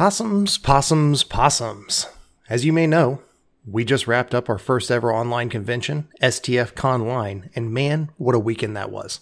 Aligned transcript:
Possums, 0.00 0.56
possums, 0.56 1.22
possums. 1.24 2.06
As 2.48 2.64
you 2.64 2.72
may 2.72 2.86
know, 2.86 3.20
we 3.66 3.84
just 3.84 4.06
wrapped 4.06 4.34
up 4.34 4.48
our 4.48 4.56
first 4.56 4.90
ever 4.90 5.12
online 5.12 5.50
convention, 5.50 6.08
STF 6.22 6.72
Conline, 6.72 7.50
and 7.54 7.70
man, 7.70 8.08
what 8.16 8.34
a 8.34 8.38
weekend 8.38 8.74
that 8.78 8.90
was. 8.90 9.20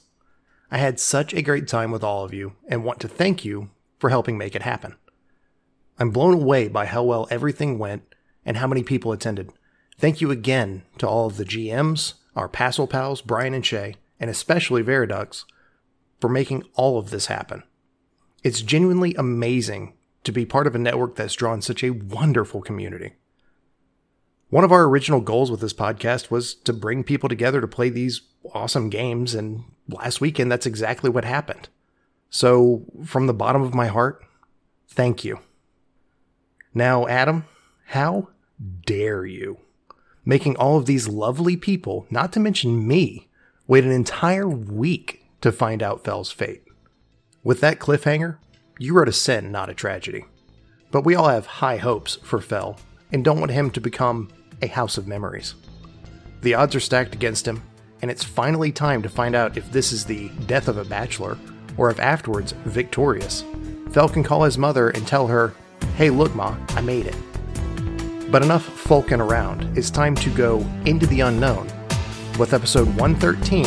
I 0.71 0.79
had 0.79 1.01
such 1.01 1.35
a 1.35 1.43
great 1.43 1.67
time 1.67 1.91
with 1.91 2.05
all 2.05 2.25
of 2.25 2.33
you 2.33 2.53
and 2.69 2.85
want 2.85 3.01
to 3.01 3.09
thank 3.09 3.45
you 3.45 3.71
for 3.99 4.11
helping 4.11 4.39
make 4.39 4.55
it 4.55 4.63
happen. 4.63 4.95
I'm 5.99 6.11
blown 6.11 6.35
away 6.35 6.69
by 6.69 6.87
how 6.87 7.03
well 7.03 7.27
everything 7.29 7.81
went 7.81 8.05
and 8.47 8.59
how 8.59 8.69
many 8.69 8.85
people 8.85 9.11
attended. 9.11 9.51
Thank 9.99 10.21
you 10.21 10.31
again 10.31 10.85
to 10.99 11.09
all 11.09 11.27
of 11.27 11.39
the 11.39 11.45
GMs, 11.45 12.15
our 12.37 12.49
Passel 12.49 12.87
pals, 12.87 13.21
Brian 13.21 13.53
and 13.53 13.67
Shay, 13.67 13.97
and 14.21 14.31
especially 14.31 14.85
Veridux, 14.85 15.43
for 16.21 16.29
making 16.29 16.63
all 16.75 17.01
of 17.01 17.11
this 17.11 17.27
happen. 17.27 17.65
It's 18.45 18.63
genuinely 18.63 19.17
amazing 19.17 19.95
to 20.29 20.33
be 20.33 20.45
part 20.45 20.67
of 20.67 20.75
a 20.75 20.79
network 20.79 21.17
that's 21.17 21.33
drawn 21.33 21.63
such 21.63 21.83
a 21.83 21.89
wonderful 21.89 22.61
community. 22.61 23.15
One 24.51 24.63
of 24.63 24.71
our 24.71 24.85
original 24.85 25.23
goals 25.23 25.51
with 25.51 25.61
this 25.61 25.73
podcast 25.73 26.31
was 26.31 26.55
to 26.55 26.75
bring 26.75 27.03
people 27.03 27.31
together 27.31 27.63
to 27.63 27.67
play 27.67 27.89
these 27.89 28.21
awesome 28.53 28.91
games, 28.91 29.35
and 29.35 29.65
last 29.89 30.21
weekend 30.21 30.53
that's 30.53 30.67
exactly 30.67 31.09
what 31.09 31.25
happened. 31.25 31.71
So, 32.29 32.85
from 33.07 33.27
the 33.27 33.33
bottom 33.33 33.63
of 33.63 33.73
my 33.73 33.87
heart, 33.87 34.23
thank 34.87 35.25
you. 35.25 35.39
Now, 36.75 37.07
Adam, 37.07 37.47
how 37.87 38.29
dare 38.85 39.25
you? 39.25 39.61
Making 40.27 40.57
all 40.57 40.77
of 40.77 40.85
these 40.85 41.09
lovely 41.09 41.57
people, 41.57 42.07
not 42.11 42.35
to 42.35 42.41
mention 42.41 42.87
me, 42.87 43.29
wait 43.67 43.85
an 43.85 43.93
entire 43.93 44.47
week 44.47 45.25
to 45.41 45.51
find 45.51 45.83
out 45.83 46.05
Fell's 46.05 46.31
fate. 46.31 46.65
With 47.43 47.63
that 47.63 47.79
cliffhanger, 47.79 48.37
you 48.79 48.95
wrote 48.95 49.09
a 49.09 49.13
sin, 49.13 49.51
not 49.51 49.69
a 49.69 49.75
tragedy. 49.75 50.25
But 50.91 51.05
we 51.05 51.15
all 51.15 51.29
have 51.29 51.47
high 51.47 51.77
hopes 51.77 52.17
for 52.23 52.41
Fell 52.41 52.79
and 53.13 53.25
don't 53.25 53.41
want 53.41 53.51
him 53.51 53.71
to 53.73 53.81
become 53.81 54.29
a 54.63 54.69
house 54.69 54.97
of 54.97 55.09
memories. 55.09 55.55
The 56.43 56.55
odds 56.55 56.75
are 56.75 56.81
stacked 56.81 57.15
against 57.15 57.47
him, 57.47 57.63
and 58.01 58.11
it's 58.11 58.23
finally 58.23 58.71
time 58.71 59.03
to 59.03 59.09
find 59.09 59.35
out 59.35 59.57
if 59.57 59.71
this 59.73 59.93
is 59.93 60.05
the 60.05 60.29
death 60.47 60.69
of 60.69 60.79
a 60.79 60.85
bachelor 60.85 61.37
or 61.77 61.91
if 61.91 61.99
afterwards 61.99 62.53
victorious. 62.65 63.45
Fell 63.91 64.09
can 64.09 64.23
call 64.23 64.45
his 64.45 64.59
mother 64.59 64.91
and 64.91 65.07
tell 65.07 65.27
her, 65.27 65.55
Hey, 65.97 66.11
look, 66.11 66.35
Ma, 66.35 66.57
I 66.71 66.81
made 66.81 67.07
it. 67.07 68.31
But 68.31 68.43
enough 68.43 68.65
folking 68.65 69.21
around. 69.21 69.77
It's 69.77 69.91
time 69.91 70.15
to 70.17 70.31
go 70.31 70.59
into 70.85 71.07
the 71.07 71.21
unknown 71.21 71.67
with 72.39 72.53
episode 72.53 72.89
113 72.97 73.67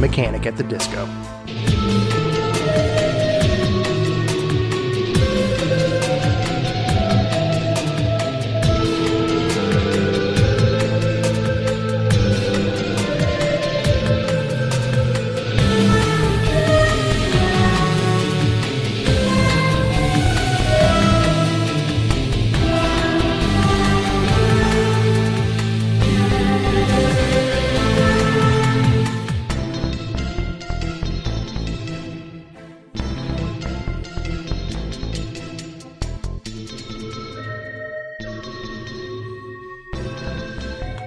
Mechanic 0.00 0.46
at 0.46 0.56
the 0.56 0.64
Disco. 0.64 1.08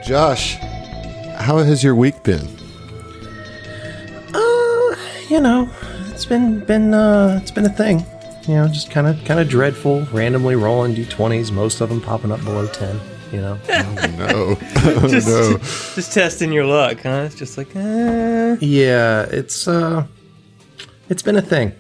Josh, 0.05 0.55
how 1.37 1.57
has 1.59 1.83
your 1.83 1.95
week 1.95 2.23
been? 2.23 2.45
Uh, 4.33 4.95
you 5.29 5.39
know, 5.39 5.69
it's 6.09 6.25
been 6.25 6.59
been 6.65 6.93
uh 6.93 7.39
it's 7.41 7.51
been 7.51 7.65
a 7.65 7.69
thing. 7.69 8.05
You 8.47 8.55
know, 8.55 8.67
just 8.67 8.91
kind 8.91 9.07
of 9.07 9.23
kind 9.23 9.39
of 9.39 9.47
dreadful, 9.47 10.01
randomly 10.11 10.55
rolling 10.55 10.93
d20s, 10.95 11.51
most 11.51 11.79
of 11.79 11.87
them 11.89 12.01
popping 12.01 12.31
up 12.33 12.43
below 12.43 12.67
10, 12.67 12.99
you 13.31 13.39
know. 13.39 13.55
No, 14.17 14.57
oh, 14.75 15.07
just, 15.07 15.27
no. 15.27 15.57
just 15.95 16.11
testing 16.13 16.51
your 16.51 16.65
luck, 16.65 16.99
huh? 17.03 17.23
It's 17.25 17.35
just 17.35 17.57
like, 17.57 17.73
uh, 17.75 18.57
yeah, 18.59 19.23
it's 19.31 19.67
uh 19.67 20.05
it's 21.09 21.21
been 21.23 21.37
a 21.37 21.41
thing, 21.41 21.71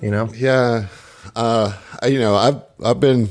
you 0.00 0.10
know. 0.10 0.30
Yeah, 0.34 0.86
uh, 1.34 1.76
I- 2.02 2.06
you 2.06 2.20
know, 2.20 2.34
I've 2.36 2.62
I've 2.82 3.00
been 3.00 3.28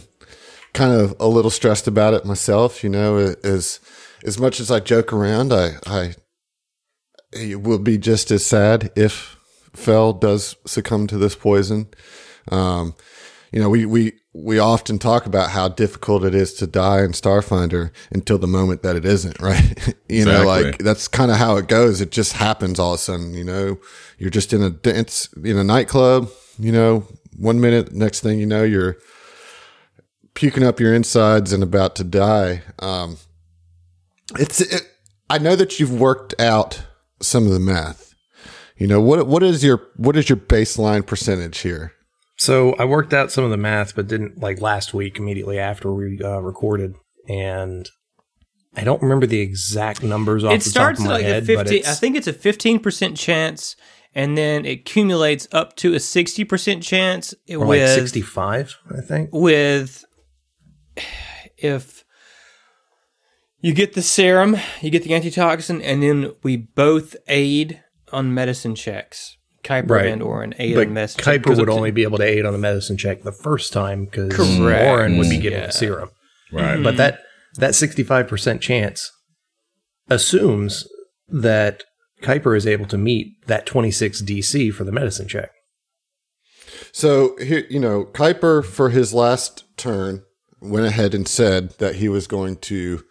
kind 0.73 0.93
of 0.93 1.15
a 1.19 1.27
little 1.27 1.51
stressed 1.51 1.87
about 1.87 2.13
it 2.13 2.25
myself. 2.25 2.83
You 2.83 2.91
know, 2.91 3.33
as 3.43 3.79
as 4.23 4.39
much 4.39 4.59
as 4.59 4.71
I 4.71 4.79
joke 4.79 5.11
around, 5.11 5.53
I 5.53 5.75
I 5.85 6.15
it 7.33 7.61
will 7.61 7.79
be 7.79 7.97
just 7.97 8.31
as 8.31 8.45
sad 8.45 8.91
if 8.95 9.37
Fell 9.73 10.13
does 10.13 10.55
succumb 10.65 11.05
to 11.07 11.17
this 11.17 11.35
poison. 11.35 11.87
Um, 12.49 12.95
you 13.51 13.59
know, 13.59 13.69
we 13.69 13.85
we 13.85 14.13
we 14.33 14.59
often 14.59 14.99
talk 14.99 15.25
about 15.25 15.51
how 15.51 15.69
difficult 15.69 16.23
it 16.25 16.35
is 16.35 16.53
to 16.55 16.67
die 16.67 17.03
in 17.03 17.11
Starfinder 17.11 17.91
until 18.11 18.37
the 18.37 18.47
moment 18.47 18.83
that 18.83 18.95
it 18.95 19.05
isn't, 19.05 19.41
right? 19.41 19.95
you 20.09 20.25
know, 20.25 20.45
like 20.45 20.77
that's 20.79 21.07
kind 21.07 21.31
of 21.31 21.37
how 21.37 21.57
it 21.57 21.67
goes. 21.67 22.01
It 22.01 22.11
just 22.11 22.33
happens 22.33 22.79
all 22.79 22.93
of 22.93 22.99
a 22.99 23.01
sudden. 23.01 23.33
You 23.33 23.43
know, 23.43 23.77
you're 24.17 24.29
just 24.29 24.53
in 24.53 24.61
a 24.61 24.69
dance 24.69 25.29
in 25.43 25.57
a 25.57 25.63
nightclub. 25.63 26.29
You 26.57 26.71
know, 26.71 27.07
one 27.37 27.59
minute, 27.59 27.93
next 27.93 28.21
thing 28.21 28.39
you 28.39 28.45
know, 28.45 28.63
you're 28.63 28.97
puking 30.33 30.63
up 30.63 30.79
your 30.79 30.93
insides 30.93 31.51
and 31.51 31.63
about 31.63 31.95
to 31.95 32.03
die. 32.03 32.63
Um, 32.79 33.17
it's. 34.39 34.61
It, 34.61 34.81
I 35.29 35.37
know 35.39 35.55
that 35.55 35.79
you've 35.79 35.93
worked 35.99 36.39
out 36.39 36.83
some 37.21 37.45
of 37.45 37.51
the 37.51 37.59
math. 37.59 38.13
You 38.77 38.87
know 38.87 39.01
what? 39.01 39.27
What 39.27 39.43
is 39.43 39.63
your 39.63 39.87
what 39.95 40.15
is 40.15 40.29
your 40.29 40.37
baseline 40.37 41.05
percentage 41.05 41.59
here? 41.59 41.93
So 42.37 42.73
I 42.73 42.85
worked 42.85 43.13
out 43.13 43.31
some 43.31 43.43
of 43.43 43.49
the 43.49 43.57
math, 43.57 43.95
but 43.95 44.07
didn't 44.07 44.39
like 44.39 44.59
last 44.59 44.93
week 44.93 45.17
immediately 45.17 45.57
after 45.57 45.93
we 45.93 46.19
uh, 46.21 46.39
recorded, 46.39 46.95
and 47.29 47.89
I 48.75 48.83
don't 48.83 49.01
remember 49.01 49.25
the 49.25 49.39
exact 49.39 50.03
numbers 50.03 50.43
off 50.43 50.53
it 50.53 50.63
the 50.63 50.69
starts 50.69 50.99
top 50.99 51.11
at 51.11 51.15
of 51.19 51.23
my 51.23 51.29
like 51.29 51.47
head. 51.47 51.49
a 51.49 51.55
but 51.55 51.69
50, 51.69 51.87
I 51.87 51.93
think 51.93 52.17
it's 52.17 52.27
a 52.27 52.33
15% 52.33 53.17
chance, 53.17 53.75
and 54.13 54.37
then 54.37 54.65
it 54.65 54.71
accumulates 54.81 55.47
up 55.53 55.75
to 55.77 55.93
a 55.93 55.97
60% 55.97 56.83
chance 56.83 57.33
or 57.49 57.65
with, 57.65 57.81
like 57.81 57.99
sixty-five. 57.99 58.75
I 58.95 59.01
think. 59.01 59.29
with 59.31 60.03
if 61.57 62.04
you 63.65 63.73
get 63.73 63.93
the 63.93 64.01
serum, 64.03 64.57
you 64.81 64.91
get 64.91 65.03
the 65.03 65.13
antitoxin, 65.15 65.81
and 65.81 66.03
then 66.03 66.31
we 66.43 66.55
both 66.55 67.15
aid 67.27 67.81
on 68.11 68.31
medicine 68.33 68.75
checks. 68.75 69.37
Kuiper 69.63 69.89
Right. 69.89 70.05
and 70.05 70.21
Oren 70.21 70.53
aid 70.59 70.75
But 70.75 70.87
on 70.87 70.93
medicine 70.93 71.21
check, 71.23 71.45
would 71.47 71.69
only 71.69 71.89
be 71.89 72.03
able 72.03 72.19
to 72.19 72.23
aid 72.23 72.45
on 72.45 72.53
the 72.53 72.59
medicine 72.59 72.97
check 72.97 73.23
the 73.23 73.31
first 73.31 73.73
time 73.73 74.05
because 74.05 74.31
Correct. 74.35 74.85
Warren 74.85 75.17
would 75.17 75.27
be 75.31 75.39
getting 75.39 75.57
Yeah. 75.61 75.65
the 75.65 75.71
serum. 75.71 76.09
Right. 76.51 76.83
But 76.83 76.97
that 76.97 77.21
that 77.57 77.73
sixty-five 77.73 78.27
percent 78.27 78.61
chance 78.61 79.11
assumes 80.09 80.87
that 81.27 81.83
Kuiper 82.21 82.55
is 82.55 82.67
able 82.67 82.85
to 82.85 82.97
meet 82.99 83.43
that 83.47 83.65
twenty-six 83.65 84.21
DC 84.21 84.71
for 84.71 84.83
the 84.83 84.91
medicine 84.91 85.27
check. 85.27 85.49
So 86.91 87.35
here, 87.37 87.65
you 87.69 87.79
know, 87.79 88.05
Kuiper 88.05 88.63
for 88.63 88.89
his 88.91 89.15
last 89.15 89.63
turn 89.77 90.21
went 90.61 90.85
ahead 90.85 91.15
and 91.15 91.27
said 91.27 91.71
that 91.79 91.95
he 91.95 92.07
was 92.09 92.27
going 92.27 92.57
to, 92.57 93.03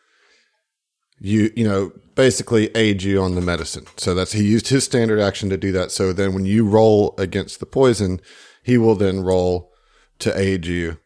you 1.20 1.50
you 1.56 1.66
know, 1.66 1.92
basically 2.14 2.68
aid 2.76 3.02
you 3.02 3.22
on 3.22 3.34
the 3.34 3.40
medicine. 3.40 3.86
So 3.96 4.14
that's 4.14 4.32
he 4.32 4.44
used 4.44 4.68
his 4.68 4.84
standard 4.84 5.20
action 5.20 5.50
to 5.50 5.56
do 5.56 5.72
that. 5.72 5.90
So 5.90 6.12
then 6.12 6.34
when 6.34 6.46
you 6.46 6.66
roll 6.66 7.14
against 7.18 7.60
the 7.60 7.66
poison, 7.66 8.20
he 8.62 8.78
will 8.78 8.94
then 8.94 9.20
roll 9.20 9.72
to 10.20 10.38
aid 10.38 10.66
you 10.66 10.98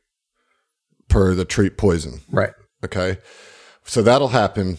per 1.09 1.35
the 1.35 1.45
treat 1.45 1.77
poison. 1.77 2.21
Right. 2.31 2.53
Okay. 2.85 3.19
So 3.85 4.03
that'll 4.03 4.29
happen 4.29 4.79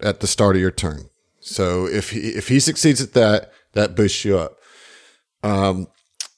at 0.00 0.20
the 0.20 0.26
start 0.26 0.56
of 0.56 0.62
your 0.62 0.70
turn. 0.70 1.08
So 1.40 1.86
if 1.86 2.10
he 2.10 2.30
if 2.30 2.48
he 2.48 2.60
succeeds 2.60 3.00
at 3.00 3.12
that, 3.14 3.52
that 3.72 3.94
boosts 3.96 4.24
you 4.24 4.38
up. 4.38 4.56
Um 5.42 5.88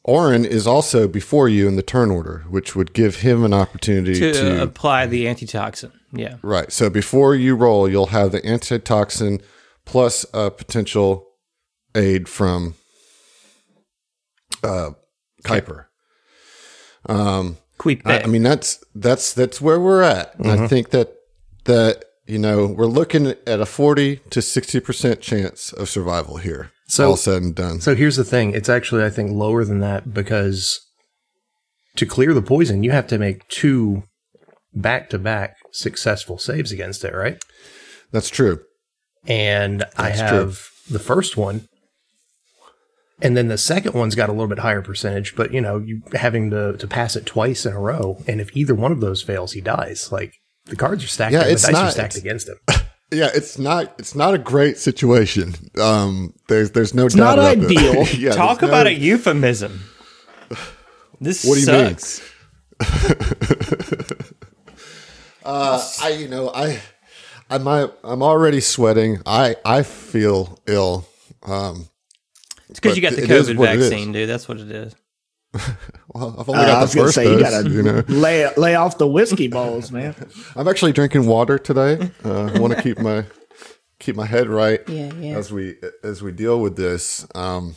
Oren 0.05 0.47
is 0.47 0.67
also 0.67 1.07
before 1.07 1.51
you 1.51 1.69
in 1.69 1.77
the 1.77 1.83
turn 1.83 2.11
order, 2.11 2.47
which 2.49 2.75
would 2.75 2.95
give 2.95 3.17
him 3.17 3.45
an 3.45 3.53
opportunity 3.53 4.19
to, 4.19 4.33
to, 4.33 4.63
apply 4.63 5.05
the 5.05 5.29
antitoxin. 5.29 5.93
Yeah. 6.13 6.37
right. 6.43 6.73
So 6.73 6.89
before 6.91 7.35
you 7.35 7.55
roll, 7.55 7.89
you'll 7.89 8.07
have 8.07 8.33
the 8.33 8.45
antitoxin 8.47 9.41
plus 9.85 10.25
a 10.33 10.51
potential 10.51 11.27
aid 11.95 12.29
from 12.29 12.75
uh 14.63 14.91
Kuiper. 15.45 15.87
Um 17.07 17.59
I, 18.07 18.23
I 18.23 18.27
mean 18.27 18.43
that's 18.43 18.83
that's 18.95 19.33
that's 19.33 19.61
where 19.61 19.79
we're 19.81 20.03
at. 20.03 20.35
And 20.39 20.51
I 20.51 20.67
think 20.67 20.91
that 20.91 21.15
that 21.65 22.05
you 22.27 22.39
know 22.39 22.67
we're 22.67 22.87
looking 22.87 23.29
at 23.47 23.61
a 23.61 23.67
forty 23.67 24.17
to 24.31 24.43
sixty 24.43 24.81
percent 24.81 25.21
chance 25.21 25.73
of 25.73 25.89
survival 25.89 26.39
here. 26.39 26.71
So- 26.89 27.11
all 27.11 27.17
said 27.17 27.43
and 27.43 27.55
done. 27.55 27.81
So 27.81 27.95
here's 27.95 28.17
the 28.17 28.25
thing. 28.25 28.53
It's 28.55 28.69
actually, 28.71 29.05
I 29.05 29.11
think, 29.11 29.31
lower 29.31 29.63
than 29.65 29.81
that 29.81 30.13
because 30.15 30.81
to 31.97 32.07
clear 32.07 32.33
the 32.33 32.41
poison, 32.43 32.83
you 32.83 32.91
have 32.93 33.07
to 33.09 33.19
make 33.19 33.47
two 33.49 34.05
back 34.75 35.11
to 35.11 35.19
back 35.19 35.57
successful 35.73 36.39
saves 36.39 36.73
against 36.73 37.05
it, 37.05 37.15
right? 37.15 37.43
That's 38.13 38.31
true. 38.31 38.61
And 39.27 39.85
I 39.97 40.11
That's 40.11 40.19
true. 40.31 40.39
have 40.39 40.61
the 40.91 40.99
first 40.99 41.37
one. 41.37 41.69
And 43.21 43.37
then 43.37 43.49
the 43.49 43.59
second 43.59 43.95
one's 43.95 44.15
got 44.15 44.29
a 44.29 44.33
little 44.33 44.47
bit 44.47 44.61
higher 44.61 44.81
percentage, 44.81 45.35
but 45.35 45.53
you 45.53 45.61
know, 45.61 45.79
you 45.79 46.03
having 46.15 46.51
to, 46.51 46.77
to 46.77 46.87
pass 46.87 47.17
it 47.17 47.27
twice 47.27 47.67
in 47.67 47.73
a 47.73 47.81
row. 47.81 48.23
And 48.29 48.41
if 48.41 48.57
either 48.57 48.75
one 48.75 48.93
of 48.93 49.01
those 49.01 49.23
fails, 49.23 49.53
he 49.53 49.61
dies. 49.61 50.11
Like 50.13 50.35
the 50.67 50.77
cards 50.77 51.03
are 51.05 51.09
stacked, 51.09 51.33
Yeah, 51.33 51.45
the 51.45 51.51
it's 51.53 51.63
dice 51.63 51.75
are 51.75 51.83
not- 51.85 51.93
stacked 51.93 52.17
against 52.17 52.49
him. 52.49 52.57
Yeah, 53.11 53.31
it's 53.35 53.59
not 53.59 53.95
it's 53.99 54.15
not 54.15 54.35
a 54.35 54.39
great 54.39 54.77
situation. 54.77 55.55
Um, 55.81 56.35
there's 56.49 56.73
there's 56.73 56.93
no 56.93 57.07
It's 57.07 57.15
doubt 57.15 57.37
not 57.37 57.55
about 57.57 57.67
that. 57.67 57.79
ideal. 57.79 58.07
yeah, 58.19 58.33
Talk 58.33 58.61
about 58.61 58.85
no- 58.85 58.91
a 58.91 58.93
euphemism. 58.93 59.81
This 61.19 61.43
What 61.43 61.55
do 61.55 61.61
you 61.63 61.73
mean? 61.73 61.97
sucks. 65.49 66.03
I 66.03 66.09
you 66.11 66.29
know 66.29 66.51
I 66.55 66.81
I'm 67.51 67.67
I, 67.67 67.89
I'm 68.05 68.23
already 68.23 68.61
sweating. 68.61 69.21
I 69.27 69.57
I 69.65 69.83
feel 69.83 70.59
ill. 70.67 71.07
Um, 71.43 71.89
It's 72.69 72.79
because 72.81 72.97
you 72.97 73.03
got 73.03 73.15
the 73.15 73.23
COVID 73.23 73.57
what 73.57 73.71
it 73.71 73.79
is. 73.81 73.89
vaccine, 73.89 74.13
dude. 74.13 74.29
That's 74.29 74.47
what 74.49 74.59
it 74.59 74.71
is. 74.71 74.95
well, 76.15 76.37
I've 76.39 76.49
only 76.49 76.61
Uh, 76.63 76.67
got 76.67 76.89
the 76.89 76.95
gonna 76.95 77.07
first 77.07 77.15
say 77.15 77.25
you 77.25 77.39
dose. 77.39 77.51
gotta 77.51 77.71
you 77.71 77.83
know, 77.83 78.05
lay 78.09 78.55
lay 78.57 78.75
off 78.75 78.99
the 78.99 79.07
whiskey 79.07 79.49
balls, 79.49 79.91
man. 79.91 80.15
I'm 80.57 80.69
actually 80.69 80.93
drinking 80.93 81.27
water 81.27 81.59
today. 81.59 82.11
Uh, 82.23 82.51
I 82.55 82.59
want 82.59 82.77
to 82.77 82.83
keep 82.83 82.99
my 82.99 83.25
keep 83.99 84.15
my 84.15 84.27
head 84.27 84.49
right 84.49 84.81
Yeah, 84.87 85.11
yeah. 85.15 85.37
as 85.39 85.51
we 85.51 85.77
as 86.05 86.21
we 86.23 86.33
deal 86.33 86.61
with 86.61 86.77
this. 86.77 87.27
Um, 87.35 87.77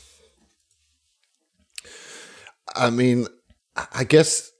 I 2.75 2.89
mean, 2.89 3.27
I 3.93 4.03
guess 4.03 4.50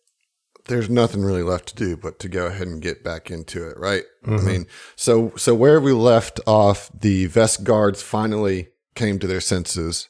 there's 0.66 0.90
nothing 0.90 1.24
really 1.24 1.44
left 1.44 1.68
to 1.70 1.76
do 1.76 1.98
but 1.98 2.20
to 2.20 2.30
go 2.30 2.46
ahead 2.46 2.68
and 2.68 2.82
get 2.82 3.04
back 3.04 3.30
into 3.32 3.68
it, 3.68 3.78
right? 3.78 4.04
I 4.26 4.32
mean, 4.38 4.68
so 4.96 5.34
so 5.36 5.56
where 5.56 5.80
we 5.82 5.92
left 5.94 6.40
off, 6.46 6.90
the 6.98 7.28
Vesk 7.28 7.64
guards 7.64 8.02
finally 8.02 8.70
came 8.96 9.20
to 9.20 9.28
their 9.28 9.42
senses 9.42 10.10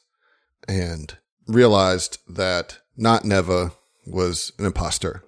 and 0.68 1.16
realized 1.46 2.18
that 2.28 2.78
not 2.96 3.24
Neva 3.24 3.72
was 4.06 4.52
an 4.58 4.66
imposter. 4.66 5.24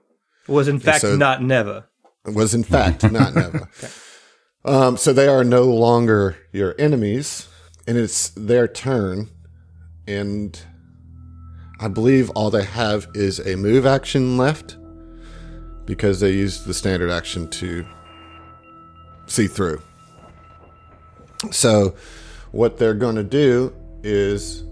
Was 0.46 0.68
in 0.68 0.78
fact 0.78 1.00
so- 1.00 1.16
not 1.16 1.42
never. 1.42 1.86
was 2.24 2.54
in 2.54 2.64
fact 2.64 3.02
not 3.10 3.34
Neva. 3.34 3.68
Um, 4.64 4.96
so 4.96 5.12
they 5.12 5.28
are 5.28 5.44
no 5.44 5.64
longer 5.64 6.36
your 6.52 6.74
enemies, 6.78 7.48
and 7.86 7.98
it's 7.98 8.30
their 8.30 8.66
turn. 8.66 9.28
And 10.06 10.58
I 11.80 11.88
believe 11.88 12.30
all 12.30 12.50
they 12.50 12.64
have 12.64 13.06
is 13.14 13.38
a 13.40 13.56
move 13.56 13.84
action 13.86 14.36
left 14.36 14.76
because 15.86 16.20
they 16.20 16.32
used 16.32 16.66
the 16.66 16.74
standard 16.74 17.10
action 17.10 17.48
to 17.48 17.84
see 19.26 19.46
through. 19.46 19.80
So, 21.50 21.94
what 22.52 22.78
they're 22.78 22.94
going 22.94 23.16
to 23.16 23.24
do 23.24 23.74
is 24.02 24.62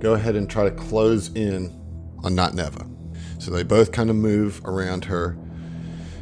go 0.00 0.14
ahead 0.14 0.36
and 0.36 0.48
try 0.48 0.64
to 0.64 0.70
close 0.70 1.28
in 1.34 1.72
on 2.22 2.34
Not 2.34 2.54
Neva. 2.54 2.86
So 3.38 3.50
they 3.50 3.62
both 3.62 3.92
kind 3.92 4.10
of 4.10 4.16
move 4.16 4.60
around 4.64 5.04
her. 5.04 5.36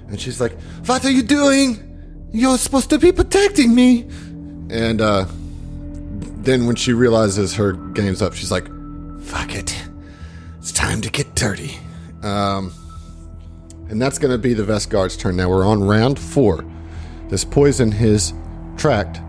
And 0.09 0.21
she's 0.21 0.41
like, 0.41 0.59
What 0.87 1.05
are 1.05 1.11
you 1.11 1.23
doing? 1.23 2.29
You're 2.33 2.59
supposed 2.59 2.91
to 2.91 2.99
be 2.99 3.13
protecting 3.13 3.75
me. 3.75 4.03
And 4.71 5.01
uh, 5.01 5.27
then 6.43 6.67
when 6.67 6.77
she 6.77 6.93
realizes 6.93 7.55
her 7.55 7.73
game's 7.73 8.23
up, 8.23 8.35
she's 8.35 8.51
like, 8.51 8.67
Fuck 9.21 9.55
it. 9.55 9.81
It's 10.59 10.73
time 10.73 11.01
to 11.01 11.11
get 11.11 11.35
dirty. 11.35 11.79
Um, 12.23 12.73
and 13.93 14.01
that's 14.01 14.19
going 14.19 14.33
to 14.33 14.39
be 14.39 14.55
the 14.55 14.63
Vesk 14.63 14.89
Guard's 14.89 15.19
turn. 15.19 15.37
Now 15.37 15.51
we're 15.51 15.67
on 15.67 15.85
round 15.85 16.19
four. 16.19 16.65
This 17.29 17.45
poison 17.45 17.93
has 17.93 18.33
tracked 18.79 19.21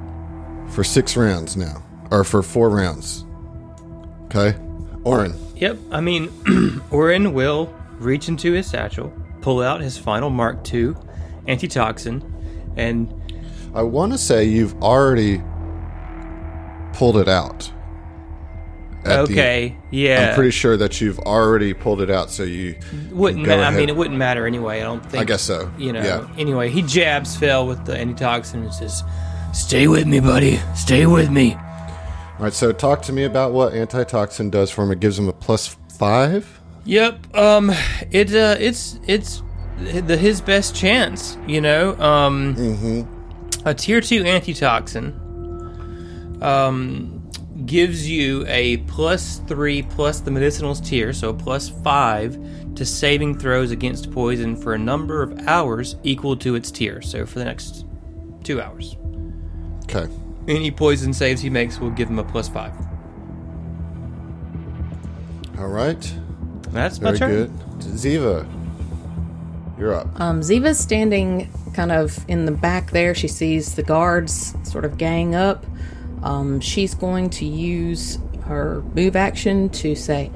for 0.70 0.86
six 0.86 1.18
rounds 1.18 1.58
now, 1.58 1.84
or 2.12 2.24
for 2.24 2.42
four 2.42 2.70
rounds. 2.70 3.26
Okay? 4.28 4.58
Oren. 5.04 5.36
Yep. 5.58 5.78
I 5.92 6.00
mean, 6.00 6.32
Orin 6.92 7.34
will 7.34 7.76
reach 8.00 8.30
into 8.30 8.54
his 8.54 8.66
satchel, 8.66 9.12
pull 9.42 9.62
out 9.62 9.82
his 9.82 9.98
final 9.98 10.30
Mark 10.30 10.74
II 10.74 10.94
antitoxin, 11.46 12.24
and 12.78 13.14
I 13.76 13.84
want 13.84 14.14
to 14.14 14.18
say 14.18 14.46
you've 14.46 14.82
already 14.82 15.42
pulled 16.94 17.18
it 17.18 17.28
out. 17.28 17.70
At 19.06 19.28
the- 19.28 19.34
okay, 19.34 19.76
yeah, 19.92 20.30
I'm 20.30 20.36
pretty 20.36 20.52
sure 20.52 20.78
that 20.78 21.02
you've 21.02 21.20
already 21.20 21.74
pulled 21.74 22.02
it 22.02 22.10
out, 22.10 22.30
so 22.32 22.44
you 22.44 22.76
wouldn't. 23.12 23.46
Ma- 23.46 23.54
I 23.56 23.72
mean, 23.72 23.90
it 23.90 23.96
wouldn't 23.96 24.18
matter 24.18 24.46
anyway. 24.48 24.80
I 24.80 24.84
don't 24.84 25.06
think. 25.06 25.22
I 25.22 25.26
guess 25.26 25.42
so. 25.42 25.72
You 25.78 25.94
know. 25.94 26.02
Yeah. 26.02 26.28
Anyway, 26.38 26.70
he 26.70 26.82
jabs 26.82 27.36
Phil 27.36 27.66
with 27.68 27.86
the 27.86 27.98
antitoxin 28.00 28.64
and 28.64 28.74
says, 28.74 29.04
"Stay 29.54 29.88
with 29.88 30.08
me, 30.08 30.20
buddy. 30.20 30.60
Stay 30.76 31.06
with 31.06 31.30
me." 31.30 31.54
All 31.54 32.46
right. 32.46 32.54
So 32.54 32.72
talk 32.72 33.02
to 33.04 33.14
me 33.14 33.24
about 33.26 33.52
what 33.54 33.74
antitoxin 33.74 34.50
does 34.50 34.72
for 34.72 34.84
him. 34.84 34.92
It 34.92 35.00
gives 35.00 35.20
him 35.20 35.28
a 35.28 35.34
plus 35.34 35.76
five. 35.98 36.60
Yep. 36.86 37.36
Um. 37.36 37.72
It. 38.12 38.34
Uh. 38.34 38.56
It's. 38.60 39.00
It's 39.08 39.42
the 40.06 40.16
his 40.18 40.40
best 40.42 40.76
chance. 40.76 41.38
You 41.48 41.62
know. 41.62 42.00
Um. 42.00 42.56
Mhm. 42.56 43.08
A 43.66 43.74
tier 43.74 44.02
two 44.02 44.24
antitoxin. 44.26 45.14
Um. 46.42 47.13
Gives 47.66 48.10
you 48.10 48.46
a 48.48 48.78
plus 48.78 49.40
three 49.48 49.84
plus 49.84 50.20
the 50.20 50.32
medicinals 50.32 50.84
tier, 50.84 51.14
so 51.14 51.30
a 51.30 51.34
plus 51.34 51.70
five 51.70 52.38
to 52.76 52.84
saving 52.86 53.38
throws 53.38 53.72
against 53.72 54.12
poison 54.12 54.56
for 54.56 54.74
a 54.74 54.78
number 54.78 55.22
of 55.22 55.38
hours 55.48 55.96
equal 56.04 56.36
to 56.38 56.56
its 56.56 56.72
tier. 56.72 57.02
So 57.02 57.26
for 57.26 57.40
the 57.40 57.46
next 57.46 57.86
two 58.44 58.60
hours, 58.62 58.98
Okay. 59.84 60.12
any 60.48 60.72
poison 60.72 61.14
saves 61.14 61.42
he 61.42 61.50
makes 61.50 61.80
will 61.80 61.92
give 61.92 62.10
him 62.10 62.20
a 62.20 62.24
plus 62.24 62.50
five. 62.50 62.74
All 65.60 65.68
right. 65.68 66.14
That's 66.72 67.00
my 67.00 67.12
Very 67.12 67.18
turn. 67.20 67.30
good. 67.30 67.52
Ziva, 67.80 68.48
you're 69.78 69.94
up. 69.94 70.20
Um, 70.20 70.42
Ziva's 70.42 70.80
standing 70.80 71.50
kind 71.74 71.92
of 71.92 72.26
in 72.28 72.46
the 72.46 72.52
back 72.52 72.92
there. 72.92 73.14
She 73.14 73.28
sees 73.28 73.76
the 73.76 73.84
guards 73.84 74.56
sort 74.64 74.84
of 74.86 74.98
gang 74.98 75.36
up. 75.36 75.66
Um, 76.24 76.60
she's 76.62 76.96
going 76.96 77.30
to 77.32 77.46
use 77.46 78.18
her 78.46 78.82
move 78.96 79.16
action 79.16 79.70
to 79.70 79.94
say, 79.96 80.32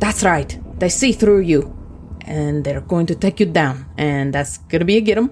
That's 0.00 0.22
right, 0.22 0.58
they 0.78 0.88
see 0.88 1.12
through 1.12 1.40
you, 1.40 1.76
and 2.22 2.64
they're 2.64 2.80
going 2.80 3.06
to 3.06 3.14
take 3.14 3.40
you 3.40 3.46
down, 3.46 3.86
and 3.98 4.32
that's 4.32 4.58
going 4.58 4.80
to 4.80 4.84
be 4.86 4.96
a 4.96 5.00
get 5.00 5.18
'em. 5.18 5.30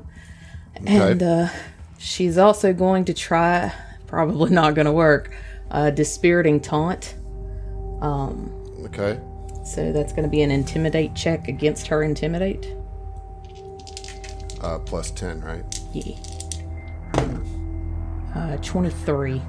And 0.86 1.22
uh, 1.22 1.48
she's 1.98 2.38
also 2.38 2.72
going 2.72 3.04
to 3.06 3.14
try, 3.14 3.72
probably 4.06 4.50
not 4.60 4.74
going 4.74 4.86
to 4.86 4.92
work, 4.92 5.32
a 5.70 5.92
dispiriting 5.92 6.60
taunt. 6.60 7.14
Okay. 8.86 9.20
So 9.64 9.92
that's 9.92 10.12
going 10.12 10.24
to 10.24 10.28
be 10.28 10.42
an 10.42 10.50
intimidate 10.50 11.14
check 11.14 11.46
against 11.46 11.86
her 11.86 12.02
intimidate. 12.02 12.74
Uh, 14.60 14.78
plus 14.80 15.10
ten, 15.10 15.40
right? 15.42 15.64
Yeah. 15.92 16.16
Uh, 18.34 18.56
23. 18.58 19.40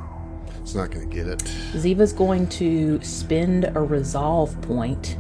It's 0.62 0.76
not 0.76 0.92
going 0.92 1.10
to 1.10 1.16
get 1.16 1.28
it. 1.28 1.40
Ziva's 1.74 2.14
going 2.14 2.48
to 2.50 3.02
spend 3.04 3.66
a 3.76 3.82
resolve 3.82 4.60
point 4.62 5.18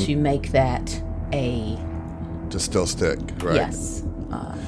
to 0.00 0.16
make 0.16 0.52
that 0.52 1.02
a 1.32 1.78
To 2.50 2.58
still 2.60 2.86
stick, 2.86 3.18
right? 3.42 3.56
yes. 3.56 4.02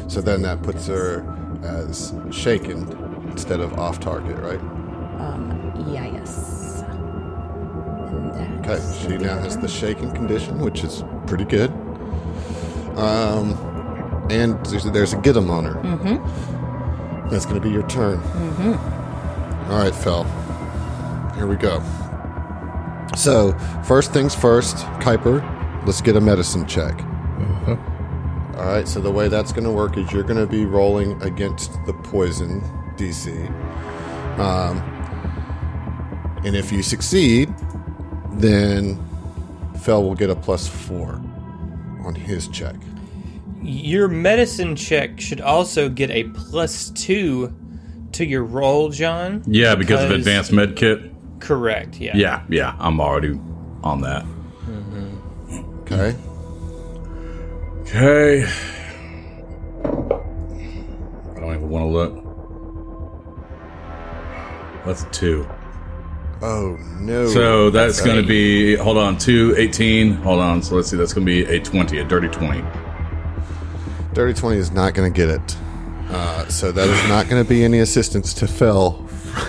So 0.09 0.21
then 0.23 0.43
that 0.43 0.63
puts 0.63 0.87
her 0.87 1.23
as 1.63 2.15
shaken 2.31 2.89
instead 3.31 3.61
of 3.61 3.79
off 3.79 4.01
target, 4.01 4.37
right? 4.39 4.61
Yeah, 5.93 6.07
yes. 6.13 6.83
Okay, 8.61 8.79
she 9.01 9.17
now 9.17 9.39
has 9.39 9.57
the 9.57 9.69
shaken 9.69 10.11
condition, 10.13 10.59
which 10.61 10.83
is 10.85 11.03
pretty 11.27 11.45
good. 11.45 11.71
Um, 12.97 13.53
and 14.31 14.65
there's, 14.67 14.85
there's 14.85 15.13
a 15.15 15.19
get 15.19 15.37
'em 15.37 15.51
on 15.51 15.65
her. 15.65 15.75
Mm-hmm. 15.75 17.29
That's 17.31 17.45
going 17.47 17.61
to 17.61 17.67
be 17.67 17.71
your 17.73 17.87
turn. 17.89 18.19
Mm-hmm. 18.19 18.98
All 19.69 19.79
right, 19.79 19.95
Fell. 19.95 20.25
Here 21.35 21.47
we 21.47 21.57
go. 21.57 21.83
So, 23.17 23.53
first 23.85 24.15
things 24.15 24.35
first, 24.35 24.77
Kuiper, 25.01 25.45
let's 25.87 26.01
get 26.01 26.17
a 26.17 26.21
medicine 26.21 26.67
check. 26.67 26.99
All 28.59 28.65
right, 28.65 28.89
so 28.89 28.99
the 28.99 29.11
way 29.11 29.29
that's 29.29 29.53
going 29.53 29.65
to 29.65 29.71
work 29.71 29.97
is 29.97 30.11
you're 30.11 30.23
going 30.25 30.39
to 30.39 30.47
be 30.47 30.65
rolling 30.65 31.21
against 31.23 31.73
the 31.85 31.93
poison 31.93 32.61
DC. 32.97 33.49
Um, 34.39 34.79
and 36.45 36.57
if 36.57 36.73
you 36.73 36.83
succeed, 36.83 37.55
then 38.33 38.99
Fell 39.81 40.03
will 40.03 40.15
get 40.15 40.31
a 40.31 40.35
plus 40.35 40.67
four 40.67 41.21
on 42.05 42.15
his 42.15 42.49
check. 42.49 42.77
Your 43.61 44.09
medicine 44.09 44.75
check 44.75 45.21
should 45.21 45.41
also 45.41 45.89
get 45.89 46.11
a 46.11 46.25
plus 46.25 46.91
two 46.91 47.55
to 48.13 48.25
your 48.25 48.45
role, 48.45 48.89
John. 48.91 49.43
Yeah, 49.47 49.75
because 49.75 50.05
of 50.05 50.11
advanced 50.11 50.53
med 50.53 50.77
kit. 50.77 51.13
Correct. 51.41 52.01
Yeah. 52.01 52.17
Yeah, 52.17 52.43
yeah, 52.49 52.77
I'm 52.79 53.01
already 53.01 53.39
on 53.83 54.01
that. 54.03 54.25
Mm-hmm. 54.25 55.81
Okay. 55.81 56.17
Okay. 57.83 58.45
I 59.85 61.41
don't 61.41 61.55
even 61.55 61.69
want 61.69 61.85
to 61.85 61.89
look. 61.89 62.25
That's 64.85 65.05
a 65.05 65.11
two. 65.11 65.49
Oh 66.41 66.77
no. 67.01 67.27
So 67.29 67.71
that's 67.71 68.01
going 68.01 68.21
to 68.21 68.27
be, 68.27 68.77
hold 68.77 68.97
on, 68.97 69.19
2, 69.19 69.57
18. 69.59 70.13
Hold 70.15 70.41
on. 70.41 70.63
So 70.63 70.77
let's 70.77 70.89
see. 70.89 70.97
That's 70.97 71.13
going 71.13 71.27
to 71.27 71.31
be 71.31 71.45
a 71.45 71.61
20, 71.61 71.99
a 71.99 72.05
dirty 72.05 72.29
20. 72.29 72.63
Dirty 74.15 74.35
20 74.35 74.57
is 74.57 74.71
not 74.71 74.95
going 74.95 75.13
to 75.13 75.17
get 75.17 75.29
it. 75.31 75.57
Uh, 76.11 76.47
so 76.49 76.73
that 76.73 76.89
is 76.89 77.09
not 77.09 77.29
going 77.29 77.43
to 77.43 77.49
be 77.49 77.65
any 77.65 77.81
assistance 77.81 78.33
to 78.35 78.47
Phil 78.47 78.93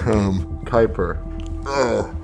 from 0.03 0.63
Kuiper. 0.65 1.17
Ugh. 1.65 2.15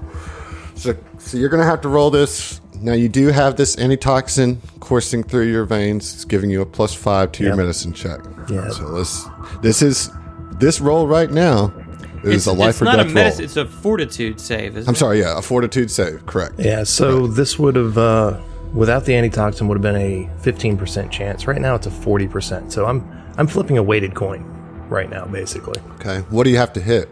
So, 0.76 0.96
so 1.20 1.38
you're 1.38 1.50
going 1.50 1.62
to 1.62 1.66
have 1.66 1.82
to 1.82 1.90
roll 1.90 2.10
this. 2.10 2.60
Now, 2.82 2.94
you 2.94 3.08
do 3.08 3.28
have 3.28 3.56
this 3.56 3.78
antitoxin 3.78 4.62
coursing 4.82 5.24
through 5.24 5.46
your 5.50 5.64
veins. 5.66 6.14
It's 6.14 6.26
giving 6.26 6.50
you 6.50 6.62
a 6.62 6.66
plus 6.66 6.94
five 6.94 7.32
to 7.34 7.44
your 7.44 7.56
medicine 7.56 7.94
check. 7.94 8.20
Yep. 8.50 8.72
So 8.74 8.92
this, 8.92 9.26
this 9.62 9.82
is, 9.82 10.12
this 10.60 10.82
roll 10.82 11.08
right 11.08 11.32
now 11.32 11.74
is 12.24 12.36
It's, 12.36 12.46
a 12.48 12.52
life 12.52 12.70
it's 12.72 12.82
or 12.82 12.86
not 12.86 12.98
death 12.98 13.06
a 13.06 13.08
roll. 13.08 13.14
medicine. 13.16 13.46
It's 13.46 13.56
a 13.58 13.66
fortitude 13.66 14.40
save. 14.42 14.76
Isn't 14.76 14.90
I'm 14.90 14.96
it? 14.96 14.98
sorry, 14.98 15.20
yeah, 15.22 15.38
a 15.38 15.42
fortitude 15.42 15.90
save, 15.90 16.26
correct. 16.26 16.56
Yeah, 16.60 16.84
so 16.84 17.26
this 17.28 17.58
would 17.58 17.78
have, 17.78 17.98
uh, 17.98 18.40
without 18.74 19.06
the 19.06 19.16
antitoxin, 19.16 19.68
would 19.70 19.76
have 19.76 19.82
been 19.82 19.96
a 19.96 20.30
15% 20.42 21.10
chance. 21.10 21.48
Right 21.48 21.62
now, 21.62 21.76
it's 21.76 21.88
a 21.88 21.92
40%. 21.92 22.72
So 22.72 22.86
I'm 22.86 23.10
I'm 23.38 23.48
flipping 23.48 23.78
a 23.78 23.84
weighted 23.84 24.14
coin 24.16 24.44
right 24.90 25.10
now, 25.10 25.26
basically. 25.26 25.82
Okay, 25.96 26.20
what 26.30 26.44
do 26.46 26.50
you 26.50 26.58
have 26.58 26.74
to 26.74 26.82
hit? 26.82 27.10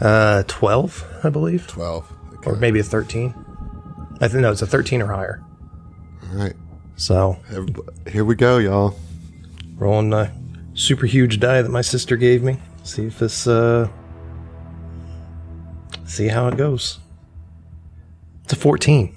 Uh, 0.00 0.42
12, 0.46 1.20
I 1.24 1.30
believe, 1.30 1.66
12. 1.66 2.12
Okay. 2.34 2.50
or 2.50 2.56
maybe 2.56 2.80
a 2.80 2.82
13. 2.82 3.34
I 4.20 4.28
think 4.28 4.42
no, 4.42 4.50
it's 4.52 4.62
a 4.62 4.66
13 4.66 5.00
or 5.02 5.06
higher. 5.06 5.42
All 6.30 6.38
right, 6.38 6.54
So 6.96 7.38
Everybody- 7.50 8.10
here 8.10 8.24
we 8.24 8.34
go, 8.34 8.58
y'all. 8.58 8.96
rolling 9.76 10.12
a 10.12 10.32
super 10.74 11.06
huge 11.06 11.38
die 11.40 11.62
that 11.62 11.70
my 11.70 11.80
sister 11.82 12.16
gave 12.16 12.42
me. 12.42 12.58
See 12.82 13.06
if 13.06 13.18
this, 13.18 13.46
uh, 13.46 13.88
see 16.04 16.28
how 16.28 16.48
it 16.48 16.56
goes. 16.56 16.98
It's 18.44 18.52
a 18.52 18.56
14. 18.56 19.14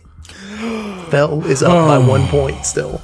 Fell 1.10 1.44
is 1.46 1.64
up 1.64 1.72
by 1.88 1.98
one 1.98 2.28
point 2.28 2.66
still. 2.66 3.02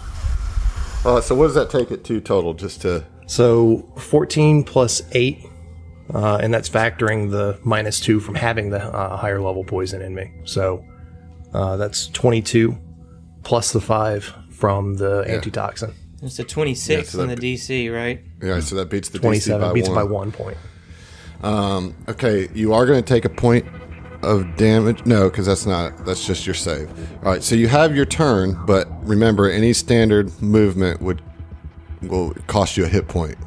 Uh, 1.04 1.22
so 1.22 1.36
what 1.36 1.46
does 1.48 1.56
that 1.56 1.70
take 1.70 1.92
it 1.92 2.04
to 2.06 2.20
total? 2.20 2.54
Just 2.54 2.82
to 2.82 3.06
So 3.28 3.90
14 3.98 4.64
plus 4.64 5.02
8, 5.12 5.46
uh, 6.14 6.40
and 6.42 6.54
that's 6.54 6.70
factoring 6.70 7.32
the 7.32 7.60
minus 7.64 8.00
2 8.00 8.20
from 8.20 8.36
having 8.36 8.70
the 8.70 8.84
uh, 8.84 9.18
higher 9.18 9.42
level 9.42 9.64
poison 9.64 10.02
in 10.02 10.14
me. 10.14 10.32
So 10.44 10.86
uh, 11.54 11.78
that's 11.78 12.08
22 12.08 12.78
plus 13.44 13.72
the 13.72 13.82
5 13.82 14.34
from 14.52 14.96
the 14.96 15.26
antitoxin. 15.28 15.94
It's 16.22 16.40
a 16.40 16.44
26 16.44 17.10
so 17.10 17.22
on 17.22 17.28
that 17.28 17.40
the 17.40 17.56
DC, 17.56 17.94
right? 17.94 18.22
yeah, 18.42 18.60
so 18.60 18.76
that 18.76 18.90
beats 18.90 19.10
the 19.10 19.20
DC 19.20 19.24
27 19.24 19.62
by 19.62 19.74
beats 19.74 19.90
one. 19.90 19.96
by 19.96 20.04
1 20.04 20.32
point. 20.32 20.58
Okay, 22.08 22.48
you 22.54 22.74
are 22.74 22.86
going 22.86 23.04
to 23.04 23.08
take 23.08 23.26
a 23.26 23.30
point 23.30 23.66
of 24.24 24.56
damage. 24.56 25.06
No, 25.06 25.30
because 25.30 25.46
that's 25.46 25.66
not. 25.66 26.06
That's 26.06 26.26
just 26.26 26.46
your 26.46 26.56
save. 26.56 26.90
All 27.24 27.32
right, 27.32 27.44
so 27.44 27.56
you 27.56 27.68
have 27.68 27.96
your 27.96 28.06
turn, 28.06 28.58
but 28.66 28.88
remember, 29.06 29.50
any 29.50 29.74
standard 29.74 30.42
movement 30.42 31.02
would 31.02 31.22
will 32.10 32.34
cost 32.48 32.78
you 32.78 32.86
a 32.86 32.88
hit 32.88 33.08
point 33.08 33.38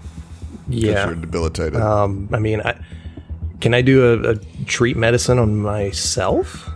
because 0.69 0.85
Yeah. 0.85 1.07
you're 1.07 1.15
debilitated. 1.17 1.77
Um, 1.81 2.29
I 2.33 2.39
mean, 2.39 2.61
I, 2.61 2.79
can 3.61 3.75
I 3.75 3.83
do 3.83 4.25
a, 4.25 4.31
a 4.33 4.35
treat 4.67 4.97
medicine 4.97 5.39
on 5.39 5.57
myself? 5.59 6.69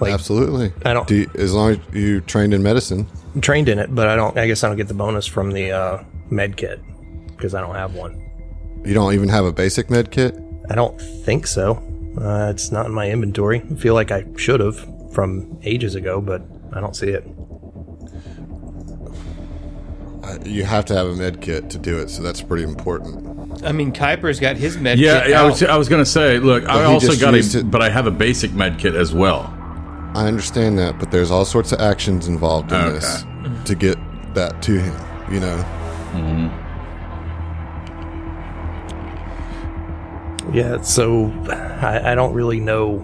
Like, 0.00 0.12
Absolutely. 0.12 0.72
I 0.84 0.94
don't- 0.94 1.06
Do 1.06 1.14
you, 1.16 1.30
as 1.34 1.52
long 1.52 1.72
as 1.72 1.78
you 1.92 2.20
trained 2.22 2.54
in 2.54 2.62
medicine. 2.62 3.06
I'm 3.34 3.40
trained 3.40 3.68
in 3.68 3.78
it, 3.78 3.94
but 3.94 4.08
I 4.08 4.16
don't. 4.16 4.36
I 4.38 4.46
guess 4.48 4.64
I 4.64 4.68
don't 4.68 4.76
get 4.76 4.88
the 4.88 4.94
bonus 4.94 5.24
from 5.26 5.52
the 5.52 5.70
uh, 5.70 6.02
med 6.30 6.56
kit 6.56 6.80
because 7.28 7.54
I 7.54 7.60
don't 7.60 7.76
have 7.76 7.94
one. 7.94 8.20
You 8.84 8.92
don't 8.94 9.14
even 9.14 9.28
have 9.28 9.44
a 9.44 9.52
basic 9.52 9.88
med 9.90 10.10
kit. 10.10 10.34
I 10.70 10.74
don't 10.74 10.98
think 11.00 11.46
so. 11.46 11.74
Uh, 12.20 12.48
it's 12.50 12.72
not 12.72 12.86
in 12.86 12.92
my 12.92 13.08
inventory. 13.08 13.62
I 13.70 13.74
feel 13.76 13.94
like 13.94 14.10
I 14.10 14.24
should 14.36 14.58
have 14.60 14.84
from 15.12 15.58
ages 15.62 15.94
ago, 15.94 16.20
but 16.20 16.42
I 16.72 16.80
don't 16.80 16.96
see 16.96 17.08
it. 17.10 17.24
You 20.44 20.64
have 20.64 20.84
to 20.86 20.94
have 20.94 21.06
a 21.08 21.14
med 21.14 21.40
kit 21.40 21.70
to 21.70 21.78
do 21.78 21.98
it, 21.98 22.10
so 22.10 22.22
that's 22.22 22.42
pretty 22.42 22.64
important. 22.64 23.64
I 23.64 23.72
mean, 23.72 23.92
Kuiper's 23.92 24.40
got 24.40 24.56
his 24.56 24.76
med 24.78 24.98
Yeah, 24.98 25.20
kit 25.22 25.30
yeah 25.30 25.42
I 25.42 25.44
was, 25.44 25.62
I 25.62 25.76
was 25.76 25.88
going 25.88 26.02
to 26.04 26.10
say, 26.10 26.38
look, 26.38 26.68
I 26.68 26.84
also 26.84 27.14
got 27.16 27.34
used 27.34 27.54
a, 27.54 27.58
it- 27.60 27.70
but 27.70 27.82
I 27.82 27.88
have 27.90 28.06
a 28.06 28.10
basic 28.10 28.52
med 28.52 28.78
kit 28.78 28.94
as 28.94 29.12
well. 29.12 29.52
I 30.14 30.26
understand 30.26 30.78
that, 30.78 30.98
but 30.98 31.10
there's 31.10 31.30
all 31.30 31.44
sorts 31.44 31.70
of 31.72 31.80
actions 31.80 32.26
involved 32.26 32.72
in 32.72 32.78
Okay. 32.80 32.92
this 32.94 33.24
to 33.66 33.74
get 33.74 33.96
that 34.34 34.60
to 34.62 34.78
him. 34.80 34.94
You 35.32 35.40
know. 35.40 36.56
Yeah, 40.52 40.80
so 40.82 41.26
I, 41.80 42.12
I 42.12 42.14
don't 42.14 42.32
really 42.34 42.58
know 42.58 42.98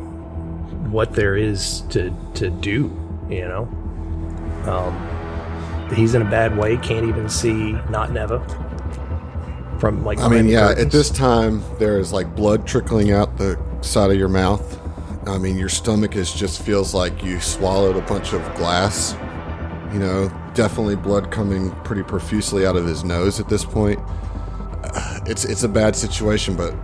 what 0.91 1.13
there 1.15 1.37
is 1.37 1.83
to 1.91 2.13
to 2.35 2.51
do. 2.51 2.91
You 3.31 3.47
know, 3.47 3.63
um, 4.67 4.95
he's 5.95 6.15
in 6.15 6.23
a 6.23 6.31
bad 6.31 6.57
way. 6.57 6.77
Can't 6.79 7.07
even 7.07 7.29
see 7.29 7.73
not 7.91 8.13
Neva 8.13 8.41
from 9.79 10.05
like. 10.05 10.19
I 10.19 10.29
mean, 10.29 10.47
yeah. 10.49 10.75
At 10.77 10.91
this 10.91 11.11
time, 11.11 11.63
there 11.79 11.99
is 11.99 12.13
like 12.13 12.35
blood 12.35 12.67
trickling 12.67 13.13
out 13.13 13.37
the 13.37 13.59
side 13.83 14.11
of 14.11 14.17
your 14.17 14.29
mouth. 14.29 14.81
I 15.29 15.39
mean, 15.39 15.57
your 15.57 15.69
stomach 15.69 16.15
is 16.17 16.33
just 16.33 16.63
feels 16.63 16.95
like 16.95 17.23
you 17.23 17.41
swallowed 17.41 17.97
a 17.97 18.03
bunch 18.03 18.33
of 18.33 18.43
glass. 18.55 19.15
You 19.93 20.01
know, 20.01 20.51
definitely 20.55 20.97
blood 20.97 21.31
coming 21.31 21.71
pretty 21.83 22.03
profusely 22.03 22.67
out 22.67 22.77
of 22.77 22.85
his 22.87 23.05
nose 23.05 23.41
at 23.41 23.49
this 23.49 23.65
point. 23.65 23.99
Uh, 24.83 25.21
It's 25.27 25.45
it's 25.45 25.63
a 25.63 25.69
bad 25.69 25.97
situation, 25.97 26.57
but 26.57 26.75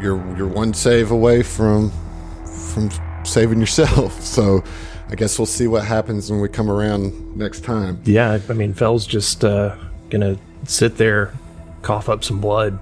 you're 0.00 0.24
you're 0.36 0.48
one 0.48 0.72
save 0.74 1.10
away 1.10 1.42
from 1.42 1.90
from 2.72 2.90
saving 3.24 3.60
yourself. 3.60 4.20
So, 4.28 4.62
I 5.10 5.14
guess 5.14 5.38
we'll 5.38 5.46
see 5.46 5.66
what 5.66 5.84
happens 5.84 6.30
when 6.30 6.40
we 6.40 6.48
come 6.48 6.70
around 6.70 7.36
next 7.36 7.64
time. 7.64 8.00
Yeah, 8.04 8.38
I 8.48 8.52
mean, 8.52 8.74
Fell's 8.74 9.06
just 9.06 9.42
uh, 9.44 9.74
gonna 10.10 10.36
sit 10.64 10.96
there, 10.98 11.32
cough 11.82 12.08
up 12.10 12.22
some 12.24 12.40
blood, 12.40 12.78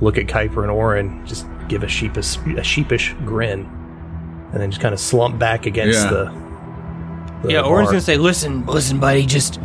look 0.00 0.18
at 0.18 0.26
Kuiper 0.26 0.62
and 0.62 0.70
Orin, 0.70 1.24
just 1.26 1.46
give 1.68 1.82
a 1.84 1.88
sheepish, 1.88 2.36
a 2.56 2.64
sheepish 2.64 3.14
grin, 3.24 3.66
and 4.52 4.60
then 4.60 4.70
just 4.70 4.80
kind 4.82 4.92
of 4.92 4.98
slump 5.00 5.38
back 5.38 5.66
against 5.66 6.00
Yeah. 6.00 6.10
the, 6.10 6.24
the. 7.44 7.52
yeah, 7.52 7.60
Orin's 7.62 7.90
gonna 7.90 8.00
say, 8.00 8.16
"Listen, 8.16 8.66
listen, 8.66 8.98
buddy, 8.98 9.24
just, 9.24 9.60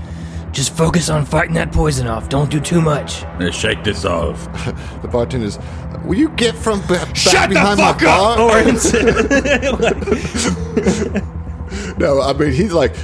just 0.52 0.76
focus 0.78 1.10
on 1.10 1.26
fighting 1.26 1.56
that 1.56 1.72
poison 1.72 2.06
off. 2.06 2.30
Don't 2.30 2.52
do 2.52 2.60
too 2.60 2.82
much." 2.82 3.24
Shake 3.52 3.84
this 3.84 4.06
off. 4.06 4.48
The 5.02 5.08
bartender's, 5.08 5.58
will 6.06 6.16
you 6.18 6.30
get 6.30 6.56
from 6.56 6.82
ba- 6.82 6.88
back 7.06 7.16
Shut 7.16 7.50
the 7.50 7.56
behind 7.56 7.80
fuck 7.80 8.00
my 8.02 8.08
up, 8.08 8.38
bar? 8.38 8.52
Orin's. 8.52 8.94
No, 11.98 12.22
I 12.22 12.34
mean 12.34 12.52
he's 12.52 12.74
like 12.74 12.96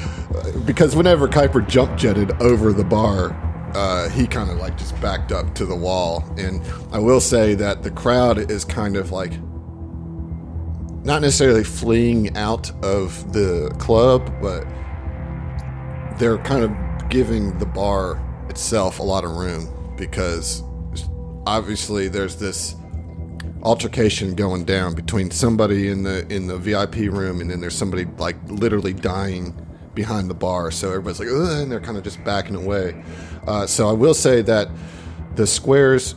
because 0.66 0.96
whenever 0.96 1.28
Kuiper 1.28 1.68
jump 1.68 1.98
jetted 1.98 2.32
over 2.42 2.74
the 2.74 2.84
bar, 2.84 3.32
uh, 3.76 4.10
he 4.10 4.28
kind 4.28 4.50
of 4.50 4.58
like 4.58 4.78
just 4.78 5.00
backed 5.02 5.32
up 5.32 5.54
to 5.56 5.66
the 5.66 5.76
wall. 5.76 6.24
And 6.38 6.62
I 6.92 7.00
will 7.00 7.22
say 7.22 7.56
that 7.56 7.84
the 7.84 7.92
crowd 7.92 8.52
is 8.52 8.66
kind 8.66 8.96
of 8.96 9.12
like 9.12 9.34
not 11.04 11.22
necessarily 11.22 11.64
fleeing 11.64 12.36
out 12.36 12.72
of 12.84 13.34
the 13.34 13.74
club, 13.80 14.34
but 14.42 14.66
they're 16.20 16.38
kind 16.40 16.64
of 16.64 17.10
giving 17.10 17.58
the 17.58 17.66
bar 17.66 18.22
itself 18.50 19.00
a 19.00 19.04
lot 19.04 19.24
of 19.24 19.32
room 19.32 19.68
because 19.96 20.64
obviously 21.46 22.08
there's 22.08 22.36
this 22.36 22.76
altercation 23.64 24.36
going 24.36 24.64
down 24.64 24.96
between 24.96 25.32
somebody 25.32 25.90
in 25.90 26.04
the 26.04 26.26
in 26.34 26.48
the 26.48 26.58
VIP 26.58 26.96
room 27.12 27.42
and 27.42 27.50
then 27.50 27.60
there's 27.60 27.76
somebody 27.76 28.06
like 28.18 28.38
literally 28.48 28.94
dying 28.94 29.54
behind 29.94 30.30
the 30.30 30.34
bar. 30.34 30.72
So 30.72 30.90
everybody's 30.90 31.20
like, 31.20 31.30
Ugh, 31.30 31.62
and 31.62 31.72
they're 31.72 31.82
kind 31.82 31.98
of 31.98 32.04
just 32.04 32.24
backing 32.24 32.56
away. 32.56 33.04
Uh, 33.48 33.66
so 33.66 33.90
I 33.90 33.92
will 33.92 34.14
say 34.14 34.42
that 34.44 34.70
the 35.36 35.46
squares 35.48 36.16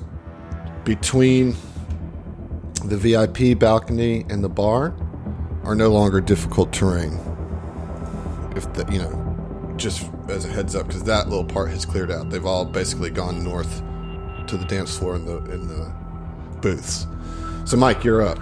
between 0.85 1.57
the 2.85 2.97
VIP 2.97 3.59
balcony 3.59 4.25
and 4.29 4.43
the 4.43 4.49
bar 4.49 4.95
are 5.65 5.75
no 5.75 5.89
longer 5.89 6.21
difficult 6.21 6.73
terrain. 6.73 7.19
If 8.57 8.73
the, 8.75 8.87
you 8.91 8.99
know, 8.99 9.75
just 9.77 10.09
as 10.29 10.45
a 10.45 10.49
heads 10.49 10.75
up, 10.75 10.87
because 10.87 11.05
that 11.05 11.29
little 11.29 11.45
part 11.45 11.71
has 11.71 11.85
cleared 11.85 12.11
out. 12.11 12.31
They've 12.31 12.45
all 12.45 12.65
basically 12.65 13.11
gone 13.11 13.43
north 13.43 13.83
to 14.47 14.57
the 14.57 14.65
dance 14.67 14.97
floor 14.99 15.17
in 15.17 15.25
the 15.25 15.39
in 15.51 15.69
the 15.69 15.93
booths. 16.61 17.07
So, 17.65 17.77
Mike, 17.77 18.05
you're 18.05 18.23
up. 18.23 18.39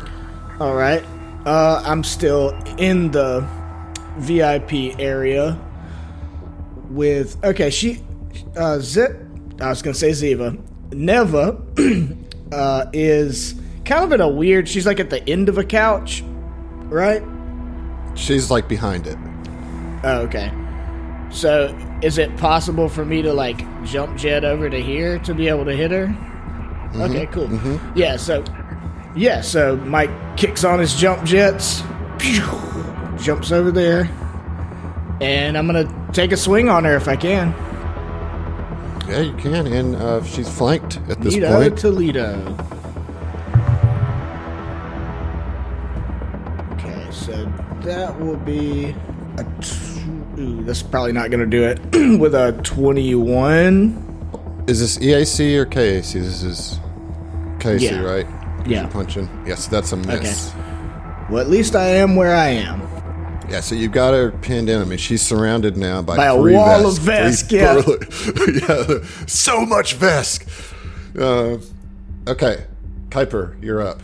All 0.60 0.74
right. 0.74 1.04
Uh, 1.46 1.82
I'm 1.84 2.04
still 2.04 2.50
in 2.78 3.10
the 3.10 3.46
VIP 4.18 4.98
area 4.98 5.58
with. 6.90 7.42
Okay, 7.44 7.70
she. 7.70 8.02
Uh, 8.56 8.78
Zip. 8.78 9.16
I 9.60 9.68
was 9.68 9.82
gonna 9.82 9.94
say 9.94 10.10
Ziva. 10.10 10.58
Neva 10.92 11.60
uh, 12.52 12.86
is 12.92 13.54
kind 13.84 14.04
of 14.04 14.12
in 14.12 14.20
a 14.20 14.28
weird. 14.28 14.68
She's 14.68 14.86
like 14.86 15.00
at 15.00 15.10
the 15.10 15.26
end 15.28 15.48
of 15.48 15.58
a 15.58 15.64
couch, 15.64 16.22
right? 16.88 17.22
She's 18.14 18.50
like 18.50 18.68
behind 18.68 19.06
it. 19.06 19.18
Oh, 20.02 20.20
okay. 20.22 20.52
So, 21.30 21.76
is 22.02 22.18
it 22.18 22.36
possible 22.38 22.88
for 22.88 23.04
me 23.04 23.22
to 23.22 23.32
like 23.32 23.58
jump 23.84 24.18
jet 24.18 24.44
over 24.44 24.68
to 24.68 24.82
here 24.82 25.18
to 25.20 25.34
be 25.34 25.48
able 25.48 25.64
to 25.66 25.76
hit 25.76 25.90
her? 25.90 26.14
Okay, 26.96 27.26
cool. 27.26 27.48
Yeah, 27.94 28.16
so 28.16 28.42
yeah, 29.16 29.40
so 29.40 29.76
Mike 29.76 30.10
kicks 30.36 30.64
on 30.64 30.78
his 30.78 30.94
jump 30.94 31.24
jets, 31.24 31.82
pew, 32.18 32.42
jumps 33.22 33.52
over 33.52 33.70
there, 33.70 34.04
and 35.20 35.56
I'm 35.58 35.66
gonna 35.66 36.08
take 36.12 36.32
a 36.32 36.36
swing 36.36 36.68
on 36.68 36.84
her 36.84 36.96
if 36.96 37.08
I 37.08 37.16
can. 37.16 37.54
Yeah, 39.08 39.20
you 39.22 39.32
can. 39.34 39.66
And 39.66 39.96
uh, 39.96 40.22
she's 40.22 40.48
flanked 40.48 40.98
at 41.08 41.20
this 41.20 41.34
Toledo, 41.34 41.56
point. 41.60 41.78
Toledo. 41.78 42.44
Toledo. 42.44 42.66
Okay, 46.74 47.08
so 47.10 47.44
that 47.82 48.18
will 48.20 48.36
be 48.36 48.94
a. 49.36 49.44
T- 49.60 50.40
ooh, 50.40 50.62
that's 50.64 50.82
probably 50.82 51.12
not 51.12 51.30
gonna 51.30 51.46
do 51.46 51.64
it 51.64 51.80
with 52.20 52.34
a 52.34 52.52
21. 52.62 54.06
Is 54.68 54.78
this 54.80 54.98
EAC 54.98 55.56
or 55.56 55.66
KAC? 55.66 56.12
This 56.12 56.42
is 56.44 56.78
KAC, 57.58 57.80
Yeah. 57.80 58.02
right? 58.02 58.26
Yeah. 58.66 58.82
You're 58.82 58.90
punching. 58.90 59.44
Yes, 59.46 59.66
that's 59.66 59.92
a 59.92 59.96
miss. 59.96 60.52
Well, 61.30 61.38
at 61.40 61.48
least 61.48 61.74
I 61.76 61.86
am 61.86 62.16
where 62.16 62.34
I 62.34 62.48
am. 62.48 62.80
Yeah, 63.48 63.60
so 63.60 63.74
you've 63.74 63.92
got 63.92 64.14
her 64.14 64.30
pinned 64.30 64.68
in. 64.68 64.80
I 64.80 64.84
mean, 64.84 64.98
she's 64.98 65.22
surrounded 65.22 65.76
now 65.76 66.02
by, 66.02 66.16
By 66.16 66.26
a 66.26 66.34
three 66.36 66.54
wall 66.54 66.82
Vesk, 66.82 66.98
of 66.98 67.04
Vesk, 67.04 67.50
yeah. 67.52 67.74
burly- 67.82 68.92
yeah, 69.02 69.26
so 69.26 69.66
much 69.66 69.96
Vesk. 69.98 70.46
Uh, 71.18 71.58
okay, 72.30 72.66
Kuiper, 73.08 73.60
you're 73.62 73.82
up. 73.82 74.00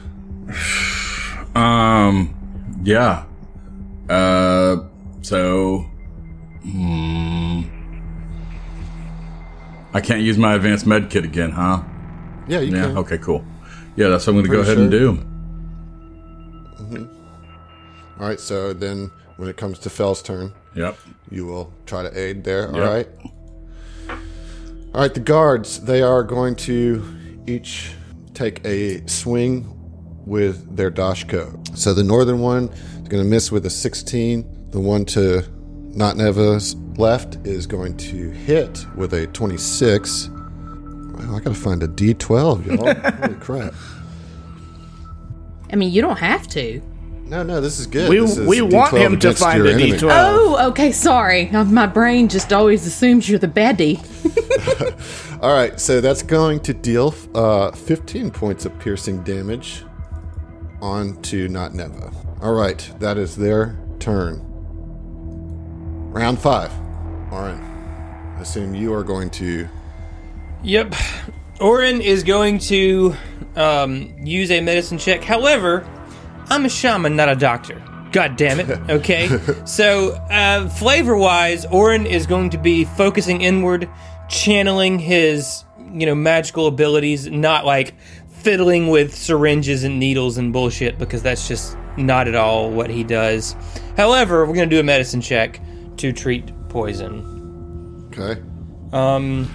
Um, 1.56 2.34
yeah. 2.82 3.24
Uh, 4.08 4.78
so, 5.22 5.86
hmm. 6.62 7.62
I 9.94 10.00
can't 10.00 10.22
use 10.22 10.36
my 10.36 10.54
advanced 10.54 10.86
med 10.86 11.08
kit 11.08 11.24
again, 11.24 11.52
huh? 11.52 11.82
Yeah, 12.48 12.60
you 12.60 12.74
Yeah. 12.76 12.86
can. 12.88 12.98
Okay. 12.98 13.18
Cool. 13.18 13.44
Yeah, 13.96 14.08
that's 14.08 14.26
what 14.26 14.34
I'm 14.36 14.42
going 14.42 14.50
to 14.50 14.56
go 14.56 14.60
ahead 14.60 14.74
sure. 14.76 14.82
and 14.82 14.90
do. 14.90 15.12
Mm-hmm. 16.82 18.20
All 18.22 18.28
right, 18.28 18.40
so 18.40 18.72
then 18.72 19.10
when 19.36 19.48
it 19.48 19.56
comes 19.56 19.78
to 19.80 19.90
Fell's 19.90 20.22
turn, 20.22 20.52
Yep. 20.74 20.96
you 21.30 21.46
will 21.46 21.72
try 21.86 22.02
to 22.02 22.18
aid 22.18 22.44
there. 22.44 22.68
All 22.70 22.76
Yep. 22.78 22.88
right. 22.88 23.08
All 24.94 25.00
right, 25.02 25.12
the 25.12 25.20
guards, 25.20 25.80
they 25.80 26.02
are 26.02 26.22
going 26.22 26.56
to 26.56 27.04
each 27.46 27.92
take 28.34 28.64
a 28.64 29.06
swing 29.06 29.72
with 30.26 30.76
their 30.76 30.90
doshko. 30.90 31.76
So 31.76 31.92
the 31.94 32.02
northern 32.04 32.40
one 32.40 32.68
is 33.02 33.08
going 33.08 33.22
to 33.22 33.28
miss 33.28 33.52
with 33.52 33.66
a 33.66 33.70
16. 33.70 34.68
The 34.70 34.80
one 34.80 35.04
to 35.06 35.42
Not 35.94 36.16
Neva's 36.16 36.74
left 36.96 37.36
is 37.46 37.66
going 37.66 37.96
to 37.98 38.30
hit 38.30 38.84
with 38.96 39.12
a 39.14 39.26
26. 39.28 40.30
Wow, 41.16 41.36
I 41.36 41.40
got 41.40 41.54
to 41.54 41.54
find 41.54 41.82
a 41.82 41.88
D12, 41.88 42.66
y'all. 42.66 43.12
Holy 43.28 43.34
crap. 43.40 43.74
I 45.72 45.76
mean, 45.76 45.92
you 45.92 46.02
don't 46.02 46.18
have 46.18 46.46
to. 46.48 46.80
No, 47.24 47.42
no, 47.42 47.60
this 47.60 47.80
is 47.80 47.86
good. 47.88 48.08
We, 48.08 48.20
is 48.20 48.38
we 48.38 48.62
want 48.62 48.96
him 48.96 49.18
to 49.18 49.34
find 49.34 49.58
your 49.58 49.66
a 49.66 49.70
enemy. 49.72 49.92
D12. 49.92 50.10
Oh, 50.12 50.68
okay. 50.68 50.92
Sorry, 50.92 51.48
Uh, 51.50 51.64
my 51.64 51.86
brain 51.86 52.28
just 52.28 52.52
always 52.52 52.86
assumes 52.86 53.28
you're 53.28 53.38
the 53.40 53.48
baddie. 53.48 53.98
All 55.42 55.52
right, 55.52 55.78
so 55.78 56.00
that's 56.00 56.22
going 56.22 56.60
to 56.60 56.72
deal 56.72 57.14
uh, 57.34 57.72
15 57.72 58.30
points 58.30 58.64
of 58.64 58.78
piercing 58.78 59.22
damage 59.24 59.84
onto 60.80 61.48
Not 61.48 61.74
Neva. 61.74 62.12
All 62.40 62.54
right, 62.54 62.88
that 63.00 63.18
is 63.18 63.34
their 63.36 63.76
turn. 63.98 64.40
Round 66.12 66.38
five. 66.38 66.72
Orin, 67.32 67.58
I 68.38 68.40
assume 68.40 68.74
you 68.74 68.94
are 68.94 69.02
going 69.02 69.30
to. 69.30 69.68
Yep. 70.62 70.94
Orin 71.60 72.00
is 72.00 72.22
going 72.22 72.58
to 72.58 73.14
um, 73.54 74.14
use 74.18 74.50
a 74.50 74.60
medicine 74.60 74.98
check. 74.98 75.24
However, 75.24 75.88
I'm 76.48 76.64
a 76.64 76.68
shaman, 76.68 77.16
not 77.16 77.28
a 77.28 77.36
doctor. 77.36 77.82
God 78.12 78.36
damn 78.36 78.60
it. 78.60 78.66
Okay. 78.90 79.28
so, 79.64 80.12
uh, 80.30 80.68
flavor 80.68 81.16
wise, 81.16 81.66
Orin 81.66 82.06
is 82.06 82.26
going 82.26 82.50
to 82.50 82.58
be 82.58 82.84
focusing 82.84 83.42
inward, 83.42 83.88
channeling 84.28 84.98
his, 84.98 85.64
you 85.92 86.06
know, 86.06 86.14
magical 86.14 86.66
abilities, 86.66 87.26
not 87.28 87.64
like 87.64 87.94
fiddling 88.28 88.88
with 88.88 89.14
syringes 89.14 89.82
and 89.84 89.98
needles 89.98 90.38
and 90.38 90.52
bullshit, 90.52 90.98
because 90.98 91.22
that's 91.22 91.48
just 91.48 91.76
not 91.96 92.28
at 92.28 92.34
all 92.34 92.70
what 92.70 92.90
he 92.90 93.02
does. 93.02 93.56
However, 93.96 94.46
we're 94.46 94.54
going 94.54 94.68
to 94.68 94.74
do 94.76 94.80
a 94.80 94.84
medicine 94.84 95.20
check 95.20 95.60
to 95.96 96.12
treat 96.12 96.52
poison. 96.68 98.08
Okay. 98.12 98.40
Um, 98.92 99.48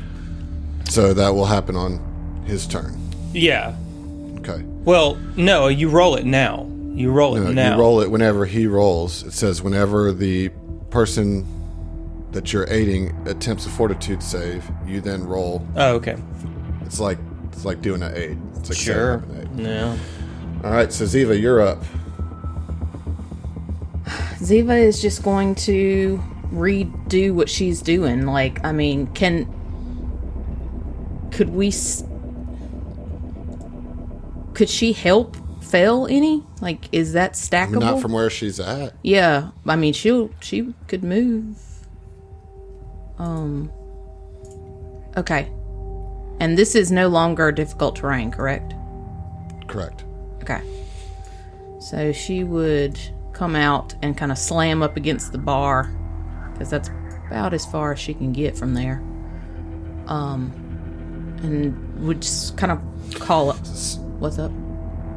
So 0.91 1.13
that 1.13 1.29
will 1.29 1.45
happen 1.45 1.77
on 1.77 2.43
his 2.45 2.67
turn. 2.67 2.99
yeah. 3.33 3.75
Okay. 4.39 4.61
Well, 4.83 5.15
no, 5.37 5.67
you 5.69 5.87
roll 5.89 6.15
it 6.15 6.25
now. 6.25 6.67
You 6.93 7.11
roll 7.11 7.37
it 7.37 7.41
No, 7.41 7.51
now. 7.53 7.75
You 7.75 7.79
roll 7.81 8.01
it 8.01 8.09
whenever 8.11 8.45
he 8.45 8.65
rolls. 8.67 9.23
It 9.23 9.31
says 9.33 9.61
whenever 9.61 10.11
the 10.11 10.49
person 10.89 11.45
that 12.31 12.51
you're 12.51 12.65
aiding 12.69 13.15
attempts 13.27 13.65
a 13.67 13.69
fortitude 13.69 14.21
save, 14.23 14.69
you 14.85 14.99
then 14.99 15.23
roll. 15.23 15.65
Oh, 15.75 15.93
okay. 15.95 16.17
It's 16.81 16.99
like 16.99 17.19
it's 17.53 17.63
like 17.63 17.81
doing 17.81 18.01
an 18.03 18.13
aid. 18.15 18.37
It's 18.57 18.69
like 18.69 18.77
setting 18.77 18.93
Sure. 18.93 19.13
up 19.17 19.23
an 19.29 19.41
aid. 19.41 19.55
No. 19.55 19.97
All 20.65 20.71
right, 20.71 20.91
so 20.91 21.05
Ziva, 21.05 21.39
you're 21.39 21.61
up. 21.61 21.81
Ziva 24.39 24.77
is 24.77 25.01
just 25.01 25.23
going 25.23 25.55
to 25.55 26.21
redo 26.51 27.33
what 27.33 27.47
she's 27.49 27.81
doing. 27.81 28.25
Like, 28.25 28.63
I 28.65 28.71
mean, 28.71 29.07
can. 29.07 29.47
Could 31.31 31.49
we. 31.49 31.67
S- 31.69 32.03
could 34.53 34.69
she 34.69 34.93
help 34.93 35.37
fail 35.63 36.07
any? 36.09 36.43
Like, 36.59 36.85
is 36.91 37.13
that 37.13 37.33
stackable? 37.33 37.79
Not 37.81 38.01
from 38.01 38.11
where 38.11 38.29
she's 38.29 38.59
at. 38.59 38.93
Yeah, 39.01 39.51
I 39.65 39.75
mean, 39.75 39.93
she'll 39.93 40.29
she 40.41 40.73
could 40.87 41.03
move. 41.03 41.57
Um. 43.17 43.71
Okay, 45.17 45.49
and 46.39 46.57
this 46.57 46.75
is 46.75 46.91
no 46.91 47.07
longer 47.07 47.51
difficult 47.51 47.95
terrain, 47.95 48.31
correct? 48.31 48.73
Correct. 49.67 50.03
Okay. 50.41 50.61
So 51.79 52.11
she 52.11 52.43
would 52.43 52.99
come 53.33 53.55
out 53.55 53.95
and 54.01 54.17
kind 54.17 54.31
of 54.31 54.37
slam 54.37 54.83
up 54.83 54.97
against 54.97 55.31
the 55.31 55.37
bar 55.37 55.91
because 56.51 56.69
that's 56.69 56.89
about 57.27 57.53
as 57.53 57.65
far 57.65 57.91
as 57.91 57.99
she 57.99 58.13
can 58.13 58.33
get 58.33 58.57
from 58.57 58.73
there. 58.73 59.01
Um, 60.07 60.51
and 61.43 62.05
would 62.07 62.21
just 62.21 62.57
kind 62.57 62.71
of 62.71 62.79
call 63.19 63.49
up. 63.49 63.57
What's 64.19 64.37
up? 64.39 64.51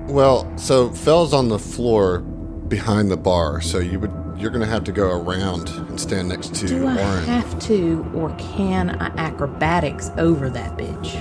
Well, 0.06 0.50
so 0.58 0.90
Fell's 0.90 1.32
on 1.32 1.48
the 1.48 1.58
floor 1.58 2.20
behind 2.20 3.10
the 3.10 3.16
bar, 3.16 3.60
so 3.60 3.78
you 3.78 3.98
would 4.00 4.12
you're 4.36 4.50
gonna 4.50 4.66
have 4.66 4.82
to 4.84 4.92
go 4.92 5.10
around 5.10 5.68
and 5.68 5.98
stand 6.00 6.28
next 6.28 6.54
to 6.56 6.66
Do 6.66 6.86
I 6.88 6.98
Oren. 7.00 7.24
have 7.24 7.56
to, 7.60 8.04
or 8.14 8.34
can 8.36 8.90
I 9.00 9.06
acrobatics 9.16 10.10
over 10.18 10.50
that 10.50 10.76
bitch? 10.76 11.14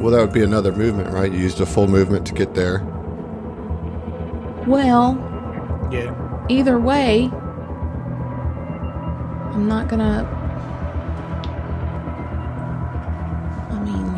well, 0.00 0.10
that 0.10 0.20
would 0.20 0.32
be 0.32 0.42
another 0.42 0.72
movement, 0.72 1.10
right? 1.12 1.30
You 1.30 1.38
used 1.38 1.60
a 1.60 1.66
full 1.66 1.86
movement 1.86 2.26
to 2.26 2.32
get 2.34 2.54
there. 2.54 2.80
Well, 4.66 5.18
Yeah. 5.92 6.14
either 6.48 6.80
way, 6.80 7.30
I'm 9.52 9.68
not 9.68 9.88
gonna. 9.88 10.26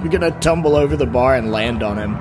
You're 0.02 0.12
gonna 0.12 0.38
tumble 0.40 0.76
over 0.76 0.96
the 0.96 1.06
bar 1.06 1.34
and 1.36 1.50
land 1.50 1.82
on 1.82 1.98
him. 1.98 2.14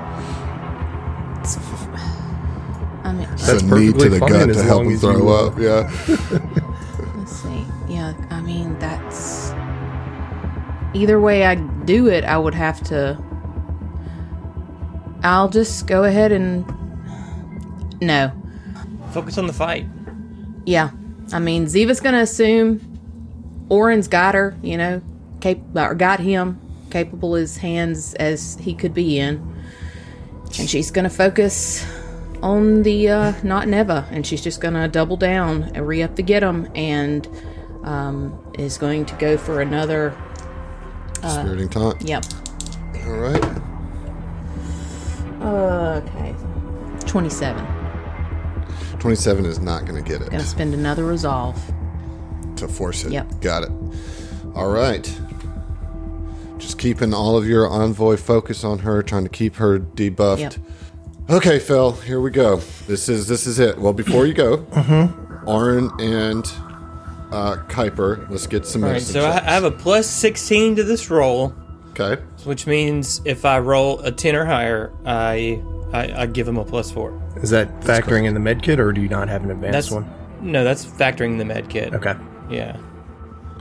I 3.04 3.12
mean, 3.12 3.28
It's 3.32 3.46
That's 3.46 3.62
a 3.62 3.66
knee 3.66 3.86
to 3.86 3.92
perfectly 3.92 4.08
the 4.08 4.18
gut 4.20 4.48
to 4.52 4.62
help 4.62 4.78
long 4.78 4.86
him 4.86 4.92
as 4.92 5.02
you, 5.02 5.12
throw 5.12 5.28
up. 5.28 5.58
Yeah. 5.58 5.90
let's 7.16 7.32
see. 7.32 7.64
Yeah, 7.88 8.14
I 8.30 8.40
mean, 8.40 8.78
that's. 8.78 9.52
Either 10.94 11.20
way 11.20 11.44
I 11.44 11.54
do 11.54 12.08
it, 12.08 12.24
I 12.24 12.38
would 12.38 12.54
have 12.54 12.82
to. 12.84 13.22
I'll 15.22 15.48
just 15.48 15.86
go 15.86 16.04
ahead 16.04 16.32
and. 16.32 16.64
No. 18.00 18.32
Focus 19.12 19.38
on 19.38 19.46
the 19.46 19.52
fight. 19.52 19.86
Yeah. 20.64 20.90
I 21.32 21.38
mean, 21.38 21.66
Ziva's 21.66 22.00
gonna 22.00 22.20
assume 22.20 22.80
Oren's 23.68 24.08
got 24.08 24.34
her, 24.34 24.56
you 24.62 24.76
know, 24.76 25.02
cap- 25.40 25.58
or 25.74 25.94
got 25.94 26.20
him, 26.20 26.60
capable 26.90 27.34
as 27.34 27.56
hands 27.58 28.14
as 28.14 28.56
he 28.60 28.74
could 28.74 28.94
be 28.94 29.18
in. 29.18 29.36
And 30.58 30.68
she's 30.70 30.90
gonna 30.90 31.10
focus 31.10 31.84
on 32.42 32.82
the 32.82 33.08
uh, 33.08 33.32
not 33.42 33.66
never, 33.68 34.06
and 34.10 34.26
she's 34.26 34.42
just 34.42 34.60
gonna 34.60 34.88
double 34.88 35.16
down 35.16 35.64
and 35.74 35.86
re 35.86 36.02
up 36.02 36.16
the 36.16 36.22
get 36.22 36.40
get 36.40 36.42
'em, 36.44 36.68
and 36.74 37.28
um, 37.84 38.38
is 38.58 38.78
going 38.78 39.04
to 39.06 39.14
go 39.16 39.36
for 39.38 39.60
another. 39.60 40.14
uh, 41.22 41.40
Spiriting 41.42 41.68
taunt. 41.68 42.02
Yep. 42.02 42.24
All 43.06 43.12
right. 43.12 43.44
Okay. 45.42 46.34
27. 47.06 47.64
27 48.98 49.44
is 49.46 49.58
not 49.60 49.84
going 49.84 50.02
to 50.02 50.08
get 50.08 50.20
it 50.22 50.30
Gonna 50.30 50.42
spend 50.42 50.74
another 50.74 51.04
resolve. 51.04 51.60
to 52.56 52.66
force 52.66 53.04
it. 53.04 53.12
Yep. 53.12 53.40
Got 53.40 53.64
it. 53.64 53.70
All 54.54 54.68
right. 54.70 55.06
Just 56.66 56.78
keeping 56.78 57.14
all 57.14 57.36
of 57.36 57.46
your 57.46 57.68
envoy 57.68 58.16
focus 58.16 58.64
on 58.64 58.80
her, 58.80 59.00
trying 59.00 59.22
to 59.22 59.28
keep 59.28 59.54
her 59.54 59.78
debuffed. 59.78 60.40
Yep. 60.40 60.54
Okay, 61.30 61.60
Phil, 61.60 61.92
here 61.92 62.20
we 62.20 62.32
go. 62.32 62.56
This 62.88 63.08
is 63.08 63.28
this 63.28 63.46
is 63.46 63.60
it. 63.60 63.78
Well, 63.78 63.92
before 63.92 64.26
you 64.26 64.34
go, 64.34 64.58
mm-hmm. 64.58 65.48
Orin 65.48 65.92
and 66.00 66.44
uh, 67.32 67.62
Kuiper, 67.68 68.28
let's 68.30 68.48
get 68.48 68.66
some 68.66 68.82
All 68.82 68.88
right, 68.88 68.94
medicine 68.94 69.12
so 69.12 69.28
I, 69.28 69.34
checks. 69.34 69.46
I 69.46 69.50
have 69.52 69.62
a 69.62 69.70
plus 69.70 70.10
16 70.10 70.74
to 70.74 70.82
this 70.82 71.08
roll, 71.08 71.54
okay. 71.90 72.20
which 72.42 72.66
means 72.66 73.20
if 73.24 73.44
I 73.44 73.60
roll 73.60 74.00
a 74.00 74.10
10 74.10 74.34
or 74.34 74.44
higher, 74.44 74.92
I 75.04 75.62
I, 75.92 76.22
I 76.22 76.26
give 76.26 76.48
him 76.48 76.56
a 76.56 76.64
plus 76.64 76.90
four. 76.90 77.16
Is 77.36 77.50
that 77.50 77.80
factoring 77.82 78.26
in 78.26 78.34
the 78.34 78.40
med 78.40 78.64
kit, 78.64 78.80
or 78.80 78.92
do 78.92 79.00
you 79.00 79.08
not 79.08 79.28
have 79.28 79.44
an 79.44 79.52
advanced 79.52 79.72
That's 79.72 79.90
one? 79.92 80.12
no, 80.40 80.64
that's 80.64 80.84
factoring 80.84 81.38
the 81.38 81.44
med 81.44 81.70
kit. 81.70 81.94
Okay. 81.94 82.16
Yeah, 82.50 82.76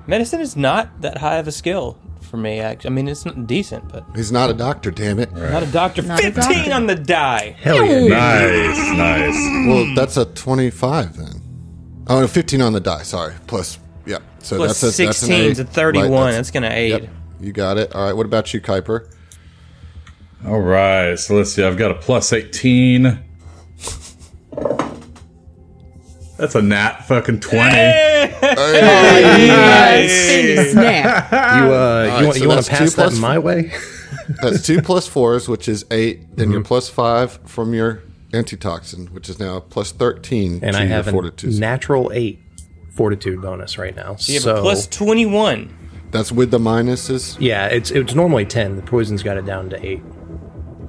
medicine 0.08 0.42
is 0.42 0.56
not 0.56 1.02
that 1.02 1.20
high 1.20 1.36
of 1.36 1.48
a 1.48 1.52
skill 1.52 2.00
for 2.26 2.38
me. 2.38 2.60
Actually, 2.60 2.90
I 2.90 2.94
mean 2.94 3.08
it's 3.08 3.26
not 3.26 3.48
decent, 3.48 3.88
but 3.90 4.04
He's 4.16 4.32
not 4.32 4.50
a 4.50 4.54
doctor, 4.54 4.92
damn 4.92 5.20
it. 5.20 5.32
not 5.34 5.64
a 5.64 5.68
doctor. 5.68 6.02
Not 6.02 6.20
a 6.20 6.32
15 6.32 6.34
doctor. 6.34 6.74
on 6.74 6.88
the 6.88 6.96
die. 6.96 7.56
Hell 7.60 7.86
yeah. 7.86 8.08
Nice, 8.08 8.98
nice. 8.98 9.68
Well, 9.68 9.96
that's 9.96 10.18
a 10.18 10.26
25 10.26 11.18
then. 11.18 11.42
Oh, 12.08 12.22
no, 12.22 12.28
15 12.28 12.62
on 12.62 12.74
the 12.74 12.80
die, 12.80 13.02
sorry. 13.04 13.34
Plus, 13.48 13.80
yeah. 14.06 14.20
So 14.40 14.58
Plus 14.58 14.80
that's 14.82 15.00
a, 15.00 15.06
that's 15.06 15.22
an 15.24 15.30
16 15.30 15.34
eight. 15.34 15.52
is 15.52 15.60
a 15.60 15.66
31. 15.66 16.12
Right, 16.12 16.32
that's, 16.32 16.52
gonna 16.52 16.70
aid. 16.70 17.04
Yep, 17.04 17.10
you 17.42 17.52
got 17.52 17.78
it. 17.78 17.96
All 17.96 18.06
right, 18.06 18.14
what 18.14 18.26
about 18.26 18.54
you, 18.54 18.62
Kuiper? 18.62 19.12
All 20.46 20.60
right, 20.60 21.18
so 21.18 21.36
let's 21.36 21.54
see. 21.54 21.64
I've 21.64 21.78
got 21.78 21.90
a 21.92 21.96
plus 21.96 22.32
18. 22.32 23.20
That's 26.38 26.54
a 26.54 26.62
nat 26.62 27.06
fucking 27.08 27.40
20. 27.40 27.70
Spinny 30.10 30.70
snap. 30.72 31.32
You 31.32 31.74
uh, 31.74 32.18
you 32.20 32.26
want 32.26 32.36
so 32.38 32.42
you 32.44 32.48
want 32.50 32.58
that's 32.58 32.68
to 32.68 32.72
pass 32.72 32.80
two 32.92 32.96
that 32.98 33.10
plus- 33.10 33.20
my 33.20 33.40
way? 33.40 33.72
That's 34.42 34.66
two 34.66 34.82
plus 34.82 35.08
fours, 35.08 35.48
which 35.48 35.68
is 35.70 35.86
8 35.92 36.36
Then 36.36 36.46
Mm-hmm. 36.48 36.52
your 36.54 36.64
plus 36.64 36.90
five 36.90 37.40
from 37.46 37.76
your 37.76 38.02
antitoxin, 38.34 39.06
which 39.14 39.30
is 39.30 39.38
now 39.40 39.60
plus 39.60 39.92
13 39.92 40.62
And 40.64 40.74
to 40.74 40.80
I 40.80 40.82
your 40.86 40.90
have 40.90 41.08
a 41.08 41.12
fortitude. 41.12 41.60
natural 41.60 42.12
eight 42.12 42.42
fortitude 42.96 43.40
bonus 43.40 43.78
right 43.78 43.96
now. 43.96 44.16
You 44.22 44.34
have 44.36 44.44
so 44.44 44.56
a 44.56 44.62
plus 44.62 44.88
21. 44.88 46.08
That's 46.10 46.32
with 46.32 46.50
the 46.50 46.58
minuses. 46.58 47.38
yeah, 47.40 47.68
it's 47.68 47.92
it's 47.92 48.16
normally 48.16 48.46
ten. 48.46 48.78
The 48.78 48.82
poison's 48.82 49.22
got 49.22 49.38
it 49.38 49.46
down 49.46 49.70
to 49.70 49.86
eight. 49.86 50.02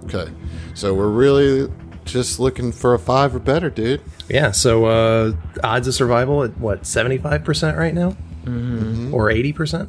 Okay. 0.05 0.33
So 0.75 0.95
we're 0.95 1.09
really 1.11 1.71
just 2.07 2.38
looking 2.40 2.73
for 2.73 2.95
a 2.95 2.99
five 2.99 3.35
or 3.35 3.38
better, 3.40 3.69
dude. 3.69 4.01
Yeah, 4.29 4.51
so 4.51 4.87
uh, 4.87 5.33
odds 5.62 5.87
of 5.87 5.95
survival 5.95 6.43
at 6.43 6.57
what 6.59 6.85
seventy 6.85 7.17
five 7.17 7.45
percent 7.45 7.77
right 7.79 7.95
now, 7.95 8.17
mm-hmm. 8.45 9.15
or 9.15 9.31
eighty 9.31 9.53
percent. 9.53 9.89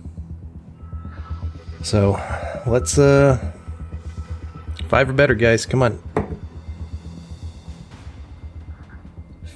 So 1.81 2.19
let's 2.67 2.99
uh, 2.99 3.53
five 4.89 5.09
or 5.09 5.13
better, 5.13 5.33
guys. 5.33 5.65
Come 5.65 5.81
on. 5.81 5.99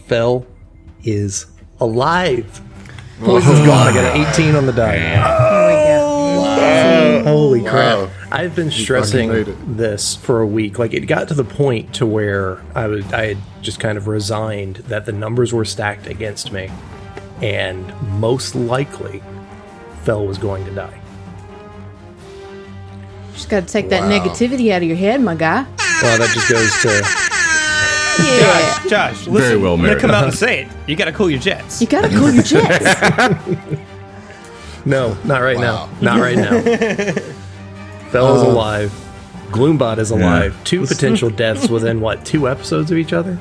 Fell 0.07 0.47
is 1.03 1.45
alive. 1.79 2.61
Poison's 3.19 3.59
gone. 3.59 3.87
I 3.87 3.93
got 3.93 4.15
an 4.15 4.25
eighteen 4.25 4.55
on 4.55 4.65
the 4.65 4.73
die. 4.73 4.97
There 4.97 5.67
we 5.67 7.23
go. 7.23 7.31
Holy 7.31 7.61
crap. 7.61 7.99
Wow. 7.99 8.09
I've 8.31 8.55
been 8.55 8.71
stressing 8.71 9.75
this 9.75 10.15
for 10.15 10.39
a 10.41 10.47
week. 10.47 10.79
Like 10.79 10.93
it 10.93 11.01
got 11.01 11.27
to 11.29 11.33
the 11.33 11.43
point 11.43 11.93
to 11.95 12.05
where 12.05 12.61
I 12.75 12.87
was 12.87 13.05
I 13.13 13.25
had 13.27 13.37
just 13.61 13.79
kind 13.79 13.97
of 13.97 14.07
resigned 14.07 14.77
that 14.87 15.05
the 15.05 15.11
numbers 15.11 15.51
were 15.53 15.65
stacked 15.65 16.07
against 16.07 16.51
me 16.51 16.69
and 17.41 17.93
most 18.19 18.55
likely 18.55 19.21
Fell 20.03 20.25
was 20.25 20.37
going 20.37 20.63
to 20.65 20.71
die. 20.73 20.99
Just 23.33 23.49
got 23.49 23.67
to 23.67 23.71
take 23.73 23.89
that 23.89 24.03
negativity 24.03 24.71
out 24.71 24.81
of 24.81 24.87
your 24.87 24.97
head, 24.97 25.21
my 25.21 25.35
guy. 25.35 25.63
Well, 26.01 26.17
that 26.17 26.31
just 26.33 26.49
goes 26.49 26.81
to 26.81 27.01
Yeah. 28.23 28.89
Josh, 28.89 29.27
listen, 29.27 29.33
Very 29.49 29.57
well 29.57 29.73
I'm 29.73 29.79
gonna 29.79 29.89
married. 29.89 30.01
come 30.01 30.11
out 30.11 30.23
and 30.25 30.33
say 30.33 30.63
it. 30.63 30.67
You 30.87 30.95
gotta 30.95 31.11
cool 31.11 31.29
your 31.29 31.39
jets. 31.39 31.81
You 31.81 31.87
gotta 31.87 32.09
cool 32.09 32.31
your 32.31 32.43
jets. 32.43 33.37
No, 34.83 35.15
not 35.25 35.41
right 35.41 35.57
Wow. 35.57 35.89
now. 36.01 36.15
Not 36.15 36.19
right 36.21 36.35
now. 36.35 36.59
Fell 38.11 38.35
is 38.35 38.41
alive. 38.41 38.91
Gloombot 39.49 39.97
is 39.97 40.11
alive. 40.11 40.55
Two 40.63 40.85
potential 40.85 41.29
deaths 41.29 41.69
within 41.69 42.01
what, 42.01 42.25
two 42.25 42.47
episodes 42.47 42.91
of 42.91 42.97
each 42.97 43.13
other? 43.13 43.37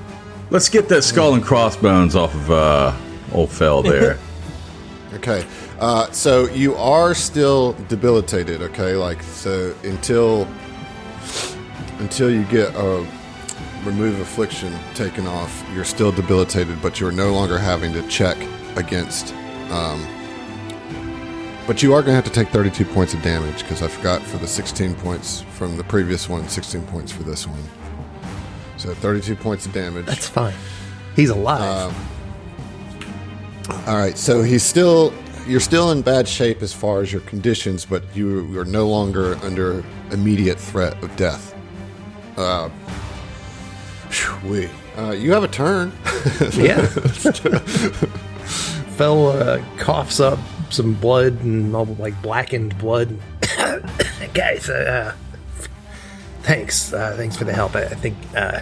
Let's 0.51 0.69
get 0.69 0.89
that 0.89 1.03
skull 1.03 1.35
and 1.35 1.43
crossbones 1.43 2.17
off 2.17 2.35
of 2.35 2.51
uh, 2.51 2.97
old 3.33 3.51
Fell 3.51 3.83
there. 3.83 4.19
Okay. 5.13 5.45
Uh, 5.81 6.09
so 6.13 6.47
you 6.51 6.77
are 6.77 7.15
still 7.15 7.73
debilitated, 7.89 8.63
okay? 8.63 8.95
Like 8.95 9.21
so 9.25 9.75
until 9.83 10.47
until 11.99 12.31
you 12.31 12.45
get 12.45 12.73
a 12.77 13.05
remove 13.85 14.21
affliction 14.21 14.73
taken 14.95 15.27
off, 15.27 15.65
you're 15.75 15.85
still 15.85 16.13
debilitated, 16.13 16.81
but 16.81 17.01
you're 17.01 17.11
no 17.11 17.33
longer 17.33 17.59
having 17.59 17.93
to 17.93 18.07
check 18.07 18.37
against. 18.77 19.35
Um, 19.71 20.07
but 21.71 21.85
you 21.85 21.95
are 21.95 22.03
going 22.03 22.11
to 22.11 22.15
have 22.17 22.25
to 22.25 22.33
take 22.33 22.49
32 22.49 22.85
points 22.85 23.15
of 23.15 23.23
damage 23.23 23.63
because 23.63 23.81
I 23.81 23.87
forgot 23.87 24.23
for 24.23 24.39
the 24.39 24.47
16 24.49 24.93
points 24.97 25.43
from 25.53 25.77
the 25.77 25.85
previous 25.85 26.29
one, 26.29 26.49
16 26.49 26.83
points 26.87 27.13
for 27.13 27.23
this 27.23 27.47
one. 27.47 27.63
So 28.77 28.93
32 28.93 29.37
points 29.37 29.67
of 29.67 29.73
damage. 29.73 30.05
That's 30.05 30.29
fine. 30.29 30.53
He's 31.15 31.31
alive. 31.31 31.95
All 33.87 33.97
right, 33.97 34.19
so 34.19 34.43
he's 34.43 34.65
still 34.65 35.15
you're 35.47 35.61
still 35.61 35.93
in 35.93 36.03
bad 36.03 36.27
shape 36.27 36.61
as 36.61 36.73
far 36.73 37.03
as 37.03 37.13
your 37.13 37.21
conditions, 37.21 37.85
but 37.85 38.03
you 38.17 38.59
are 38.59 38.65
no 38.65 38.89
longer 38.89 39.37
under 39.37 39.85
immediate 40.11 40.59
threat 40.59 41.01
of 41.05 41.15
death. 41.15 41.55
Uh, 42.37 42.69
we, 44.45 44.69
uh, 44.99 45.13
you 45.13 45.31
have 45.33 45.45
a 45.45 45.49
turn. 45.49 45.93
Yeah. 46.53 46.85
Fell 48.97 49.29
uh, 49.29 49.63
coughs 49.79 50.19
up 50.19 50.41
some 50.71 50.95
blood 50.95 51.41
and 51.41 51.75
all 51.75 51.85
like 51.85 52.21
blackened 52.23 52.77
blood. 52.79 53.19
Guys, 54.35 54.69
uh, 54.69 55.15
thanks. 56.43 56.93
Uh, 56.93 57.15
thanks 57.17 57.37
for 57.37 57.45
the 57.45 57.53
help. 57.53 57.75
I, 57.77 57.83
I 57.85 57.89
think 57.89 58.17
uh, 58.37 58.61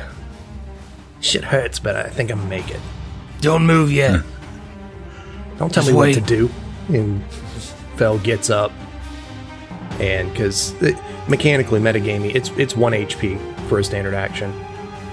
shit 1.20 1.44
hurts, 1.44 1.78
but 1.78 1.96
I 1.96 2.08
think 2.08 2.30
I'm 2.30 2.38
gonna 2.38 2.50
make 2.50 2.70
it. 2.70 2.80
Don't 3.40 3.66
move 3.66 3.92
yet. 3.92 4.22
Don't 5.58 5.72
tell 5.72 5.82
Just 5.82 5.88
me 5.88 5.94
wait. 5.94 6.16
what 6.16 6.26
to 6.26 6.36
do. 6.36 6.50
And 6.88 7.24
Fell 7.96 8.18
gets 8.18 8.48
up, 8.48 8.72
and 10.00 10.30
because 10.30 10.72
mechanically 11.28 11.80
metagaming, 11.80 12.34
it's 12.34 12.50
it's 12.50 12.76
one 12.76 12.92
HP 12.92 13.38
for 13.68 13.78
a 13.78 13.84
standard 13.84 14.14
action, 14.14 14.50
or 14.52 14.67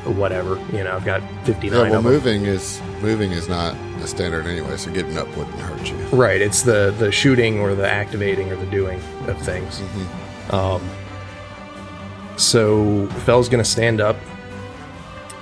whatever. 0.05 0.57
You 0.71 0.83
know, 0.83 0.95
I've 0.95 1.05
got 1.05 1.21
fifty 1.43 1.67
yeah, 1.67 1.73
well, 1.73 1.85
of 1.85 1.91
them. 1.91 2.03
moving 2.03 2.45
is 2.45 2.81
moving 3.01 3.31
is 3.31 3.47
not 3.49 3.75
a 4.01 4.07
standard 4.07 4.45
anyway, 4.45 4.77
so 4.77 4.91
getting 4.91 5.17
up 5.17 5.27
wouldn't 5.35 5.59
hurt 5.59 5.89
you. 5.89 5.97
Right, 6.07 6.41
it's 6.41 6.61
the 6.61 6.93
the 6.97 7.11
shooting 7.11 7.59
or 7.59 7.75
the 7.75 7.89
activating 7.89 8.51
or 8.51 8.55
the 8.55 8.65
doing 8.67 9.01
of 9.27 9.41
things. 9.41 9.81
Um, 10.51 10.87
so 12.37 13.07
Fell's 13.25 13.49
gonna 13.49 13.63
stand 13.63 14.01
up 14.01 14.17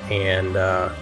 and 0.10 0.56
uh, 0.56 0.94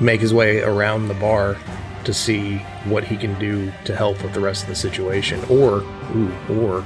make 0.00 0.20
his 0.20 0.32
way 0.32 0.60
around 0.60 1.08
the 1.08 1.14
bar 1.14 1.56
to 2.04 2.14
see 2.14 2.56
what 2.84 3.04
he 3.04 3.16
can 3.16 3.38
do 3.38 3.72
to 3.84 3.94
help 3.94 4.22
with 4.22 4.32
the 4.32 4.40
rest 4.40 4.62
of 4.62 4.68
the 4.68 4.74
situation, 4.74 5.42
or 5.50 5.82
ooh, 6.14 6.32
or 6.48 6.84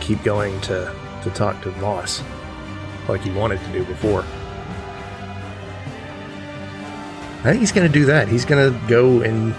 keep 0.00 0.22
going 0.22 0.60
to 0.62 0.94
to 1.22 1.30
talk 1.30 1.60
to 1.62 1.70
the 1.70 1.80
boss 1.80 2.22
like 3.08 3.20
he 3.22 3.30
wanted 3.30 3.60
to 3.60 3.72
do 3.72 3.84
before. 3.84 4.24
I 7.40 7.48
think 7.50 7.60
he's 7.60 7.72
going 7.72 7.86
to 7.86 7.92
do 7.92 8.06
that. 8.06 8.28
He's 8.28 8.44
going 8.44 8.72
to 8.72 8.86
go 8.88 9.20
in 9.20 9.54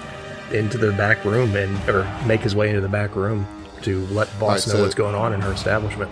into 0.51 0.77
the 0.77 0.91
back 0.93 1.23
room 1.25 1.55
and 1.55 1.77
or 1.89 2.03
make 2.25 2.41
his 2.41 2.55
way 2.55 2.69
into 2.69 2.81
the 2.81 2.89
back 2.89 3.15
room 3.15 3.45
to 3.83 4.05
let 4.07 4.27
the 4.31 4.39
boss 4.39 4.65
Right, 4.67 4.73
know 4.73 4.77
so- 4.79 4.83
what's 4.83 4.95
going 4.95 5.15
on 5.15 5.33
in 5.33 5.41
her 5.41 5.51
establishment. 5.51 6.09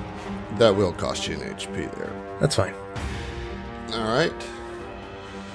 That 0.60 0.76
will 0.76 0.93
cost 0.93 1.28
you 1.28 1.34
an 1.36 1.41
HP 1.56 1.74
there. 1.96 2.12
That's 2.39 2.56
fine. 2.56 2.76
All 3.93 4.04
right. 4.08 4.32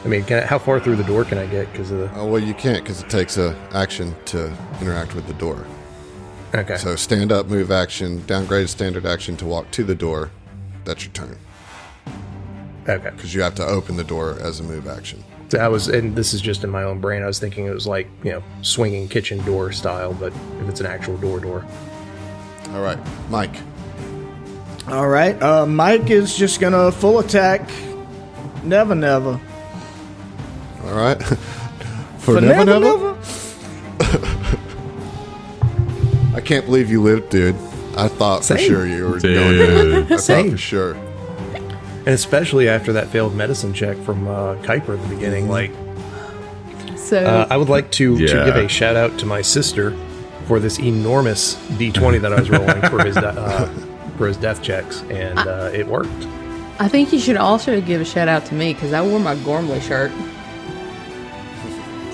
I 0.05 0.09
mean, 0.09 0.25
can 0.25 0.43
I, 0.43 0.47
how 0.47 0.59
far 0.59 0.81
through 0.81 0.97
the 0.97 1.05
door 1.05 1.25
can 1.25 1.39
I 1.39 1.47
get? 1.47 1.71
Because 1.71 1.91
of 1.93 1.99
the 1.99 2.11
Oh, 2.19 2.27
well, 2.27 2.43
you 2.43 2.55
can't 2.55 2.83
because 2.83 3.03
it 3.03 3.09
takes 3.11 3.37
a 3.37 3.57
action 3.73 4.15
to 4.27 4.53
interact 4.81 5.15
with 5.15 5.27
the 5.29 5.35
door. 5.35 5.65
okay, 6.55 6.77
So 6.79 6.97
stand 6.97 7.31
up, 7.31 7.47
move 7.47 7.71
action, 7.71 8.21
downgraded 8.23 8.69
standard 8.69 9.07
action 9.07 9.37
to 9.37 9.47
walk 9.47 9.71
to 9.73 9.85
the 9.85 9.95
door. 9.95 10.31
That's 10.85 11.05
your 11.05 11.13
turn 11.13 11.37
okay. 12.89 13.11
because 13.11 13.35
you 13.35 13.43
have 13.43 13.55
to 13.57 13.67
open 13.67 13.97
the 13.97 14.05
door 14.05 14.39
as 14.41 14.61
a 14.61 14.63
move 14.63 14.87
action. 14.87 15.23
So 15.49 15.59
I 15.59 15.69
was, 15.69 15.89
and 15.89 16.15
this 16.15 16.35
is 16.35 16.41
just 16.41 16.63
in 16.65 16.71
my 16.71 16.83
own 16.83 17.01
brain. 17.01 17.23
I 17.23 17.27
was 17.27 17.39
thinking 17.39 17.67
it 17.67 17.75
was 17.75 17.87
like 17.87 18.09
you 18.23 18.33
know 18.33 18.43
swinging 18.63 19.09
kitchen 19.09 19.45
door 19.45 19.73
style, 19.73 20.13
but 20.15 20.33
if 20.61 20.69
it's 20.69 20.81
an 20.81 20.87
actual 20.87 21.17
door 21.17 21.41
door, 21.41 21.65
All 22.73 22.83
right, 22.83 22.99
Mike. 23.31 23.57
All 24.89 25.09
right. 25.09 25.41
Uh, 25.43 25.67
Mike 25.67 26.11
is 26.11 26.37
just 26.37 26.61
gonna 26.61 26.93
full 26.93 27.19
attack. 27.19 27.69
Never, 28.63 28.95
never. 28.95 29.41
All 30.85 30.95
right. 30.95 31.23
For, 32.19 32.35
For 32.35 32.41
never, 32.43 32.65
never, 32.65 32.81
never, 32.81 32.99
never. 33.13 33.19
can't 36.49 36.65
believe 36.65 36.91
you 36.91 37.03
lived, 37.03 37.29
dude. 37.29 37.55
I 37.95 38.09
thought 38.09 38.43
for 38.43 38.57
sure 38.57 38.87
you 38.87 39.07
were 39.07 39.19
Dude. 39.19 39.37
going 39.37 39.59
down. 39.59 40.03
I 40.03 40.07
thought 40.07 40.21
Same. 40.21 40.51
for 40.53 40.57
sure. 40.57 40.95
And 42.09 42.15
especially 42.15 42.71
after 42.71 42.95
that 42.95 43.09
failed 43.09 43.35
medicine 43.35 43.75
check 43.75 43.99
from 43.99 44.27
uh, 44.27 44.55
Kuiper 44.63 44.97
at 44.97 45.03
the 45.07 45.15
beginning, 45.15 45.47
like 45.47 45.71
So 46.97 47.23
uh, 47.23 47.47
I 47.51 47.59
would 47.59 47.69
like 47.69 47.91
to, 47.93 48.17
to 48.17 48.45
give 48.47 48.57
a 48.57 48.67
shout 48.67 48.97
out 48.97 49.19
to 49.19 49.27
my 49.27 49.43
sister 49.43 49.95
for 50.47 50.59
this 50.59 50.79
enormous 50.79 51.57
d20 51.77 52.19
that 52.23 52.33
I 52.33 52.41
was 52.41 52.49
rolling 52.49 52.81
for 52.89 53.05
his 53.05 53.15
de- 53.15 53.29
uh, 53.29 53.67
for 54.17 54.27
his 54.27 54.39
death 54.39 54.63
checks, 54.63 55.03
and 55.11 55.39
uh, 55.39 55.71
it 55.75 55.87
worked. 55.87 56.09
I 56.79 56.89
think 56.89 57.13
you 57.13 57.19
should 57.19 57.37
also 57.37 57.79
give 57.83 58.01
a 58.01 58.07
shout 58.07 58.27
out 58.27 58.47
to 58.47 58.55
me 58.55 58.73
because 58.73 58.95
I 58.95 59.03
wore 59.03 59.21
my 59.21 59.35
Gormley 59.45 59.81
shirt. 59.83 60.11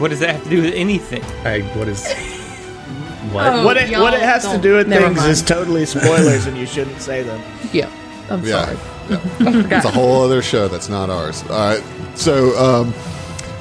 What 0.00 0.08
does 0.10 0.18
that 0.18 0.30
have 0.34 0.42
to 0.42 0.50
do 0.50 0.60
with 0.62 0.74
anything? 0.74 1.22
I 1.46 1.60
what 1.78 1.86
is 1.86 2.04
what? 3.32 3.46
Oh. 3.46 3.64
What 3.64 3.76
it, 3.76 3.96
what 3.96 4.12
it 4.12 4.22
has 4.22 4.42
to 4.48 4.58
don't- 4.58 4.76
with 4.76 4.88
things 4.88 5.16
mind. 5.18 5.30
is 5.30 5.40
totally 5.40 5.86
spoilers, 5.86 6.46
and 6.46 6.58
you 6.58 6.66
shouldn't 6.66 7.00
say 7.00 7.22
them. 7.22 7.40
Yeah, 7.72 7.88
I'm 8.28 8.44
Yeah. 8.44 8.64
sorry. 8.64 8.93
It's 9.70 9.84
a 9.84 9.90
whole 9.90 10.22
other 10.22 10.42
show 10.42 10.68
that's 10.68 10.88
not 10.88 11.10
ours. 11.10 11.42
All 11.44 11.50
right. 11.50 11.82
So, 12.14 12.56
um, 12.58 12.92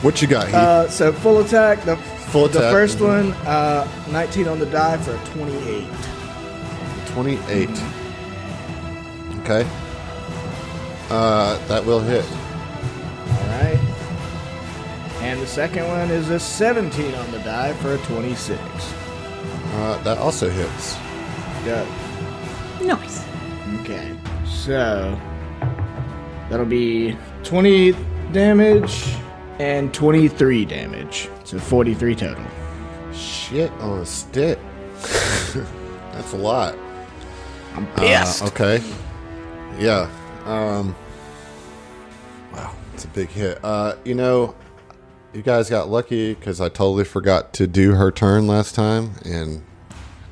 what 0.02 0.22
you 0.22 0.28
got? 0.28 0.46
Heath? 0.48 0.56
Uh, 0.56 0.90
so 0.90 1.12
full 1.12 1.40
attack. 1.40 1.82
The 1.84 1.96
Full 1.98 2.48
The 2.48 2.60
attack. 2.60 2.72
first 2.72 3.00
one, 3.00 3.32
uh, 3.46 3.88
19 4.12 4.48
on 4.48 4.58
the 4.60 4.66
die 4.66 4.98
for 4.98 5.14
a 5.16 5.18
28. 5.36 5.86
28. 7.14 7.70
Okay. 9.42 9.68
Uh, 11.10 11.58
that 11.68 11.86
will 11.86 12.00
hit. 12.00 12.26
All 12.26 13.48
right. 13.50 13.80
And 15.22 15.40
the 15.42 15.46
second 15.48 15.88
one 15.88 16.10
is 16.10 16.30
a 16.32 16.40
17 16.40 17.14
on 17.14 17.32
the 17.32 17.40
die 17.40 17.74
for 17.74 17.94
a 17.94 17.98
26. 18.00 18.60
Uh, 19.76 20.02
that 20.04 20.18
also 20.18 20.50
hits. 20.50 20.98
Good. 21.64 21.88
Nice. 22.82 23.24
Okay. 23.82 24.16
So 24.46 25.20
that'll 26.54 26.68
be 26.68 27.18
20 27.42 27.96
damage 28.32 29.16
and 29.58 29.92
23 29.92 30.66
damage. 30.66 31.28
So 31.46 31.58
43 31.58 32.14
total. 32.16 32.46
Shit 33.12 33.72
on 33.80 33.98
a 34.02 34.06
stick. 34.06 34.60
that's 36.12 36.32
a 36.34 36.38
lot. 36.38 36.76
I'm 37.74 37.88
Uh, 37.96 38.02
pissed. 38.02 38.44
okay. 38.44 38.84
Yeah. 39.80 40.08
Um, 40.46 40.96
wow, 42.54 42.76
it's 42.94 43.06
a 43.06 43.08
big 43.08 43.30
hit. 43.30 43.58
Uh, 43.64 43.96
you 44.06 44.14
know, 44.14 44.54
you 45.34 45.42
guys 45.42 45.72
got 45.72 45.90
lucky 45.90 46.36
because 46.36 46.62
I 46.62 46.70
totally 46.70 47.04
forgot 47.04 47.52
to 47.54 47.66
do 47.66 47.94
her 47.96 48.12
turn 48.12 48.46
last 48.46 48.76
time, 48.76 49.16
and 49.26 49.64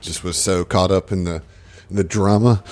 just 0.02 0.24
was 0.24 0.38
so 0.38 0.64
caught 0.66 0.92
up 0.92 1.12
in 1.12 1.24
the 1.24 1.42
in 1.90 1.96
the 1.96 2.04
drama 2.04 2.64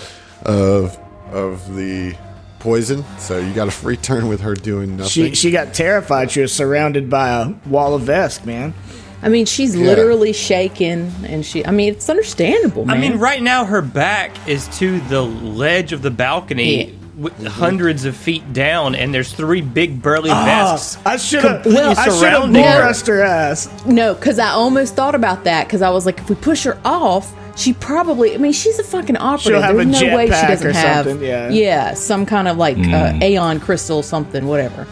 of 0.43 0.99
of 1.31 1.75
the 1.75 2.15
poison. 2.59 3.03
So 3.17 3.37
you 3.39 3.53
got 3.53 3.67
a 3.67 3.71
free 3.71 3.97
turn 3.97 4.27
with 4.27 4.41
her 4.41 4.53
doing 4.53 4.97
nothing. 4.97 5.09
She 5.31 5.35
she 5.35 5.51
got 5.51 5.73
terrified. 5.73 6.31
She 6.31 6.41
was 6.41 6.53
surrounded 6.53 7.09
by 7.09 7.29
a 7.29 7.49
wall 7.67 7.93
of 7.95 8.03
Vesk, 8.03 8.45
man. 8.45 8.73
I 9.21 9.27
mean, 9.27 9.45
she's 9.45 9.75
literally 9.75 10.31
shaking, 10.31 11.11
and 11.25 11.45
she. 11.45 11.65
I 11.65 11.71
mean, 11.71 11.91
it's 11.91 12.09
understandable, 12.09 12.85
man. 12.85 12.95
I 12.97 12.99
mean, 13.01 13.17
right 13.19 13.41
now 13.41 13.65
her 13.65 13.81
back 13.81 14.31
is 14.47 14.67
to 14.79 14.99
the 15.01 15.21
ledge 15.21 15.91
of 15.91 16.01
the 16.01 16.09
balcony, 16.11 16.85
Yeah. 16.85 16.93
with 17.17 17.45
hundreds 17.47 18.05
of 18.05 18.15
feet 18.15 18.53
down, 18.53 18.95
and 18.95 19.13
there's 19.13 19.33
three 19.33 19.59
big 19.59 20.01
burly 20.01 20.29
Ah, 20.31 20.45
vests. 20.45 20.97
I 21.05 21.17
should 21.17 21.43
have. 21.43 21.63
completely 21.63 21.81
I 21.83 21.93
should 21.95 22.03
have 22.05 22.13
surrounding 22.13 22.63
her. 22.63 22.79
pressed 22.79 23.07
her 23.07 23.21
ass. 23.21 23.67
No, 23.85 24.13
because 24.13 24.39
I 24.39 24.51
almost 24.51 24.95
thought 24.95 25.15
about 25.15 25.43
that 25.43 25.67
because 25.67 25.81
I 25.81 25.89
was 25.89 26.05
like, 26.05 26.19
if 26.19 26.29
we 26.29 26.35
push 26.35 26.63
her 26.63 26.77
off, 26.85 27.33
she 27.59 27.73
probably. 27.73 28.33
I 28.33 28.37
mean, 28.37 28.53
she's 28.53 28.79
a 28.79 28.83
fucking 28.83 29.17
operative. 29.17 29.61
have 29.61 29.75
There's 29.75 30.01
a 30.01 30.05
no 30.05 30.15
way 30.15 30.25
she 30.25 30.31
doesn't 30.31 30.73
have. 30.73 31.05
something, 31.05 31.23
yeah. 31.51 31.93
some 31.93 32.25
kind 32.25 32.47
of 32.47 32.57
like 32.57 32.77
uh, 32.77 33.19
Aeon 33.21 33.59
crystal, 33.59 34.01
something, 34.01 34.47
whatever. 34.47 34.87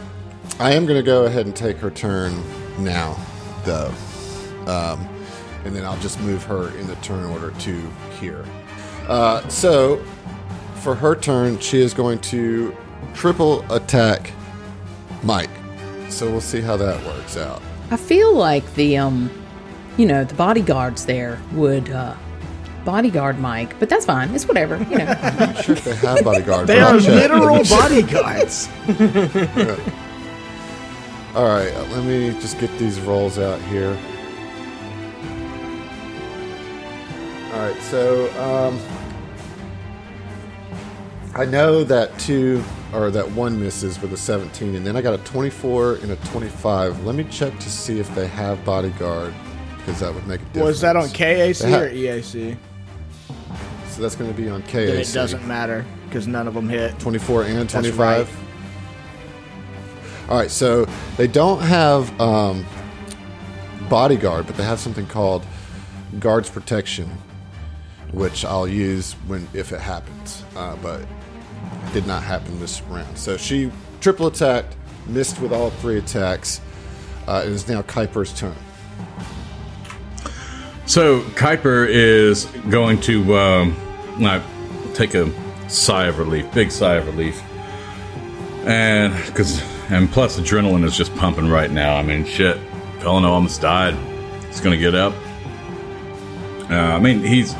I 0.59 0.73
am 0.73 0.85
going 0.85 0.99
to 0.99 1.05
go 1.05 1.25
ahead 1.25 1.45
and 1.45 1.55
take 1.55 1.77
her 1.77 1.89
turn 1.89 2.43
now, 2.83 3.17
though. 3.63 3.93
Um, 4.65 5.07
and 5.63 5.75
then 5.75 5.85
I'll 5.85 5.99
just 5.99 6.19
move 6.21 6.43
her 6.43 6.75
in 6.77 6.87
the 6.87 6.95
turn 6.97 7.23
order 7.25 7.51
to 7.51 7.89
here. 8.19 8.43
Uh, 9.07 9.47
so, 9.47 10.03
for 10.81 10.93
her 10.95 11.15
turn, 11.15 11.59
she 11.59 11.79
is 11.79 11.93
going 11.93 12.19
to 12.19 12.75
triple 13.13 13.63
attack 13.71 14.31
Mike. 15.23 15.49
So, 16.09 16.29
we'll 16.29 16.41
see 16.41 16.61
how 16.61 16.75
that 16.77 17.05
works 17.05 17.37
out. 17.37 17.61
I 17.91 17.97
feel 17.97 18.33
like 18.33 18.73
the 18.75 18.97
um, 18.97 19.29
you 19.97 20.05
know, 20.05 20.23
the 20.23 20.35
bodyguards 20.35 21.05
there 21.05 21.41
would 21.53 21.89
uh, 21.89 22.15
bodyguard 22.87 23.37
Mike, 23.37 23.77
but 23.79 23.89
that's 23.89 24.05
fine. 24.05 24.33
It's 24.33 24.47
whatever, 24.47 24.77
you 24.77 24.97
know. 24.97 25.05
I'm 25.21 25.37
not 25.37 25.61
sure 25.65 25.75
if 25.75 25.83
they 25.83 25.93
have 25.95 26.23
bodyguards. 26.23 26.67
they 26.67 26.79
are 26.79 26.95
literal 26.95 27.61
bodyguards. 27.65 28.69
All 31.35 31.43
right, 31.43 31.73
let 31.91 32.05
me 32.05 32.31
just 32.39 32.57
get 32.59 32.71
these 32.79 32.97
rolls 33.01 33.39
out 33.39 33.61
here. 33.63 33.89
All 37.51 37.59
right, 37.59 37.77
so 37.81 38.31
um, 38.41 38.79
I 41.35 41.43
know 41.43 41.83
that 41.83 42.17
two 42.17 42.63
or 42.93 43.11
that 43.11 43.29
one 43.31 43.59
misses 43.59 44.01
with 44.01 44.13
a 44.13 44.17
17, 44.17 44.75
and 44.75 44.87
then 44.87 44.95
I 44.95 45.01
got 45.01 45.13
a 45.13 45.23
24 45.25 45.95
and 45.95 46.11
a 46.11 46.15
25. 46.15 47.03
Let 47.03 47.15
me 47.15 47.25
check 47.25 47.59
to 47.59 47.69
see 47.69 47.99
if 47.99 48.15
they 48.15 48.27
have 48.27 48.63
bodyguard 48.63 49.33
because 49.77 49.99
that 49.99 50.13
would 50.13 50.25
make 50.25 50.39
a 50.39 50.45
difference. 50.45 50.67
Was 50.67 50.81
that 50.81 50.95
on 50.95 51.09
KAC 51.09 51.69
ha- 51.69 51.79
or 51.79 51.89
EAC? 51.89 52.57
So 53.97 54.03
that's 54.03 54.15
going 54.15 54.31
to 54.31 54.39
be 54.39 54.47
on 54.47 54.61
KAC. 54.61 54.85
Then 54.85 54.97
it 54.99 55.11
doesn't 55.11 55.47
matter 55.47 55.83
because 56.05 56.27
none 56.27 56.47
of 56.47 56.53
them 56.53 56.69
hit. 56.69 56.99
24 56.99 57.45
and 57.45 57.67
25. 57.67 57.97
right. 57.97 58.27
All 60.29 60.37
right, 60.37 60.51
so 60.51 60.85
they 61.15 61.25
don't 61.25 61.59
have 61.61 62.21
um, 62.21 62.63
bodyguard, 63.89 64.45
but 64.45 64.55
they 64.55 64.63
have 64.63 64.79
something 64.79 65.07
called 65.07 65.43
guards 66.19 66.47
protection, 66.47 67.09
which 68.11 68.45
I'll 68.45 68.67
use 68.67 69.13
when 69.25 69.47
if 69.55 69.71
it 69.71 69.81
happens. 69.81 70.43
Uh, 70.55 70.75
but 70.75 71.01
it 71.01 71.93
did 71.93 72.05
not 72.05 72.21
happen 72.21 72.59
this 72.59 72.83
round. 72.83 73.17
So 73.17 73.35
she 73.35 73.71
triple 73.99 74.27
attacked, 74.27 74.75
missed 75.07 75.41
with 75.41 75.51
all 75.51 75.71
three 75.71 75.97
attacks. 75.97 76.61
Uh, 77.27 77.41
it 77.43 77.51
is 77.51 77.67
now 77.67 77.81
Kuiper's 77.81 78.31
turn. 78.31 78.53
So 80.85 81.21
Kuiper 81.31 81.85
is 81.89 82.45
going 82.69 83.01
to 83.01 83.35
um, 83.35 83.75
like, 84.19 84.41
take 84.93 85.13
a 85.13 85.31
sigh 85.69 86.05
of 86.05 86.19
relief, 86.19 86.51
big 86.53 86.71
sigh 86.71 86.95
of 86.95 87.07
relief, 87.07 87.41
and 88.65 89.13
because 89.25 89.61
and 89.89 90.11
plus 90.11 90.39
adrenaline 90.39 90.83
is 90.83 90.95
just 90.97 91.15
pumping 91.15 91.47
right 91.49 91.71
now. 91.71 91.95
I 91.95 92.03
mean, 92.03 92.25
shit, 92.25 92.57
Felino 92.99 93.29
almost 93.29 93.61
died. 93.61 93.95
He's 94.47 94.59
gonna 94.59 94.77
get 94.77 94.95
up. 94.95 95.13
Uh, 96.69 96.75
I 96.75 96.99
mean, 96.99 97.21
he's 97.21 97.55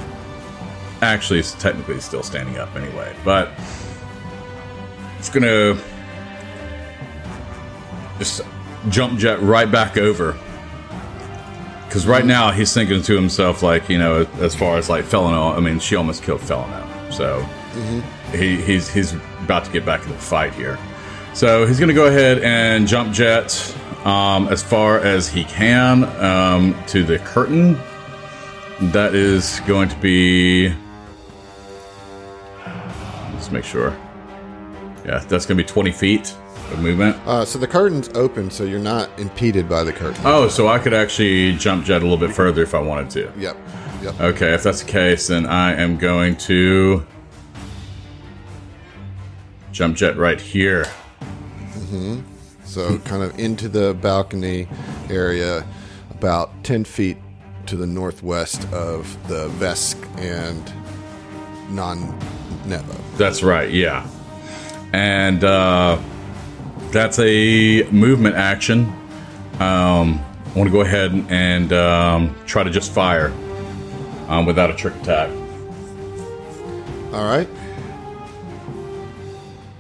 actually 1.02 1.42
technically 1.44 2.00
still 2.02 2.24
standing 2.24 2.58
up 2.58 2.76
anyway, 2.76 3.16
but 3.24 3.52
he's 5.18 5.30
gonna 5.30 5.78
just 8.18 8.42
jump 8.90 9.20
jet 9.20 9.42
right 9.42 9.72
back 9.72 9.98
over 9.98 10.38
because 11.98 12.08
right 12.08 12.28
now 12.28 12.52
he's 12.52 12.72
thinking 12.76 13.02
to 13.02 13.16
himself, 13.16 13.64
like, 13.64 13.90
you 13.90 13.98
know, 13.98 14.28
as 14.40 14.54
far 14.54 14.78
as 14.78 14.88
like 14.88 15.04
Felino, 15.04 15.58
I 15.58 15.60
mean, 15.60 15.80
she 15.80 15.96
almost 15.96 16.22
killed 16.22 16.42
Felino. 16.42 17.12
So 17.12 17.42
he, 18.38 18.62
he's, 18.62 18.88
he's 18.88 19.14
about 19.42 19.66
to 19.66 19.72
get 19.72 19.84
back 19.84 20.04
in 20.04 20.10
the 20.10 20.18
fight 20.20 20.54
here. 20.54 20.78
So 21.34 21.66
he's 21.66 21.80
going 21.80 21.88
to 21.88 21.96
go 21.96 22.06
ahead 22.06 22.44
and 22.44 22.88
jump 22.88 23.16
jet 23.16 23.76
um, 24.06 24.48
as 24.50 24.62
far 24.62 25.00
as 25.00 25.28
he 25.28 25.44
can 25.46 26.04
um, 26.24 26.76
to 26.86 27.04
the 27.04 27.18
curtain. 27.18 27.80
That 28.92 29.16
is 29.16 29.60
going 29.62 29.90
to 29.90 29.98
be. 29.98 30.72
Let's 33.34 33.50
make 33.50 33.66
sure. 33.66 33.90
Yeah, 35.04 35.18
that's 35.28 35.48
going 35.48 35.58
to 35.58 35.64
be 35.64 35.64
20 35.64 35.92
feet 35.94 36.36
movement. 36.76 37.16
Uh, 37.26 37.46
so 37.46 37.58
the 37.58 37.68
curtain's 37.68 38.10
open, 38.10 38.52
so 38.52 38.64
you're 38.64 38.80
not 38.80 39.10
impeded 39.20 39.70
by 39.70 39.84
the 39.84 39.94
curtain. 39.94 40.22
Oh, 40.26 40.48
so 40.50 40.68
I 40.68 40.80
could 40.80 40.94
actually 40.94 41.56
jump 41.58 41.86
jet 41.86 42.02
a 42.02 42.06
little 42.06 42.18
bit 42.18 42.36
further 42.36 42.64
if 42.64 42.76
I 42.76 42.80
wanted 42.80 43.10
to. 43.12 43.32
Yep. 43.40 43.58
Yep. 44.02 44.20
Okay, 44.22 44.54
if 44.54 44.64
that's 44.64 44.84
the 44.84 44.92
case, 44.92 45.28
then 45.28 45.46
I 45.46 45.74
am 45.74 45.98
going 45.98 46.36
to 46.38 47.06
jump 49.72 49.96
jet 49.96 50.18
right 50.18 50.40
here. 50.40 50.86
Mm-hmm. 51.74 52.22
So, 52.66 53.00
kind 53.00 53.24
of 53.24 53.40
into 53.40 53.70
the 53.70 53.94
balcony 53.94 54.68
area, 55.10 55.66
about 56.12 56.64
10 56.64 56.84
feet 56.84 57.18
to 57.68 57.76
the 57.76 57.88
northwest 57.88 58.68
of 58.74 59.18
the 59.28 59.50
Vesk 59.50 59.98
and 60.20 60.64
non 61.74 62.00
Nevo. 62.66 62.98
That's 63.18 63.44
right, 63.44 63.72
yeah. 63.72 64.08
And 64.94 65.44
uh, 65.44 66.00
that's 66.92 67.20
a 67.20 67.84
movement 67.92 68.36
action. 68.36 68.86
Um, 69.60 70.24
I 70.46 70.60
want 70.60 70.68
to 70.68 70.72
go 70.72 70.82
ahead 70.82 71.12
and 71.30 71.74
um, 71.74 72.36
try 72.46 72.64
to 72.64 72.70
just 72.70 72.92
fire 72.92 73.34
um, 74.28 74.46
without 74.46 74.70
a 74.70 74.74
trick 74.74 74.96
attack. 74.96 75.30
All 77.14 77.26
right. 77.26 77.48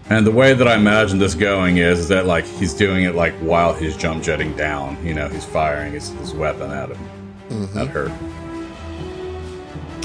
And 0.09 0.25
the 0.25 0.31
way 0.31 0.53
that 0.53 0.67
I 0.67 0.75
imagine 0.75 1.19
this 1.19 1.33
going 1.33 1.77
is, 1.77 1.99
is 1.99 2.07
that 2.07 2.25
like 2.25 2.45
he's 2.45 2.73
doing 2.73 3.03
it 3.03 3.15
like 3.15 3.33
while 3.35 3.73
he's 3.73 3.97
jump 3.97 4.23
jetting 4.23 4.55
down. 4.55 5.03
You 5.05 5.13
know, 5.13 5.27
he's 5.27 5.43
firing 5.43 5.93
his, 5.93 6.09
his 6.09 6.33
weapon 6.33 6.71
at 6.71 6.89
him, 6.89 7.77
at 7.77 7.87
her. 7.87 8.07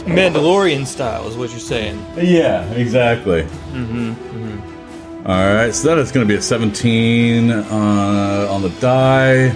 Mandalorian 0.04 0.84
style 0.84 1.28
is 1.28 1.36
what 1.36 1.50
you're 1.50 1.60
saying. 1.60 2.04
Yeah, 2.16 2.68
exactly. 2.72 3.42
Mm-hmm. 3.42 4.81
Right, 5.24 5.72
so 5.72 5.88
that 5.88 5.98
is 5.98 6.10
going 6.10 6.26
to 6.26 6.32
be 6.32 6.36
a 6.38 6.42
17 6.42 7.50
uh, 7.50 8.48
on 8.50 8.62
the 8.62 8.70
die. 8.80 9.48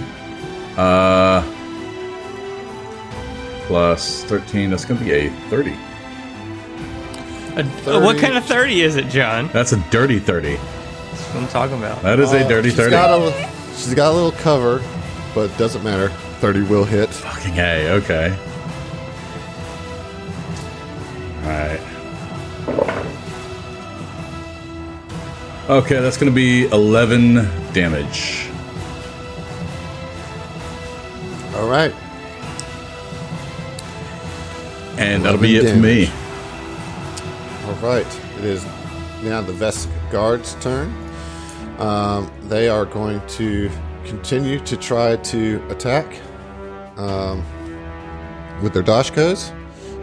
Uh, 0.77 1.41
plus 3.67 4.23
13. 4.25 4.69
That's 4.69 4.85
going 4.85 4.99
to 4.99 5.05
be 5.05 5.11
a 5.11 5.29
30. 5.49 5.71
A- 7.55 7.95
uh, 7.97 8.01
what 8.01 8.17
kind 8.17 8.37
of 8.37 8.45
30 8.45 8.81
is 8.81 8.95
it, 8.95 9.07
John? 9.09 9.49
That's 9.51 9.73
a 9.73 9.77
dirty 9.89 10.19
30. 10.19 10.55
That's 10.55 10.61
what 11.33 11.43
I'm 11.43 11.47
talking 11.49 11.77
about. 11.77 12.01
That 12.01 12.19
is 12.19 12.31
a 12.31 12.47
dirty 12.47 12.69
She's 12.69 12.77
30. 12.77 12.91
got 12.91 13.19
a, 13.19 13.49
she's 13.75 13.93
got 13.93 14.11
a 14.11 14.15
little 14.15 14.31
cover, 14.31 14.81
but 15.35 15.55
doesn't 15.57 15.83
matter. 15.83 16.09
30 16.39 16.61
will 16.63 16.85
hit. 16.85 17.09
Fucking 17.09 17.53
hey, 17.53 17.89
okay. 17.91 18.37
Alright. 21.43 21.96
Okay, 25.69 25.99
that's 25.99 26.15
gonna 26.15 26.31
be 26.31 26.65
11 26.67 27.35
damage. 27.73 28.47
All 31.55 31.67
right. 31.67 31.93
And 34.97 35.25
that'll 35.25 35.41
be 35.41 35.57
it 35.57 35.63
11 35.63 35.75
for 35.75 35.85
me. 35.85 36.07
All 37.65 37.75
right. 37.85 38.21
It 38.37 38.45
is 38.45 38.63
now 39.23 39.41
the 39.41 39.51
Vesk 39.51 39.89
guards' 40.09 40.55
turn. 40.61 40.87
Um, 41.79 42.31
they 42.43 42.69
are 42.69 42.85
going 42.85 43.19
to 43.27 43.69
continue 44.05 44.59
to 44.61 44.77
try 44.77 45.17
to 45.17 45.61
attack 45.69 46.17
um, 46.95 47.43
with 48.63 48.71
their 48.71 48.83
doshkos. 48.83 49.53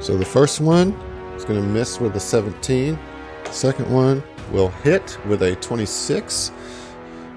So 0.03 0.19
the 0.19 0.27
first 0.27 0.61
one 0.61 0.93
is 1.37 1.45
going 1.47 1.59
to 1.59 1.67
miss 1.67 2.01
with 2.01 2.15
a 2.17 2.21
17. 2.21 2.99
Second 3.51 3.91
one 3.91 4.23
will 4.53 4.69
hit 4.69 5.19
with 5.27 5.43
a 5.43 5.57
26. 5.57 6.51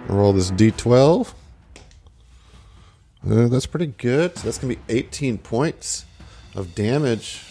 Roll 0.07 0.33
this 0.33 0.51
d12. 0.51 1.33
Uh, 3.29 3.47
that's 3.47 3.65
pretty 3.65 3.87
good. 3.87 4.37
So 4.37 4.43
that's 4.45 4.57
going 4.57 4.75
to 4.75 4.81
be 4.81 4.93
18 4.93 5.37
points 5.39 6.05
of 6.55 6.73
damage 6.75 7.43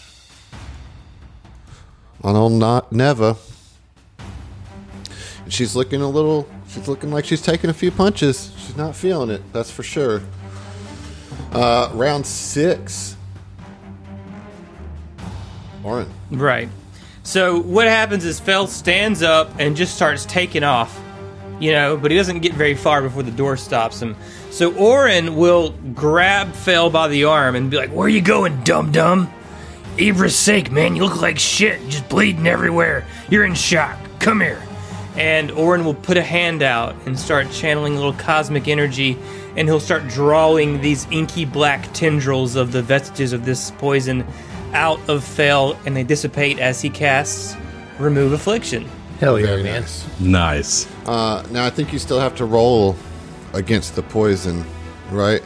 on 2.23 2.35
old 2.35 2.53
not 2.53 2.91
Neva. 2.91 3.37
And 5.43 5.53
she's 5.53 5.75
looking 5.75 6.01
a 6.01 6.09
little. 6.09 6.47
She's 6.67 6.87
looking 6.87 7.11
like 7.11 7.25
she's 7.25 7.41
taking 7.41 7.69
a 7.69 7.73
few 7.73 7.91
punches. 7.91 8.51
She's 8.57 8.75
not 8.75 8.95
feeling 8.95 9.29
it. 9.29 9.41
That's 9.53 9.71
for 9.71 9.83
sure. 9.83 10.21
Uh, 11.51 11.89
round 11.93 12.25
six. 12.25 13.15
Oren. 15.83 16.11
Right. 16.31 16.69
So 17.27 17.59
what 17.59 17.87
happens 17.87 18.23
is 18.23 18.39
Fell 18.39 18.67
stands 18.67 19.21
up 19.21 19.51
and 19.59 19.75
just 19.75 19.93
starts 19.93 20.23
taking 20.23 20.63
off, 20.63 20.97
you 21.59 21.73
know, 21.73 21.97
but 21.97 22.09
he 22.09 22.15
doesn't 22.15 22.39
get 22.39 22.53
very 22.53 22.73
far 22.73 23.01
before 23.01 23.21
the 23.21 23.31
door 23.31 23.57
stops 23.57 24.01
him. 24.01 24.15
So 24.49 24.73
Orin 24.75 25.35
will 25.35 25.71
grab 25.93 26.53
Fell 26.53 26.89
by 26.89 27.09
the 27.09 27.25
arm 27.25 27.57
and 27.57 27.69
be 27.69 27.75
like, 27.75 27.89
"Where 27.89 28.07
you 28.07 28.21
going, 28.21 28.63
dum 28.63 28.93
dum? 28.93 29.29
Ibra's 29.99 30.37
sake, 30.37 30.71
man, 30.71 30.95
you 30.95 31.03
look 31.03 31.21
like 31.21 31.37
shit, 31.37 31.81
just 31.89 32.07
bleeding 32.07 32.47
everywhere. 32.47 33.03
You're 33.29 33.43
in 33.43 33.55
shock. 33.55 33.97
Come 34.19 34.39
here." 34.39 34.61
And 35.17 35.51
Orin 35.51 35.83
will 35.83 35.95
put 35.95 36.15
a 36.15 36.23
hand 36.23 36.63
out 36.63 36.95
and 37.05 37.19
start 37.19 37.51
channeling 37.51 37.91
a 37.91 37.97
little 37.97 38.13
cosmic 38.13 38.69
energy, 38.69 39.17
and 39.57 39.67
he'll 39.67 39.81
start 39.81 40.07
drawing 40.07 40.79
these 40.79 41.05
inky 41.11 41.43
black 41.43 41.91
tendrils 41.91 42.55
of 42.55 42.71
the 42.71 42.81
vestiges 42.81 43.33
of 43.33 43.43
this 43.43 43.71
poison 43.71 44.23
out 44.73 44.99
of 45.09 45.23
Fell, 45.23 45.77
and 45.85 45.95
they 45.95 46.03
dissipate 46.03 46.59
as 46.59 46.81
he 46.81 46.89
casts 46.89 47.55
Remove 47.99 48.31
Affliction. 48.33 48.87
Hell 49.19 49.39
yeah, 49.39 49.47
Very 49.47 49.63
man. 49.63 49.81
nice. 49.81 50.19
Nice. 50.19 50.87
Uh, 51.07 51.45
now 51.51 51.65
I 51.65 51.69
think 51.71 51.91
you 51.91 51.97
still 51.99 52.19
have 52.19 52.35
to 52.35 52.45
roll 52.45 52.95
against 53.53 53.95
the 53.95 54.03
poison, 54.03 54.63
right? 55.09 55.41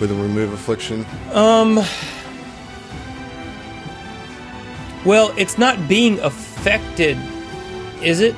With 0.00 0.10
a 0.10 0.14
remove 0.14 0.52
affliction. 0.52 1.06
Um. 1.32 1.80
Well, 5.04 5.34
it's 5.36 5.58
not 5.58 5.88
being 5.88 6.18
affected, 6.20 7.16
is 8.02 8.20
it? 8.20 8.36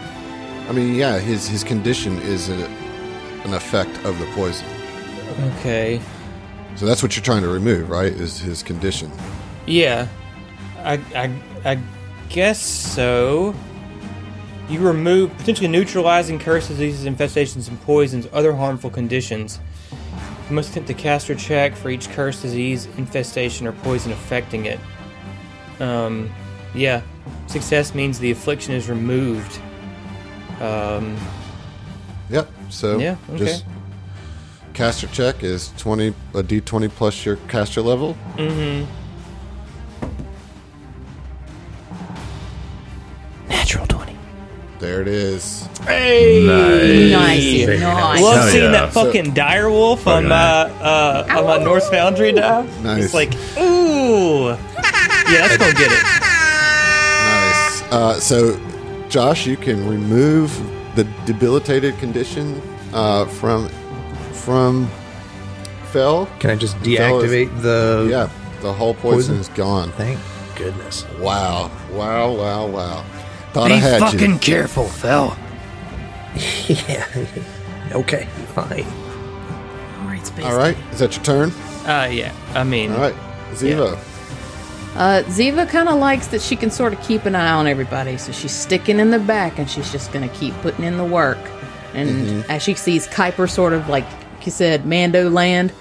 I 0.68 0.72
mean, 0.72 0.94
yeah, 0.94 1.18
his 1.18 1.46
his 1.48 1.62
condition 1.64 2.18
is 2.22 2.48
a, 2.48 2.66
an 3.44 3.52
effect 3.54 3.96
of 4.04 4.18
the 4.18 4.26
poison. 4.34 4.66
Okay. 5.58 6.00
So 6.76 6.86
that's 6.86 7.02
what 7.02 7.16
you're 7.16 7.24
trying 7.24 7.42
to 7.42 7.48
remove, 7.48 7.90
right? 7.90 8.12
Is 8.12 8.38
his 8.38 8.62
condition. 8.62 9.10
Yeah. 9.66 10.08
I, 10.82 10.94
I, 11.14 11.30
I 11.64 11.78
guess 12.28 12.60
so. 12.60 13.54
You 14.68 14.80
remove 14.80 15.36
potentially 15.36 15.68
neutralizing 15.68 16.38
curses, 16.38 16.70
diseases, 16.78 17.06
infestations, 17.06 17.68
and 17.68 17.80
poisons, 17.82 18.26
other 18.32 18.54
harmful 18.54 18.90
conditions. 18.90 19.60
You 20.48 20.54
must 20.56 20.70
attempt 20.70 20.88
to 20.88 20.94
cast 20.94 21.28
or 21.30 21.34
check 21.34 21.74
for 21.74 21.90
each 21.90 22.08
curse, 22.10 22.42
disease, 22.42 22.86
infestation, 22.98 23.66
or 23.66 23.72
poison 23.72 24.12
affecting 24.12 24.66
it. 24.66 24.78
Um, 25.80 26.30
yeah. 26.74 27.02
Success 27.46 27.94
means 27.94 28.18
the 28.18 28.30
affliction 28.30 28.74
is 28.74 28.88
removed. 28.88 29.58
Um, 30.60 31.16
Yep. 32.30 32.48
So 32.70 32.98
Yeah, 32.98 33.16
okay. 33.30 33.38
just 33.44 33.64
caster 34.72 35.06
check 35.08 35.42
is 35.42 35.72
twenty 35.76 36.14
a 36.34 36.42
D 36.42 36.60
twenty 36.60 36.88
plus 36.88 37.24
your 37.24 37.36
caster 37.48 37.82
level. 37.82 38.16
natural 38.38 38.86
There 44.84 45.00
it 45.00 45.08
is. 45.08 45.66
Hey! 45.86 46.44
Nice, 47.10 47.64
Very 47.64 47.80
nice. 47.80 48.20
Love 48.20 48.36
Hell 48.36 48.48
seeing 48.50 48.64
yeah. 48.64 48.70
that 48.72 48.92
fucking 48.92 49.32
dire 49.32 49.70
wolf 49.70 50.06
on 50.06 50.28
my 50.28 50.36
uh, 50.36 51.26
on 51.38 51.44
my 51.46 51.56
Norse 51.64 51.88
Foundry 51.88 52.32
die. 52.32 52.66
Nice. 52.82 53.04
It's 53.06 53.14
like, 53.14 53.32
ooh, 53.58 54.48
yeah, 54.48 55.48
that's 55.48 55.56
gonna 55.56 55.72
get 55.72 55.90
it. 55.90 56.02
Nice. 57.24 57.82
Uh, 57.90 58.20
so, 58.20 58.60
Josh, 59.08 59.46
you 59.46 59.56
can 59.56 59.88
remove 59.88 60.52
the 60.96 61.04
debilitated 61.24 61.96
condition 61.96 62.60
uh, 62.92 63.24
from 63.24 63.70
from 64.32 64.86
Fell. 65.92 66.26
Can 66.40 66.50
I 66.50 66.56
just 66.56 66.76
Fell 66.76 67.22
is- 67.22 67.30
deactivate 67.30 67.62
the 67.62 68.06
Yeah, 68.10 68.28
the 68.60 68.70
whole 68.74 68.92
poison, 68.92 69.36
Poison? 69.36 69.36
is 69.36 69.48
gone. 69.48 69.92
Thank 69.92 70.20
goodness. 70.56 71.06
Wow! 71.20 71.70
Wow! 71.90 72.34
Wow! 72.34 72.66
Wow! 72.66 73.04
Thought 73.54 73.68
Be 73.68 73.74
I 73.74 73.76
had 73.76 74.00
fucking 74.00 74.32
you. 74.32 74.38
careful, 74.40 74.88
Phil. 74.88 75.36
yeah. 76.66 77.06
Okay, 77.92 78.24
fine. 78.52 78.84
All 80.00 80.08
right, 80.08 80.26
space. 80.26 80.44
All 80.44 80.56
right, 80.56 80.76
is 80.90 80.98
that 80.98 81.14
your 81.14 81.24
turn? 81.24 81.50
Uh, 81.86 82.08
yeah. 82.10 82.34
I 82.54 82.64
mean, 82.64 82.90
All 82.90 82.98
right, 82.98 83.14
Ziva. 83.52 83.96
Uh, 84.96 85.22
Ziva 85.26 85.68
kind 85.68 85.88
of 85.88 86.00
likes 86.00 86.26
that 86.28 86.42
she 86.42 86.56
can 86.56 86.72
sort 86.72 86.94
of 86.94 87.00
keep 87.02 87.26
an 87.26 87.36
eye 87.36 87.52
on 87.52 87.68
everybody, 87.68 88.16
so 88.16 88.32
she's 88.32 88.50
sticking 88.50 88.98
in 88.98 89.10
the 89.10 89.20
back 89.20 89.56
and 89.60 89.70
she's 89.70 89.92
just 89.92 90.12
going 90.12 90.28
to 90.28 90.34
keep 90.34 90.52
putting 90.54 90.84
in 90.84 90.96
the 90.96 91.04
work. 91.04 91.38
And 91.94 92.44
as 92.46 92.60
she 92.60 92.74
sees 92.74 93.06
Kuiper 93.06 93.48
sort 93.48 93.72
of 93.72 93.88
like 93.88 94.04
you 94.44 94.50
said, 94.50 94.84
Mando 94.84 95.30
land, 95.30 95.72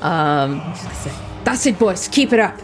um, 0.00 0.62
say, 0.94 1.12
"That's 1.44 1.66
it, 1.66 1.78
boys. 1.78 2.08
Keep 2.08 2.32
it 2.32 2.40
up. 2.40 2.58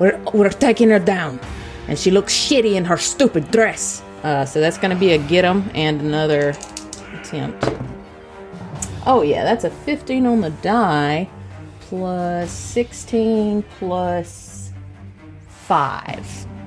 We're 0.00 0.20
we're 0.34 0.50
taking 0.50 0.90
her 0.90 0.98
down." 0.98 1.38
And 1.86 1.96
she 1.96 2.10
looks 2.10 2.34
shitty 2.34 2.74
in 2.74 2.84
her 2.86 2.96
stupid 2.98 3.52
dress. 3.52 4.02
Uh, 4.22 4.44
so 4.44 4.60
that's 4.60 4.78
going 4.78 4.90
to 4.90 4.96
be 4.98 5.12
a 5.12 5.18
get 5.18 5.44
'em 5.44 5.70
and 5.74 6.00
another 6.00 6.54
attempt. 7.20 7.64
Oh 9.06 9.22
yeah, 9.22 9.44
that's 9.44 9.64
a 9.64 9.70
15 9.70 10.26
on 10.26 10.40
the 10.40 10.50
die, 10.50 11.28
plus 11.80 12.50
16 12.50 13.62
plus 13.78 14.70
five. 15.48 16.26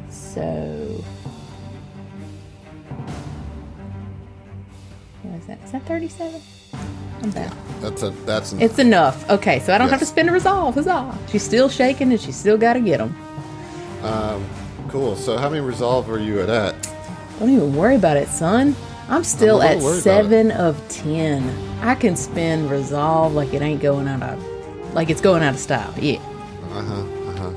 So. 0.10 1.04
What 5.24 5.40
is 5.40 5.46
that? 5.48 5.60
Is 5.66 5.72
that 5.72 5.84
37? 5.86 6.42
I'm 7.24 7.30
bad. 7.32 7.54
That's 7.82 8.02
a 8.02 8.10
that's 8.26 8.54
It's 8.54 8.80
enough. 8.80 9.30
Okay, 9.30 9.60
so 9.60 9.74
I 9.74 9.78
don't 9.78 9.90
have 9.90 10.00
to 10.00 10.06
Yes. 10.06 10.10
spend 10.10 10.30
a 10.30 10.32
resolve. 10.32 10.74
Huzzah. 10.76 11.16
She's 11.32 11.44
still 11.44 11.70
shaking 11.70 12.12
and 12.12 12.20
she's 12.20 12.36
still 12.36 12.58
got 12.58 12.74
to 12.74 12.80
get 12.80 12.98
them. 12.98 13.16
cool. 14.90 15.16
So, 15.16 15.38
how 15.38 15.48
many 15.50 15.62
resolve 15.62 16.10
are 16.10 16.20
you 16.20 16.42
at? 16.42 16.76
At? 17.34 17.40
Don't 17.40 17.50
even 17.50 17.76
worry 17.76 17.96
about 17.96 18.18
it, 18.18 18.28
son. 18.30 18.76
I'm 19.10 19.24
still 19.24 19.58
little 19.58 19.90
at 19.90 20.02
seven 20.02 20.52
of 20.52 20.82
ten. 20.88 21.44
I 21.82 21.96
can 21.96 22.16
spend 22.16 22.70
resolve 22.72 23.34
like 23.34 23.54
it 23.54 23.62
ain't 23.62 23.82
going 23.82 24.08
out 24.08 24.24
of, 24.24 24.94
like 24.94 25.10
it's 25.10 25.22
going 25.22 25.44
out 25.44 25.54
of 25.56 25.60
style. 25.60 25.94
Yeah. 26.00 26.20
Uh 26.72 26.82
huh. 26.84 27.04
Uh 27.28 27.52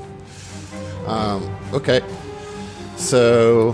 huh. 1.05 1.11
Um, 1.11 1.55
Okay. 1.73 2.01
So 2.97 3.71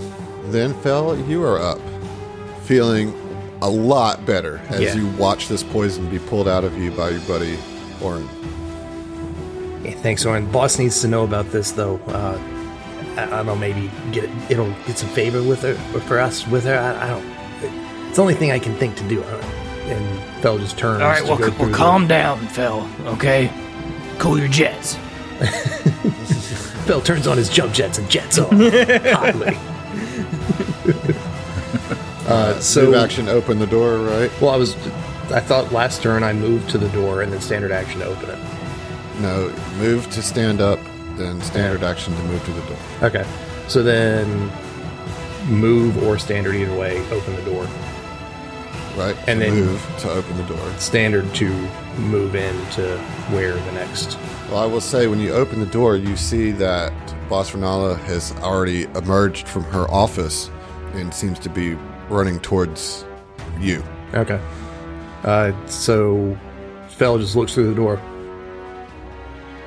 then, 0.50 0.74
Fell, 0.80 1.18
you 1.28 1.44
are 1.44 1.58
up, 1.60 1.78
feeling 2.64 3.14
a 3.62 3.68
lot 3.70 4.26
better 4.26 4.60
as 4.68 4.80
Yeah. 4.80 4.94
you 4.96 5.06
watch 5.16 5.48
this 5.48 5.62
poison 5.62 6.10
be 6.10 6.18
pulled 6.18 6.48
out 6.48 6.64
of 6.64 6.76
you 6.76 6.90
by 6.90 7.10
your 7.10 7.20
buddy 7.22 7.56
Orin. 8.02 8.28
Yeah, 9.84 9.92
thanks, 9.92 10.26
Orin. 10.26 10.50
Boss 10.50 10.78
needs 10.78 11.00
to 11.02 11.08
know 11.08 11.22
about 11.24 11.50
this, 11.52 11.70
though. 11.72 11.96
Uh, 12.08 12.38
I, 13.18 13.24
I 13.24 13.28
don't 13.28 13.46
know, 13.46 13.56
maybe 13.56 13.90
get 14.12 14.24
it, 14.24 14.30
it'll 14.50 14.70
get 14.86 14.98
some 14.98 15.08
favor 15.10 15.42
with 15.42 15.62
her 15.62 15.72
or 15.96 16.00
for 16.00 16.18
us 16.18 16.46
with 16.46 16.64
her. 16.64 16.78
I, 16.78 17.06
I 17.06 17.08
don't. 17.10 17.24
It's 18.08 18.16
the 18.16 18.22
only 18.22 18.34
thing 18.34 18.50
I 18.50 18.58
can 18.58 18.74
think 18.76 18.96
to 18.96 19.08
do. 19.08 19.22
I 19.24 19.30
don't- 19.30 19.44
And 19.82 20.42
Fell 20.42 20.58
just 20.58 20.78
turns. 20.78 21.02
All 21.02 21.08
right, 21.08 21.22
to 21.22 21.28
well, 21.28 21.38
go 21.38 21.48
well, 21.48 21.56
through 21.58 21.68
the- 21.70 21.76
calm 21.76 22.06
down, 22.06 22.38
Phil. 22.48 22.88
Okay, 23.06 23.50
cool 24.18 24.38
your 24.38 24.48
jets. 24.48 24.96
Fell 26.86 27.00
turns 27.00 27.26
on 27.26 27.36
his 27.36 27.48
jump 27.48 27.72
jets 27.72 27.98
and 27.98 28.08
jets 28.10 28.38
off 28.38 28.50
hotly. 28.54 29.56
uh, 32.28 32.58
so 32.60 32.86
Move 32.86 32.94
action, 32.96 33.28
open 33.28 33.58
the 33.58 33.66
door, 33.66 33.98
right? 33.98 34.30
Well, 34.40 34.50
I 34.50 34.56
was. 34.56 34.74
I 35.32 35.40
thought 35.40 35.72
last 35.72 36.02
turn 36.02 36.22
I 36.22 36.32
moved 36.32 36.70
to 36.70 36.78
the 36.78 36.88
door 36.90 37.22
and 37.22 37.32
then 37.32 37.40
standard 37.40 37.72
action 37.72 38.00
to 38.00 38.06
open 38.06 38.30
it. 38.30 38.38
No, 39.20 39.48
move 39.78 40.10
to 40.10 40.22
stand 40.22 40.60
up, 40.60 40.78
then 41.22 41.40
standard 41.42 41.82
action 41.82 42.14
to 42.14 42.22
move 42.24 42.44
to 42.44 42.50
the 42.52 42.60
door. 42.62 42.76
Okay. 43.02 43.24
So 43.68 43.82
then 43.82 44.50
move 45.48 46.02
or 46.04 46.18
standard 46.18 46.54
either 46.54 46.76
way, 46.76 46.98
open 47.10 47.34
the 47.36 47.42
door. 47.42 47.66
Right? 48.96 49.16
And 49.26 49.40
To 49.40 49.46
then- 49.46 49.54
move 49.66 49.94
to 50.00 50.10
open 50.10 50.36
the 50.36 50.42
door. 50.44 50.60
Standard 50.78 51.32
to 51.36 51.48
move 51.98 52.34
in 52.34 52.54
to 52.72 52.98
where 53.30 53.54
the 53.54 53.72
next. 53.72 54.18
Well, 54.50 54.58
I 54.62 54.66
will 54.66 54.80
say 54.82 55.06
when 55.06 55.18
you 55.18 55.32
open 55.32 55.60
the 55.60 55.66
door, 55.66 55.96
you 55.96 56.16
see 56.16 56.50
that 56.52 56.92
Boss 57.28 57.52
Renala 57.52 57.96
has 58.00 58.32
already 58.42 58.84
emerged 58.94 59.48
from 59.48 59.64
her 59.64 59.90
office 59.90 60.50
and 60.92 61.12
seems 61.14 61.38
to 61.38 61.48
be 61.48 61.74
running 62.10 62.38
towards 62.40 63.04
you. 63.58 63.82
Okay. 64.14 64.38
Uh, 65.24 65.52
so 65.66 66.36
Fell 66.88 67.16
just 67.16 67.34
looks 67.34 67.54
through 67.54 67.68
the 67.70 67.74
door. 67.74 67.98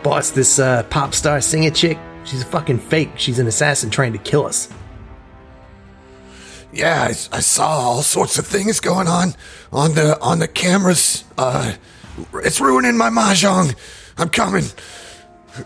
Boss, 0.06 0.30
this 0.30 0.60
uh, 0.60 0.84
pop 0.91 1.16
star 1.16 1.41
singer 1.41 1.72
chick, 1.72 1.97
she's 2.26 2.43
a 2.43 2.45
fucking 2.45 2.78
fake. 2.78 3.10
She's 3.16 3.39
an 3.39 3.47
assassin 3.47 3.89
trying 3.89 4.14
to 4.14 4.20
kill 4.20 4.45
us. 4.45 4.70
Yeah, 6.72 7.06
I, 7.06 7.08
I 7.08 7.39
saw 7.39 7.70
all 7.70 8.03
sorts 8.03 8.38
of 8.38 8.45
things 8.45 8.80
going 8.80 9.08
on 9.08 9.34
on 9.74 9.95
the 9.95 10.22
on 10.22 10.38
the 10.38 10.47
cameras. 10.47 11.24
Uh, 11.39 11.74
it's 12.36 12.62
ruining 12.62 12.95
my 12.95 13.10
mahjong. 13.10 13.76
I'm 14.20 14.30
coming. 14.30 14.66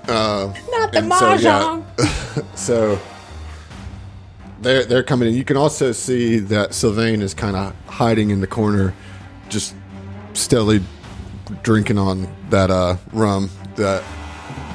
Uh, 0.08 0.54
Not 0.72 0.94
the 0.94 1.00
and 1.00 1.12
so, 1.12 1.34
yeah, 1.34 1.82
mahjong. 1.98 2.58
so 2.58 2.98
they're 4.62 4.86
they're 4.86 5.04
coming 5.04 5.28
in. 5.28 5.34
You 5.34 5.44
can 5.44 5.58
also 5.58 5.92
see 5.92 6.40
that 6.40 6.74
Sylvain 6.74 7.22
is 7.22 7.34
kind 7.34 7.58
of 7.58 7.76
hiding 7.88 8.30
in 8.30 8.40
the 8.40 8.48
corner, 8.48 8.96
just 9.50 9.76
steadily 10.32 10.82
drinking 11.62 11.98
on 11.98 12.34
that 12.52 12.72
uh, 12.72 12.96
rum 13.12 13.50
that 13.76 14.02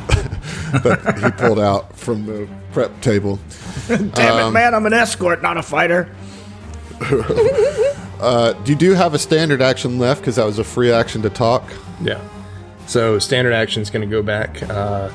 that 0.82 1.20
he 1.22 1.30
pulled 1.32 1.58
out 1.58 1.96
from 1.96 2.26
the 2.26 2.48
prep 2.72 3.00
table. 3.00 3.38
Damn 3.88 4.48
it, 4.48 4.50
man! 4.50 4.74
I'm 4.74 4.86
an 4.86 4.92
escort, 4.92 5.42
not 5.42 5.56
a 5.56 5.62
fighter. 5.62 6.14
Uh, 8.20 8.52
do 8.62 8.72
you 8.72 8.78
do 8.78 8.92
have 8.92 9.12
a 9.12 9.18
standard 9.18 9.60
action 9.60 9.98
left 9.98 10.20
because 10.20 10.36
that 10.36 10.46
was 10.46 10.58
a 10.58 10.64
free 10.64 10.90
action 10.90 11.20
to 11.20 11.28
talk. 11.28 11.62
Yeah. 12.00 12.20
So 12.86 13.18
standard 13.18 13.52
action 13.52 13.82
is 13.82 13.90
going 13.90 14.08
to 14.08 14.10
go 14.10 14.22
back. 14.22 14.62
Uh, 14.62 15.10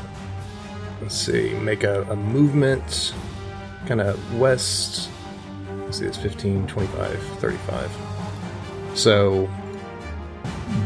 let's 1.02 1.16
see, 1.16 1.54
make 1.56 1.84
a, 1.84 2.04
a 2.04 2.16
movement 2.16 3.14
kind 3.88 4.02
of 4.02 4.40
west. 4.40 5.10
Let's 5.86 6.00
see, 6.00 6.06
it's 6.06 6.18
15, 6.18 6.68
25, 6.68 7.20
35. 7.40 7.92
So 8.94 9.50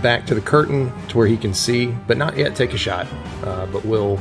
back 0.02 0.26
to 0.28 0.36
the 0.36 0.42
curtain 0.42 0.92
to 1.10 1.18
where 1.18 1.28
he 1.28 1.38
can 1.38 1.54
see, 1.54 1.88
but 2.08 2.18
not 2.18 2.38
yet 2.38 2.56
take 2.56 2.74
a 2.74 2.78
shot. 2.78 3.08
Uh, 3.44 3.66
but 3.68 3.86
will, 3.86 4.20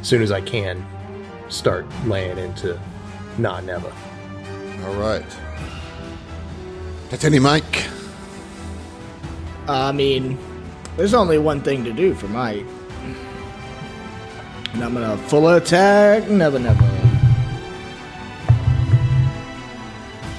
as 0.00 0.08
soon 0.08 0.22
as 0.22 0.30
I 0.30 0.40
can, 0.40 0.84
start 1.48 1.86
laying 2.06 2.38
into 2.38 2.78
Nah 3.38 3.60
Never. 3.60 3.92
All 4.84 4.94
right. 4.94 5.24
That's 7.10 7.24
any 7.24 7.38
Mike. 7.38 7.86
I 9.68 9.92
mean, 9.92 10.38
there's 10.96 11.14
only 11.14 11.38
one 11.38 11.60
thing 11.60 11.84
to 11.84 11.92
do 11.92 12.14
for 12.14 12.28
Mike. 12.28 12.66
And 14.72 14.82
I'm 14.82 14.94
gonna 14.94 15.18
full 15.28 15.48
attack, 15.48 16.28
never, 16.30 16.58
never. 16.58 16.82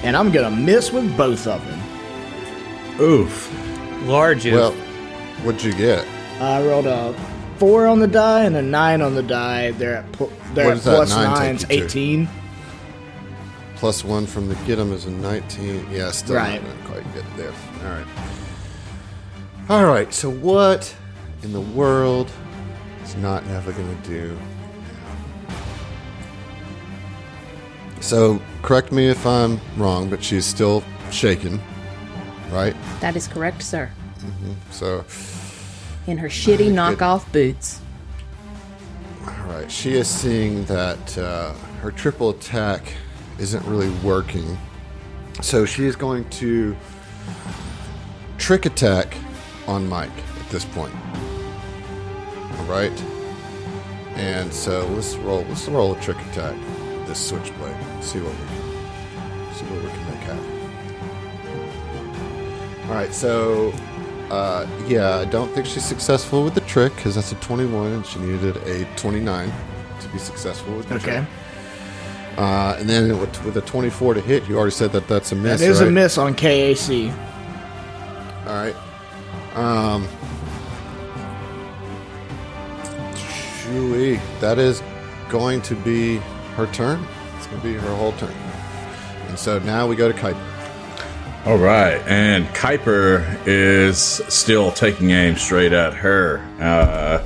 And 0.02 0.16
I'm 0.16 0.32
gonna 0.32 0.50
miss 0.50 0.92
with 0.92 1.16
both 1.16 1.46
of 1.46 1.64
them. 1.64 3.00
Oof. 3.00 3.53
Large. 4.04 4.46
Well, 4.46 4.72
what'd 5.42 5.62
you 5.62 5.72
get? 5.74 6.06
I 6.40 6.62
rolled 6.64 6.86
a 6.86 7.14
four 7.58 7.86
on 7.86 8.00
the 8.00 8.06
die 8.06 8.44
and 8.44 8.56
a 8.56 8.62
nine 8.62 9.00
on 9.02 9.14
the 9.14 9.22
die. 9.22 9.70
They're 9.72 9.96
at 9.96 10.12
pl- 10.12 10.32
they're 10.54 10.72
at 10.72 10.74
does 10.74 10.84
plus 10.84 11.10
nine 11.10 11.26
take 11.30 11.38
nines, 11.38 11.66
eighteen. 11.70 12.28
Plus 13.76 14.04
one 14.04 14.26
from 14.26 14.48
the 14.48 14.54
get 14.66 14.78
'em 14.78 14.92
is 14.92 15.04
a 15.06 15.10
19. 15.10 15.86
Yeah, 15.92 16.10
still 16.10 16.36
Right. 16.36 16.62
not 16.62 16.84
quite 16.90 17.14
get 17.14 17.24
there. 17.36 17.52
All 17.84 17.90
right. 17.96 18.06
All 19.68 19.84
right. 19.86 20.12
So 20.14 20.30
what 20.30 20.94
in 21.42 21.52
the 21.52 21.60
world 21.60 22.30
is 23.04 23.14
not 23.16 23.42
ever 23.48 23.72
gonna 23.72 23.94
do? 24.06 24.36
So 28.00 28.40
correct 28.62 28.92
me 28.92 29.08
if 29.08 29.26
I'm 29.26 29.60
wrong, 29.76 30.08
but 30.08 30.22
she's 30.22 30.44
still 30.44 30.82
shaken, 31.10 31.60
right? 32.54 32.74
That 33.00 33.16
is 33.16 33.26
correct, 33.26 33.62
sir. 33.62 33.90
So 34.70 35.04
In 36.06 36.16
her 36.18 36.28
shitty 36.28 36.70
knockoff 36.72 37.30
boots. 37.32 37.80
All 39.26 39.46
right, 39.46 39.70
she 39.70 39.94
is 39.94 40.08
seeing 40.08 40.64
that 40.66 41.18
uh, 41.18 41.52
her 41.82 41.90
triple 41.90 42.30
attack 42.30 42.94
isn't 43.38 43.64
really 43.66 43.90
working. 44.02 44.56
So 45.42 45.66
she 45.66 45.84
is 45.84 45.96
going 45.96 46.28
to 46.30 46.76
trick 48.38 48.66
attack 48.66 49.16
on 49.66 49.88
Mike 49.88 50.10
at 50.40 50.48
this 50.50 50.64
point. 50.64 50.94
All 52.58 52.64
right. 52.66 52.92
And 54.14 54.52
so 54.52 54.86
let's 54.88 55.16
roll. 55.16 55.44
Let's 55.48 55.66
roll 55.68 55.94
a 55.94 56.00
trick 56.00 56.18
attack. 56.30 56.54
This 57.06 57.18
switchblade. 57.18 57.76
See 58.00 58.20
what 58.20 58.32
we 58.32 59.54
see 59.54 59.64
what 59.66 59.82
we 59.82 59.88
can 59.90 59.90
make 59.90 59.90
happen. 59.90 59.93
All 62.86 62.94
right. 62.94 63.12
So 63.12 63.72
uh, 64.30 64.66
yeah, 64.86 65.16
I 65.18 65.24
don't 65.26 65.52
think 65.52 65.66
she's 65.66 65.84
successful 65.84 66.44
with 66.44 66.54
the 66.54 66.60
trick 66.62 66.94
because 66.96 67.14
that's 67.14 67.32
a 67.32 67.36
21 67.36 67.92
and 67.92 68.06
she 68.06 68.18
needed 68.18 68.56
a 68.56 68.84
29 68.96 69.52
to 70.00 70.08
be 70.08 70.18
successful 70.18 70.74
with 70.76 70.88
the 70.88 70.96
Okay, 70.96 71.04
trick. 71.04 71.24
Uh, 72.38 72.76
and 72.78 72.88
then 72.88 73.18
with, 73.20 73.44
with 73.44 73.56
a 73.56 73.60
24 73.60 74.14
to 74.14 74.20
hit, 74.20 74.48
you 74.48 74.56
already 74.56 74.72
said 74.72 74.90
that 74.92 75.06
that's 75.06 75.30
a 75.32 75.36
miss. 75.36 75.60
that 75.60 75.70
is 75.70 75.80
right? 75.80 75.88
a 75.88 75.90
miss 75.90 76.18
on 76.18 76.34
KAC. 76.34 77.10
All 78.46 78.54
right. 78.54 78.76
Um. 79.56 80.08
Shooey, 83.14 84.20
that 84.40 84.58
is 84.58 84.82
going 85.28 85.62
to 85.62 85.74
be 85.76 86.16
her 86.56 86.66
turn. 86.72 87.06
It's 87.36 87.46
going 87.46 87.60
to 87.62 87.66
be 87.68 87.74
her 87.74 87.94
whole 87.96 88.12
turn. 88.12 88.34
And 89.28 89.38
so 89.38 89.58
now 89.60 89.86
we 89.86 89.96
go 89.96 90.10
to 90.10 90.18
Kuiper. 90.18 90.53
All 91.46 91.58
right, 91.58 92.00
and 92.06 92.46
Kuiper 92.54 93.22
is 93.46 93.98
still 93.98 94.72
taking 94.72 95.10
aim 95.10 95.36
straight 95.36 95.74
at 95.74 95.92
her, 95.92 96.38
uh, 96.58 97.22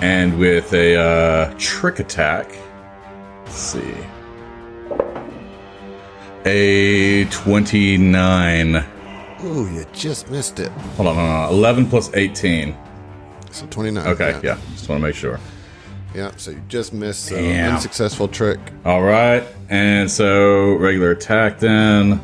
and 0.00 0.38
with 0.38 0.72
a 0.72 0.96
uh, 0.96 1.54
trick 1.58 1.98
attack. 1.98 2.56
Let's 3.44 3.56
see, 3.56 3.96
a 6.44 7.24
twenty-nine. 7.30 8.76
Ooh, 9.44 9.68
you 9.74 9.84
just 9.92 10.30
missed 10.30 10.60
it. 10.60 10.70
Hold 10.70 11.08
on, 11.08 11.14
hold 11.16 11.28
on, 11.28 11.52
eleven 11.52 11.84
plus 11.88 12.14
eighteen. 12.14 12.76
So 13.50 13.66
29. 13.66 14.06
Okay, 14.06 14.38
yeah, 14.44 14.56
just 14.72 14.88
want 14.88 15.00
to 15.00 15.06
make 15.08 15.16
sure. 15.16 15.40
Yeah, 16.14 16.30
so 16.36 16.52
you 16.52 16.62
just 16.68 16.92
missed. 16.92 17.26
So 17.26 17.36
Damn. 17.36 17.74
unsuccessful 17.74 18.28
trick. 18.28 18.60
All 18.84 19.02
right, 19.02 19.44
and 19.68 20.10
so 20.10 20.74
regular 20.76 21.10
attack 21.10 21.58
then. 21.58 22.20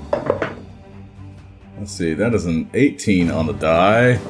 Let's 1.82 1.94
see, 1.94 2.14
that 2.14 2.32
is 2.32 2.46
an 2.46 2.70
18 2.74 3.28
on 3.32 3.46
the 3.46 3.54
die. 3.54 4.20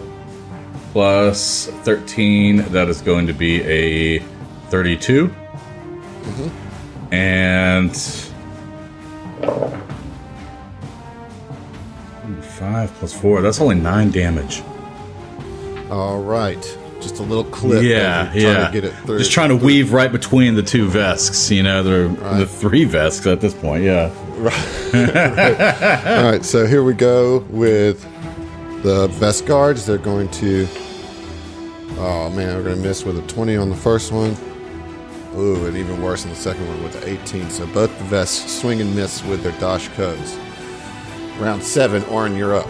Plus 0.93 1.67
13, 1.67 2.63
that 2.73 2.89
is 2.89 3.03
going 3.03 3.27
to 3.27 3.35
be 3.35 3.61
a 3.65 4.21
32. 4.71 5.29
Mm-hmm. 5.29 7.13
And. 7.13 7.91
Ooh, 12.25 12.41
5 12.41 12.95
plus 12.95 13.13
4, 13.21 13.43
that's 13.43 13.61
only 13.61 13.75
9 13.75 14.11
damage. 14.11 14.63
All 15.91 16.23
right. 16.23 16.79
just 17.03 17.19
a 17.19 17.23
little 17.23 17.45
clip. 17.45 17.83
Yeah, 17.83 18.33
yeah. 18.33 18.69
to 18.69 18.73
get 18.73 18.85
it 18.85 18.95
through. 19.05 19.19
Just 19.19 19.33
trying 19.33 19.51
to 19.51 19.57
weave 19.57 19.93
right 19.93 20.11
between 20.11 20.55
the 20.55 20.63
two 20.63 20.89
vesks. 20.89 21.51
You 21.51 21.65
know, 21.65 21.83
there 21.83 22.05
are 22.25 22.39
the 22.39 22.47
three 22.47 22.85
vesks 22.85 23.27
at 23.27 23.43
this 23.43 23.53
point. 23.53 23.85
Yeah. 23.85 24.11
All 26.15 26.31
right, 26.31 26.45
so 26.45 26.67
here 26.67 26.83
we 26.83 26.95
go 26.95 27.39
with 27.51 28.03
the 28.83 29.07
Vesk 29.09 29.47
guards. 29.47 29.87
They're 29.87 29.99
going 29.99 30.29
to. 30.31 30.67
Oh 31.99 32.29
man, 32.31 32.57
we're 32.57 32.65
going 32.65 32.77
to 32.77 32.83
miss 32.83 33.05
with 33.05 33.19
a 33.19 33.27
20 33.29 33.57
on 33.57 33.69
the 33.69 33.77
first 33.77 34.11
one. 34.11 34.37
Ooh, 35.37 35.67
and 35.67 35.77
even 35.77 36.03
worse 36.03 36.25
in 36.25 36.31
the 36.31 36.37
second 36.37 36.67
one 36.67 36.83
with 36.83 36.93
the 36.95 37.09
18. 37.09 37.51
So 37.51 37.67
both 37.69 37.97
the 37.99 38.05
Vesks 38.05 38.51
swing 38.51 38.81
and 38.81 38.97
miss 38.97 39.23
with 39.25 39.45
their 39.45 39.53
doshkos. 39.53 40.37
Round 41.39 41.63
seven, 41.63 42.03
Orin, 42.07 42.35
you're 42.35 42.57
up. 42.57 42.69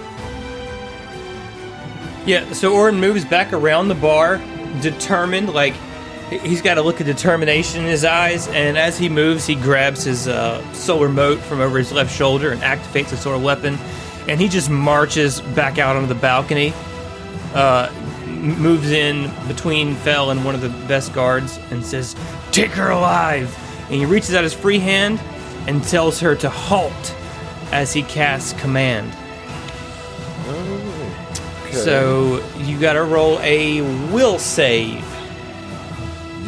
Yeah, 2.26 2.52
so 2.52 2.74
Orin 2.74 3.00
moves 3.00 3.24
back 3.24 3.52
around 3.54 3.88
the 3.88 3.94
bar, 3.94 4.42
determined, 4.82 5.54
like 5.54 5.74
he's 6.40 6.62
got 6.62 6.78
a 6.78 6.82
look 6.82 7.00
of 7.00 7.06
determination 7.06 7.80
in 7.82 7.86
his 7.86 8.04
eyes, 8.04 8.48
and 8.48 8.78
as 8.78 8.98
he 8.98 9.08
moves, 9.08 9.46
he 9.46 9.54
grabs 9.54 10.04
his 10.04 10.28
uh, 10.28 10.62
solar 10.72 11.08
mote 11.08 11.38
from 11.40 11.60
over 11.60 11.78
his 11.78 11.92
left 11.92 12.14
shoulder 12.14 12.52
and 12.52 12.60
activates 12.62 13.10
the 13.10 13.16
solar 13.16 13.38
weapon, 13.38 13.78
and 14.28 14.40
he 14.40 14.48
just 14.48 14.70
marches 14.70 15.40
back 15.40 15.78
out 15.78 15.96
onto 15.96 16.08
the 16.08 16.14
balcony, 16.14 16.72
uh, 17.54 17.92
moves 18.26 18.90
in 18.90 19.30
between 19.46 19.94
Fell 19.96 20.30
and 20.30 20.44
one 20.44 20.54
of 20.54 20.60
the 20.60 20.68
Vesk 20.68 21.14
guards, 21.14 21.58
and 21.70 21.84
says, 21.84 22.16
Take 22.50 22.70
her 22.70 22.90
alive! 22.90 23.56
And 23.84 23.94
he 23.94 24.06
reaches 24.06 24.34
out 24.34 24.44
his 24.44 24.54
free 24.54 24.78
hand 24.78 25.20
and 25.66 25.82
tells 25.84 26.18
her 26.20 26.34
to 26.36 26.48
halt 26.48 27.14
as 27.72 27.92
he 27.92 28.02
casts 28.02 28.58
command. 28.60 29.12
So 31.72 32.44
you 32.58 32.78
gotta 32.78 33.02
roll 33.02 33.38
a 33.40 33.80
will 34.12 34.38
save. 34.38 35.11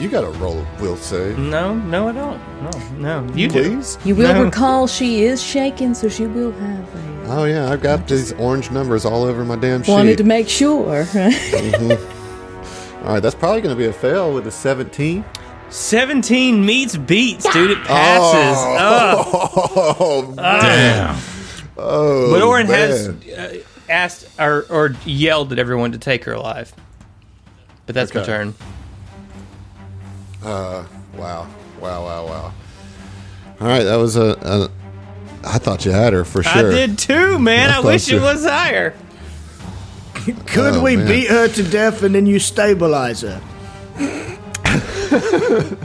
You 0.01 0.09
got 0.09 0.23
to 0.23 0.31
roll 0.39 0.59
a 0.61 0.83
will 0.83 0.97
save. 0.97 1.39
No, 1.39 1.75
no, 1.75 2.09
I 2.09 2.13
don't. 2.13 2.41
No, 3.01 3.23
no, 3.23 3.35
you 3.35 3.49
do. 3.49 3.63
Please? 3.77 3.99
You 4.05 4.15
will 4.15 4.33
No. 4.35 4.45
recall 4.45 4.87
she 4.87 5.25
is 5.25 5.43
shaken, 5.43 5.95
so 5.95 6.09
she 6.09 6.27
will 6.27 6.53
have 6.53 6.95
a. 6.95 7.25
Oh, 7.27 7.45
yeah, 7.45 7.71
I've 7.71 7.81
got 7.81 8.07
these 8.07 8.33
orange 8.35 8.71
numbers 8.71 9.05
all 9.05 9.23
over 9.25 9.45
my 9.45 9.57
damn 9.57 9.83
sheet. 9.83 9.93
Wanted 9.93 10.19
to 10.19 10.25
make 10.25 10.49
sure. 10.49 11.07
All 13.05 13.11
right, 13.13 13.21
that's 13.21 13.35
probably 13.35 13.61
going 13.61 13.75
to 13.75 13.79
be 13.79 13.87
a 13.87 13.93
fail 13.93 14.33
with 14.33 14.47
a 14.47 14.51
17. 14.51 15.25
Seventeen 15.71 16.65
meets 16.65 16.97
beats, 16.97 17.51
dude. 17.53 17.71
It 17.71 17.79
passes. 17.85 18.65
Ugh. 18.79 19.51
Oh, 19.97 20.33
Damn. 20.37 21.19
but 21.77 22.43
Orin 22.43 22.67
has 22.67 23.09
uh, 23.09 23.59
asked 23.89 24.27
or, 24.39 24.65
or 24.71 24.95
yelled 25.05 25.53
at 25.53 25.59
everyone 25.59 25.93
to 25.93 25.99
take 25.99 26.25
her 26.25 26.33
alive. 26.33 26.73
But 27.87 27.95
that's 27.95 28.15
my 28.15 28.21
Okay. 28.23 28.33
Turn. 30.45 30.87
Wow, 31.19 31.47
wow, 31.81 32.03
wow, 32.05 32.27
wow. 32.27 32.53
All 33.61 33.67
right, 33.69 33.83
that 33.85 33.97
was 33.97 34.17
a. 34.17 34.37
a 34.43 34.71
I 35.47 35.59
thought 35.59 35.85
you 35.85 35.91
had 35.93 36.13
her 36.15 36.25
for 36.25 36.43
sure. 36.43 36.71
I 36.73 36.75
did 36.75 36.99
too, 36.99 37.39
man. 37.39 37.71
I 37.71 37.77
I, 37.77 37.81
wish 37.81 38.09
you- 38.09 38.17
it 38.19 38.23
was 38.23 38.45
higher. 38.45 38.95
Could 40.47 40.75
Oh, 40.77 40.83
we 40.83 40.97
man. 40.97 41.07
beat 41.07 41.29
her 41.29 41.49
to 41.49 41.63
death 41.63 42.03
and 42.03 42.15
then 42.15 42.25
you 42.27 42.39
stabilize 42.39 43.21
her? 43.23 43.41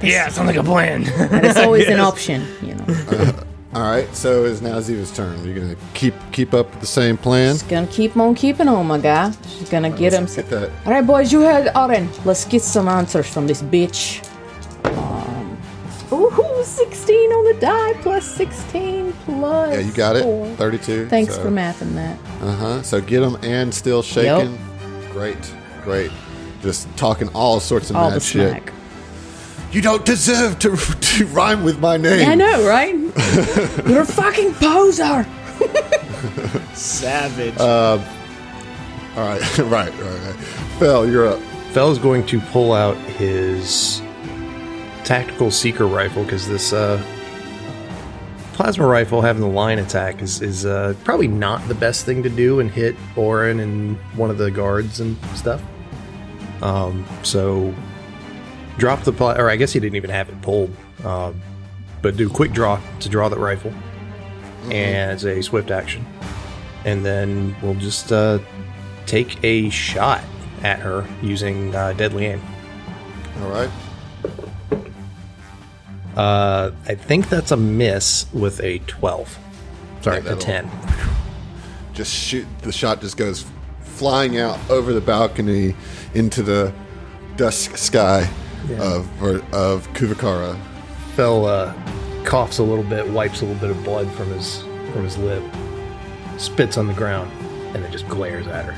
Yeah, 0.00 0.28
sounds 0.28 0.46
like 0.46 0.56
a 0.56 0.62
plan. 0.62 1.04
and 1.08 1.44
it's 1.44 1.58
always 1.58 1.88
an 1.88 1.98
option, 2.10 2.46
you 2.62 2.74
know. 2.76 2.84
Uh, 3.10 3.32
All 3.74 3.82
right, 3.82 4.12
so 4.14 4.44
it's 4.44 4.62
now 4.62 4.78
Ziva's 4.78 5.14
turn. 5.14 5.44
You're 5.44 5.54
gonna 5.54 5.76
keep 5.92 6.14
keep 6.32 6.54
up 6.54 6.70
with 6.70 6.80
the 6.80 6.86
same 6.86 7.18
plan. 7.18 7.54
She's 7.54 7.62
gonna 7.64 7.86
keep 7.86 8.16
on 8.16 8.34
keeping 8.34 8.66
on, 8.66 8.86
my 8.86 8.98
guy. 8.98 9.30
She's 9.58 9.68
gonna 9.68 9.90
get 9.90 10.14
him. 10.14 10.24
Get 10.24 10.48
that. 10.48 10.70
All 10.86 10.92
right, 10.92 11.06
boys, 11.06 11.30
you 11.30 11.42
heard 11.42 11.70
Oren. 11.76 12.08
Let's 12.24 12.46
get 12.46 12.62
some 12.62 12.88
answers 12.88 13.26
from 13.28 13.46
this 13.46 13.60
bitch. 13.60 14.24
Um, 14.84 15.58
ooh, 16.10 16.64
16 16.64 17.30
on 17.30 17.44
the 17.44 17.60
die 17.60 17.92
plus 18.00 18.24
16 18.36 19.12
plus. 19.26 19.74
Yeah, 19.74 19.80
you 19.80 19.92
got 19.92 20.16
it. 20.16 20.22
four. 20.22 20.46
32. 20.56 21.08
Thanks 21.08 21.34
so, 21.34 21.42
for 21.42 21.50
mathing 21.50 21.94
that. 21.94 22.18
Uh 22.40 22.52
huh. 22.52 22.82
So 22.82 23.02
get 23.02 23.22
him 23.22 23.36
and 23.42 23.72
still 23.74 24.02
shaking. 24.02 24.52
Yep. 24.54 25.12
Great, 25.12 25.54
great. 25.84 26.10
Just 26.62 26.88
talking 26.96 27.28
all 27.34 27.60
sorts 27.60 27.90
of 27.90 27.96
All 27.96 28.10
mad 28.10 28.22
shit. 28.22 28.50
smack. 28.50 28.72
You 29.70 29.82
don't 29.82 30.04
deserve 30.04 30.58
to 30.60 30.76
to 31.00 31.26
rhyme 31.26 31.62
with 31.64 31.78
my 31.78 31.96
name. 31.96 32.28
I 32.28 32.34
know, 32.34 32.66
right? 32.66 32.94
You're 33.86 34.02
a 34.02 34.06
fucking 34.06 34.54
poser. 34.54 35.26
Savage. 36.74 37.58
All 37.58 37.98
right, 39.16 39.58
right, 39.58 39.68
right, 39.68 39.98
right. 39.98 40.36
Phil, 40.78 41.10
you're 41.10 41.26
up. 41.26 41.40
Fell's 41.72 41.98
going 41.98 42.24
to 42.26 42.38
pull 42.38 42.72
out 42.72 42.96
his 42.96 44.00
tactical 45.02 45.50
seeker 45.50 45.86
rifle 45.86 46.22
because 46.22 46.46
this 46.46 46.72
uh, 46.72 47.02
plasma 48.52 48.86
rifle 48.86 49.20
having 49.20 49.42
the 49.42 49.48
line 49.48 49.80
attack 49.80 50.22
is, 50.22 50.40
is 50.40 50.64
uh, 50.64 50.94
probably 51.02 51.26
not 51.26 51.66
the 51.66 51.74
best 51.74 52.04
thing 52.04 52.22
to 52.22 52.28
do 52.28 52.60
and 52.60 52.70
hit 52.70 52.94
Orin 53.16 53.58
and 53.58 53.96
one 54.14 54.30
of 54.30 54.38
the 54.38 54.52
guards 54.52 55.00
and 55.00 55.16
stuff. 55.34 55.62
Um, 56.62 57.04
so 57.24 57.74
drop 58.78 59.02
the 59.02 59.12
pla- 59.12 59.36
or 59.36 59.50
I 59.50 59.56
guess 59.56 59.72
he 59.72 59.80
didn't 59.80 59.96
even 59.96 60.10
have 60.10 60.28
it 60.28 60.40
pulled, 60.40 60.74
um, 61.04 61.40
but 62.00 62.16
do 62.16 62.28
quick 62.30 62.52
draw 62.52 62.80
to 63.00 63.08
draw 63.08 63.28
that 63.28 63.38
rifle 63.38 63.72
and 64.70 65.12
it's 65.12 65.24
a 65.24 65.42
swift 65.42 65.70
action, 65.70 66.04
and 66.84 67.04
then 67.04 67.56
we'll 67.62 67.74
just 67.74 68.12
uh, 68.12 68.38
take 69.06 69.42
a 69.44 69.70
shot 69.70 70.22
at 70.62 70.78
her 70.80 71.06
using 71.22 71.74
uh, 71.74 71.92
deadly 71.94 72.26
aim. 72.26 72.42
All 73.42 73.50
right. 73.50 73.70
Uh, 76.16 76.72
I 76.86 76.94
think 76.96 77.28
that's 77.28 77.52
a 77.52 77.56
miss 77.56 78.26
with 78.32 78.60
a 78.60 78.78
12. 78.80 79.38
Sorry, 80.00 80.18
a 80.18 80.34
10. 80.34 80.68
Just 81.92 82.12
shoot. 82.12 82.46
The 82.62 82.72
shot 82.72 83.00
just 83.00 83.16
goes 83.16 83.44
flying 83.82 84.38
out 84.38 84.58
over 84.68 84.92
the 84.92 85.00
balcony 85.00 85.74
into 86.14 86.42
the 86.42 86.72
dusk 87.36 87.76
sky 87.76 88.28
of 88.78 89.22
or, 89.22 89.36
of 89.52 89.88
Kuvakara. 89.94 90.58
Fell 91.14 91.46
uh, 91.46 91.74
coughs 92.24 92.58
a 92.58 92.62
little 92.62 92.84
bit, 92.84 93.08
wipes 93.08 93.40
a 93.40 93.46
little 93.46 93.60
bit 93.60 93.70
of 93.70 93.82
blood 93.84 94.10
from 94.12 94.30
his 94.30 94.62
from 94.92 95.04
his 95.04 95.18
lip, 95.18 95.42
spits 96.38 96.76
on 96.76 96.86
the 96.86 96.94
ground, 96.94 97.30
and 97.74 97.84
then 97.84 97.92
just 97.92 98.08
glares 98.08 98.46
at 98.46 98.64
her. 98.64 98.76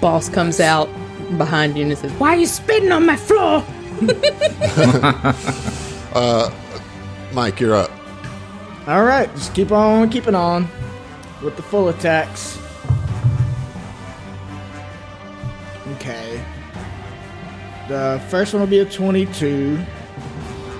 Boss 0.00 0.28
comes 0.28 0.60
out 0.60 0.88
behind 1.36 1.76
you 1.76 1.84
and 1.84 1.96
says, 1.96 2.12
Why 2.12 2.30
are 2.30 2.38
you 2.38 2.46
spitting 2.46 2.92
on 2.92 3.06
my 3.06 3.16
floor? 3.16 3.64
Mike, 7.32 7.60
you're 7.60 7.76
up. 7.76 7.90
All 8.86 9.04
right, 9.04 9.32
just 9.34 9.54
keep 9.54 9.72
on 9.72 10.10
keeping 10.10 10.34
on 10.34 10.68
with 11.42 11.56
the 11.56 11.62
full 11.62 11.88
attacks. 11.88 12.58
The 17.90 18.22
first 18.28 18.52
one 18.54 18.60
will 18.60 18.68
be 18.68 18.78
a 18.78 18.84
22, 18.84 19.76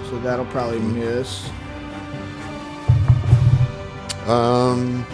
so 0.09 0.19
that'll 0.21 0.45
probably 0.45 0.79
miss. 0.79 1.45
Um, 4.29 5.05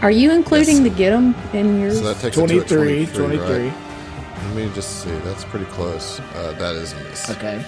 Are 0.00 0.12
you 0.12 0.30
including 0.30 0.84
the 0.84 0.90
get 0.90 1.12
'em 1.12 1.34
in 1.52 1.80
yours? 1.80 1.98
so 1.98 2.04
that 2.04 2.20
takes 2.20 2.36
it 2.38 2.38
to 2.38 2.44
a 2.44 2.46
23, 2.46 3.06
23. 3.06 3.08
23. 3.38 3.68
Right? 3.68 3.74
Let 4.44 4.54
me 4.54 4.70
just 4.76 5.02
see. 5.02 5.10
That's 5.24 5.42
pretty 5.42 5.66
close. 5.66 6.20
Uh, 6.36 6.54
that 6.60 6.76
is 6.76 6.92
a 6.92 7.00
miss. 7.10 7.30
Okay. 7.30 7.64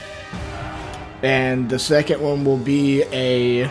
And 1.24 1.68
the 1.68 1.80
second 1.80 2.20
one 2.20 2.44
will 2.44 2.56
be 2.56 3.02
a 3.10 3.68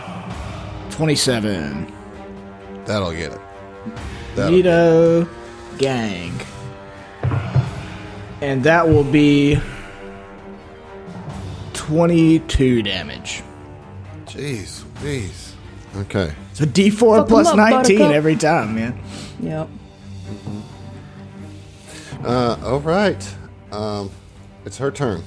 27. 0.90 1.90
That'll 2.84 3.12
get 3.12 3.32
it. 3.32 3.40
That'll 4.36 4.52
Nito 4.52 5.26
Gang. 5.78 6.38
And 8.40 8.62
that 8.64 8.88
will 8.88 9.04
be 9.04 9.58
22 11.74 12.82
damage. 12.82 13.42
Jeez, 14.26 14.84
jeez. 15.00 15.52
Okay. 15.96 16.32
So 16.52 16.64
D4 16.64 16.98
Fuck 16.98 17.18
'em 17.20 17.26
plus 17.26 17.46
up, 17.48 17.56
19 17.56 17.80
Buttercup. 17.98 18.14
every 18.14 18.36
time, 18.36 18.74
man. 18.74 19.00
Yep. 19.40 19.68
Uh, 22.24 22.56
all 22.64 22.80
right. 22.80 23.34
Um, 23.72 24.10
it's 24.64 24.76
her 24.78 24.90
turn. 24.90 25.22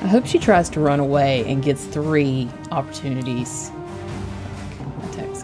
I 0.00 0.06
hope 0.06 0.26
she 0.26 0.38
tries 0.38 0.68
to 0.70 0.80
run 0.80 1.00
away 1.00 1.44
and 1.50 1.62
gets 1.62 1.84
three 1.84 2.48
opportunities. 2.70 3.70
Attacks. 5.10 5.42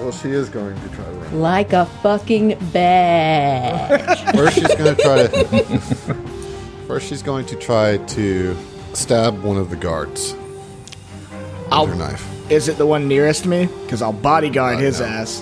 Well, 0.00 0.12
she 0.12 0.30
is 0.30 0.48
going 0.48 0.74
to 0.80 0.88
try 0.88 1.04
to 1.04 1.10
run. 1.12 1.40
Like 1.40 1.72
a 1.72 1.84
fucking 2.02 2.58
bad. 2.72 4.34
First, 4.34 4.54
she's 4.56 4.74
going 4.74 4.96
to 4.96 5.02
try 5.02 5.26
to. 5.26 5.44
First, 6.86 7.08
she's 7.08 7.22
going 7.22 7.46
to 7.46 7.56
try 7.56 7.98
to 7.98 8.56
stab 8.94 9.42
one 9.42 9.56
of 9.58 9.70
the 9.70 9.76
guards 9.76 10.32
with 10.32 11.68
I'll- 11.70 11.86
her 11.86 11.94
knife. 11.94 12.26
Is 12.50 12.66
it 12.68 12.78
the 12.78 12.86
one 12.86 13.06
nearest 13.06 13.46
me? 13.46 13.66
Because 13.84 14.02
I'll 14.02 14.12
bodyguard 14.12 14.76
Uh, 14.76 14.80
his 14.80 14.98
no. 14.98 15.06
ass. 15.06 15.40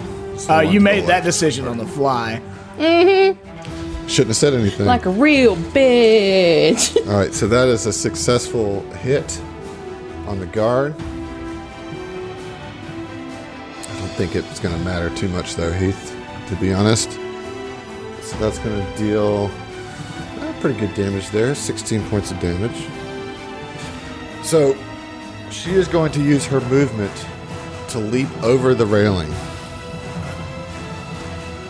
Uh, 0.50 0.60
you 0.60 0.78
made 0.80 1.06
that 1.06 1.24
decision 1.24 1.66
on 1.66 1.78
the 1.78 1.86
fly. 1.86 2.42
Mm-hmm. 2.76 4.06
Shouldn't 4.08 4.28
have 4.28 4.36
said 4.36 4.52
anything. 4.54 4.84
Like 4.86 5.06
a 5.06 5.10
real 5.10 5.56
bitch. 5.56 6.94
All 7.08 7.14
right, 7.18 7.32
so 7.32 7.46
that 7.48 7.68
is 7.68 7.86
a 7.86 7.92
successful 7.94 8.82
hit 8.96 9.40
on 10.26 10.38
the 10.38 10.46
guard. 10.46 10.94
Think 14.18 14.34
it's 14.34 14.58
going 14.58 14.76
to 14.76 14.84
matter 14.84 15.14
too 15.14 15.28
much, 15.28 15.54
though, 15.54 15.70
Heath, 15.70 16.12
to 16.48 16.56
be 16.56 16.72
honest. 16.72 17.12
So 18.20 18.36
that's 18.38 18.58
going 18.58 18.84
to 18.84 18.98
deal 18.98 19.48
uh, 20.40 20.52
pretty 20.60 20.80
good 20.80 20.92
damage 20.94 21.30
there 21.30 21.54
16 21.54 22.04
points 22.08 22.32
of 22.32 22.40
damage. 22.40 22.88
So 24.44 24.76
she 25.52 25.70
is 25.70 25.86
going 25.86 26.10
to 26.12 26.20
use 26.20 26.44
her 26.46 26.60
movement 26.62 27.12
to 27.90 28.00
leap 28.00 28.28
over 28.42 28.74
the 28.74 28.84
railing 28.84 29.32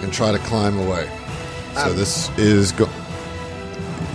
and 0.00 0.10
try 0.10 0.32
to 0.32 0.38
climb 0.38 0.78
away. 0.78 1.06
So 1.74 1.92
this 1.92 2.30
is 2.38 2.72
go- 2.72 2.88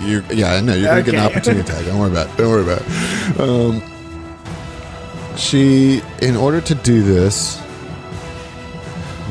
you. 0.02 0.24
Yeah, 0.32 0.54
I 0.54 0.62
know 0.62 0.74
you're 0.74 0.90
gonna 0.90 1.04
get 1.04 1.14
an 1.14 1.20
opportunity 1.20 1.70
attack. 1.70 1.86
Don't 1.86 2.00
worry 2.00 2.10
about. 2.10 2.30
It. 2.32 2.38
Don't 2.38 2.50
worry 2.50 2.64
about. 2.64 2.82
It. 2.82 3.40
Um, 3.40 5.38
she, 5.38 6.02
in 6.22 6.36
order 6.36 6.62
to 6.62 6.74
do 6.74 7.04
this, 7.04 7.63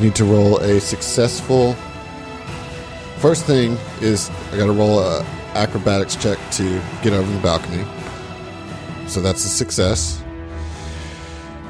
need 0.03 0.15
to 0.17 0.25
roll 0.25 0.59
a 0.59 0.81
successful. 0.81 1.75
First 3.19 3.47
thing 3.47 3.79
is 4.01 4.31
I 4.53 4.59
got 4.59 4.67
to 4.67 4.73
roll 4.73 4.99
a 4.99 5.25
acrobatics 5.55 6.17
check 6.17 6.39
to 6.53 6.81
get 7.03 7.13
over 7.13 7.31
the 7.31 7.41
balcony. 7.41 7.85
So 9.07 9.21
that's 9.21 9.45
a 9.45 9.49
success. 9.49 10.23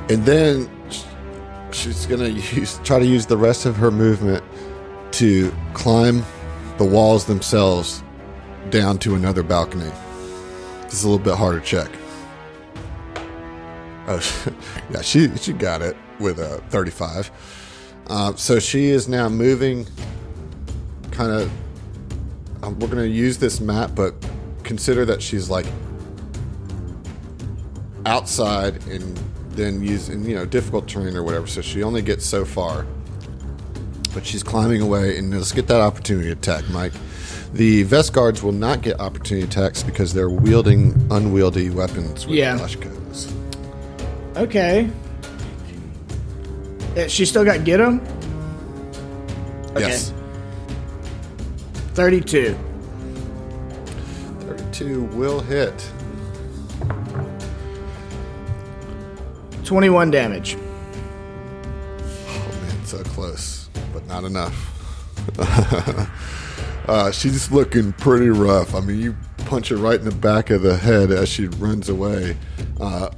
And 0.09 0.25
then 0.25 0.71
she's 1.73 2.07
gonna 2.07 2.29
use 2.29 2.79
try 2.85 2.99
to 2.99 3.07
use 3.07 3.27
the 3.27 3.37
rest 3.37 3.67
of 3.67 3.77
her 3.77 3.91
movement 3.91 4.45
to 5.13 5.53
climb 5.75 6.25
the 6.79 6.85
walls 6.85 7.27
themselves 7.27 8.03
down 8.71 8.99
to 8.99 9.15
another 9.15 9.43
balcony. 9.43 9.91
This 10.83 10.95
is 10.95 11.05
a 11.05 11.09
little 11.09 11.25
bit 11.25 11.35
harder 11.35 11.61
check. 11.61 11.91
Oh, 14.07 14.21
yeah, 14.91 15.01
she 15.01 15.35
she 15.37 15.53
got 15.53 15.83
it 15.83 15.97
with 16.19 16.39
a 16.39 16.59
35. 16.69 17.31
Uh, 18.09 18.35
so 18.35 18.59
she 18.59 18.87
is 18.87 19.09
now 19.09 19.29
moving. 19.29 19.87
Kind 21.11 21.33
of, 21.33 21.51
um, 22.63 22.79
we're 22.79 22.89
gonna 22.89 23.05
use 23.05 23.39
this 23.39 23.61
map, 23.61 23.93
but 23.95 24.15
consider 24.63 25.05
that 25.05 25.21
she's 25.23 25.49
like 25.51 25.67
outside 28.07 28.85
and 28.89 29.19
then 29.51 29.83
using 29.83 30.25
you 30.25 30.35
know 30.35 30.45
difficult 30.47 30.89
terrain 30.89 31.17
or 31.17 31.23
whatever. 31.23 31.47
So 31.47 31.61
she 31.61 31.83
only 31.83 32.03
gets 32.03 32.25
so 32.27 32.45
far 32.45 32.87
but 34.15 34.27
she's 34.27 34.43
climbing 34.43 34.83
away, 34.83 35.17
and 35.17 35.33
let's 35.33 35.53
get 35.53 35.67
that 35.69 35.81
opportunity 35.81 36.31
attack, 36.31 36.69
Mike. 36.69 36.93
The 37.55 37.83
Vesk 37.87 38.13
guards 38.13 38.43
will 38.43 38.53
not 38.53 38.83
get 38.83 39.01
opportunity 39.01 39.47
attacks 39.47 39.83
because 39.83 40.13
they're 40.13 40.29
wielding 40.29 40.93
unwieldy 41.11 41.71
weapons 41.71 42.27
with 42.27 42.37
Yeah. 42.37 42.59
flashcodes. 42.59 43.33
Okay. 44.37 44.91
She 47.09 47.25
still 47.25 47.45
got 47.45 47.65
get 47.65 47.81
him? 47.81 48.01
Yes. 49.79 50.13
32. 51.95 52.57
32 54.41 55.03
will 55.05 55.41
hit. 55.41 55.91
21 59.65 60.11
damage. 60.11 60.57
Oh 62.29 62.59
man, 62.63 62.85
so 62.85 63.03
close, 63.05 63.71
but 63.93 64.07
not 64.07 64.25
enough. 64.25 64.69
uh, 66.89 67.11
she's 67.11 67.51
looking 67.51 67.93
pretty 67.95 68.29
rough. 68.29 68.75
I 68.75 68.81
mean, 68.81 69.01
you 69.01 69.17
punch 69.47 69.69
her 69.69 69.77
right 69.77 69.99
in 69.99 70.05
the 70.05 70.15
back 70.15 70.51
of 70.51 70.63
the 70.63 70.77
head 70.77 71.11
as 71.11 71.29
she 71.29 71.47
runs 71.47 71.89
away, 71.89 72.37
uh, 72.81 73.11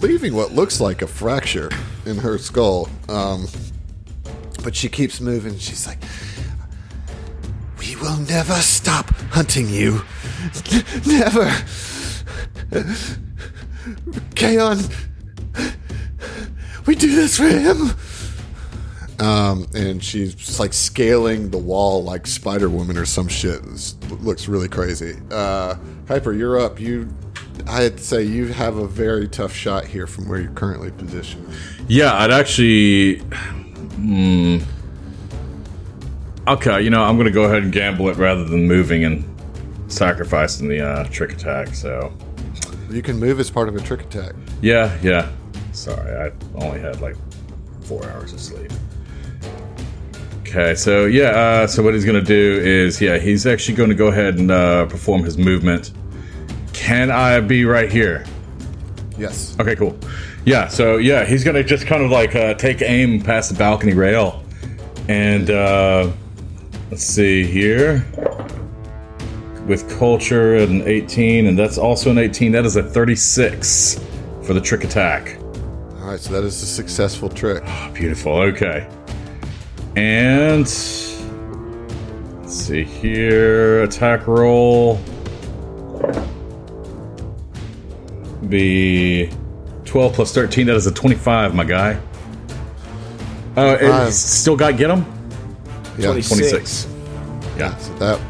leaving 0.00 0.34
what 0.34 0.52
looks 0.52 0.80
like 0.80 1.02
a 1.02 1.06
fracture 1.06 1.70
in 2.06 2.16
her 2.16 2.38
skull. 2.38 2.88
Um, 3.08 3.46
but 4.62 4.74
she 4.76 4.88
keeps 4.88 5.20
moving. 5.20 5.58
She's 5.58 5.86
like, 5.86 5.98
"We 7.78 7.96
will 7.96 8.18
never 8.18 8.54
stop 8.54 9.10
hunting 9.30 9.68
you. 9.68 10.02
never." 11.06 11.50
Kaon, 14.34 14.78
we 16.86 16.94
do 16.94 17.14
this 17.14 17.36
for 17.36 17.48
him. 17.48 17.90
Um, 19.18 19.66
and 19.74 20.02
she's 20.02 20.58
like 20.58 20.72
scaling 20.72 21.50
the 21.50 21.58
wall 21.58 22.02
like 22.02 22.26
Spider 22.26 22.70
Woman 22.70 22.96
or 22.96 23.04
some 23.04 23.28
shit. 23.28 23.60
Looks 24.22 24.48
really 24.48 24.68
crazy. 24.68 25.14
Uh, 25.30 25.74
Kuiper, 26.06 26.36
you're 26.36 26.58
up. 26.58 26.80
You, 26.80 27.06
I'd 27.68 28.00
say 28.00 28.22
you 28.22 28.46
have 28.48 28.76
a 28.78 28.86
very 28.86 29.28
tough 29.28 29.52
shot 29.52 29.84
here 29.84 30.06
from 30.06 30.28
where 30.28 30.40
you're 30.40 30.50
currently 30.52 30.90
positioned. 30.90 31.46
Yeah, 31.88 32.14
I'd 32.14 32.30
actually. 32.30 33.18
Hmm. 33.18 34.58
Okay, 36.48 36.80
you 36.82 36.90
know, 36.90 37.02
I'm 37.04 37.16
going 37.16 37.26
to 37.26 37.32
go 37.32 37.44
ahead 37.44 37.62
and 37.62 37.72
gamble 37.72 38.08
it 38.08 38.16
rather 38.16 38.44
than 38.44 38.66
moving 38.66 39.04
and 39.04 39.24
sacrificing 39.88 40.68
the 40.68 40.80
uh, 40.80 41.04
trick 41.04 41.32
attack. 41.32 41.74
So, 41.74 42.12
You 42.90 43.02
can 43.02 43.18
move 43.20 43.38
as 43.38 43.50
part 43.50 43.68
of 43.68 43.76
a 43.76 43.80
trick 43.80 44.00
attack. 44.02 44.34
yeah, 44.62 44.96
yeah. 45.02 45.30
Sorry, 45.72 46.16
I 46.16 46.32
only 46.56 46.80
had 46.80 47.00
like 47.00 47.16
four 47.82 48.04
hours 48.10 48.32
of 48.32 48.40
sleep. 48.40 48.72
Okay, 50.40 50.74
so 50.74 51.04
yeah, 51.06 51.28
uh, 51.30 51.66
so 51.68 51.82
what 51.82 51.94
he's 51.94 52.04
going 52.04 52.18
to 52.18 52.26
do 52.26 52.60
is, 52.60 53.00
yeah, 53.00 53.18
he's 53.18 53.46
actually 53.46 53.76
going 53.76 53.90
to 53.90 53.94
go 53.94 54.08
ahead 54.08 54.38
and 54.38 54.50
uh, 54.50 54.86
perform 54.86 55.22
his 55.22 55.38
movement. 55.38 55.92
Can 56.80 57.10
I 57.10 57.38
be 57.40 57.66
right 57.66 57.92
here? 57.92 58.24
Yes. 59.18 59.54
Okay, 59.60 59.76
cool. 59.76 59.98
Yeah, 60.46 60.66
so 60.66 60.96
yeah, 60.96 61.26
he's 61.26 61.44
gonna 61.44 61.62
just 61.62 61.86
kind 61.86 62.02
of 62.02 62.10
like 62.10 62.34
uh, 62.34 62.54
take 62.54 62.80
aim 62.80 63.20
past 63.20 63.52
the 63.52 63.58
balcony 63.58 63.92
rail, 63.92 64.42
and 65.06 65.50
uh, 65.50 66.10
let's 66.90 67.04
see 67.04 67.44
here. 67.44 68.02
With 69.66 69.94
culture 69.98 70.56
an 70.56 70.88
18, 70.88 71.48
and 71.48 71.58
that's 71.58 71.76
also 71.76 72.10
an 72.10 72.18
18. 72.18 72.50
That 72.50 72.64
is 72.64 72.76
a 72.76 72.82
36 72.82 74.02
for 74.42 74.54
the 74.54 74.60
trick 74.60 74.82
attack. 74.82 75.38
All 75.38 76.06
right, 76.06 76.18
so 76.18 76.32
that 76.32 76.44
is 76.44 76.62
a 76.62 76.66
successful 76.66 77.28
trick. 77.28 77.62
Beautiful. 77.92 78.32
Okay. 78.32 78.88
And 79.96 80.60
let's 80.62 82.54
see 82.54 82.84
here. 82.84 83.82
Attack 83.82 84.26
roll. 84.26 84.98
Be 88.50 89.30
12 89.84 90.12
plus 90.12 90.34
13. 90.34 90.66
That 90.66 90.76
is 90.76 90.86
a 90.86 90.92
25, 90.92 91.54
my 91.54 91.64
guy. 91.64 91.92
Uh, 93.56 93.56
oh, 93.56 93.72
it 93.74 93.80
Five. 93.88 94.12
still 94.12 94.56
got 94.56 94.76
get 94.76 94.90
him? 94.90 95.04
Yeah, 95.98 96.12
26. 96.12 96.86
Yeah. 97.56 97.76
So 97.76 97.94
that 97.94 98.20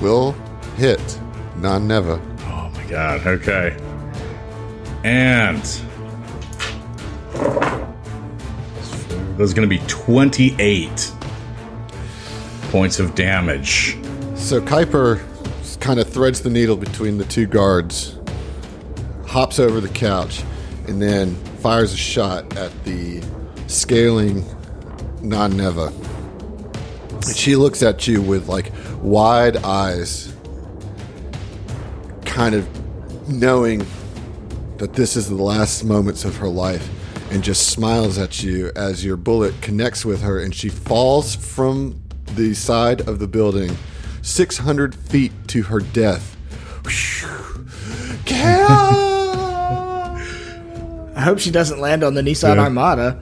will 0.00 0.32
hit. 0.76 1.20
Non 1.56 1.86
never. 1.88 2.20
Oh 2.40 2.70
my 2.74 2.84
god. 2.88 3.26
Okay. 3.26 3.76
And 5.04 5.62
there's 9.36 9.54
going 9.54 9.68
to 9.68 9.68
be 9.68 9.82
28 9.86 11.12
points 12.70 12.98
of 12.98 13.14
damage. 13.14 13.96
So 14.34 14.60
Kuiper 14.60 15.22
kind 15.80 16.00
of 16.00 16.08
threads 16.08 16.42
the 16.42 16.50
needle 16.50 16.76
between 16.76 17.18
the 17.18 17.24
two 17.24 17.46
guards, 17.46 18.17
hops 19.28 19.58
over 19.58 19.80
the 19.80 19.88
couch, 19.88 20.42
and 20.86 21.00
then 21.00 21.34
fires 21.60 21.92
a 21.92 21.96
shot 21.96 22.56
at 22.56 22.72
the 22.84 23.22
scaling 23.66 24.44
non 25.20 25.56
Neva. 25.56 25.92
She 27.34 27.54
looks 27.54 27.82
at 27.82 28.08
you 28.08 28.22
with 28.22 28.48
like 28.48 28.72
wide 29.02 29.58
eyes, 29.58 30.34
kind 32.24 32.54
of 32.54 33.28
knowing 33.28 33.86
that 34.78 34.94
this 34.94 35.14
is 35.14 35.28
the 35.28 35.34
last 35.34 35.84
moments 35.84 36.24
of 36.24 36.36
her 36.36 36.48
life, 36.48 36.88
and 37.30 37.44
just 37.44 37.68
smiles 37.68 38.16
at 38.16 38.42
you 38.42 38.72
as 38.74 39.04
your 39.04 39.16
bullet 39.16 39.60
connects 39.60 40.04
with 40.04 40.22
her, 40.22 40.40
and 40.40 40.54
she 40.54 40.70
falls 40.70 41.34
from 41.34 42.00
the 42.34 42.54
side 42.54 43.06
of 43.06 43.18
the 43.18 43.28
building 43.28 43.76
600 44.22 44.94
feet 44.94 45.32
to 45.48 45.64
her 45.64 45.80
death. 45.80 46.36
Kara! 48.24 49.04
I 51.18 51.22
hope 51.22 51.40
she 51.40 51.50
doesn't 51.50 51.80
land 51.80 52.04
on 52.04 52.14
the 52.14 52.22
Nissan 52.22 52.54
Yeah. 52.54 52.62
Armada. 52.62 53.20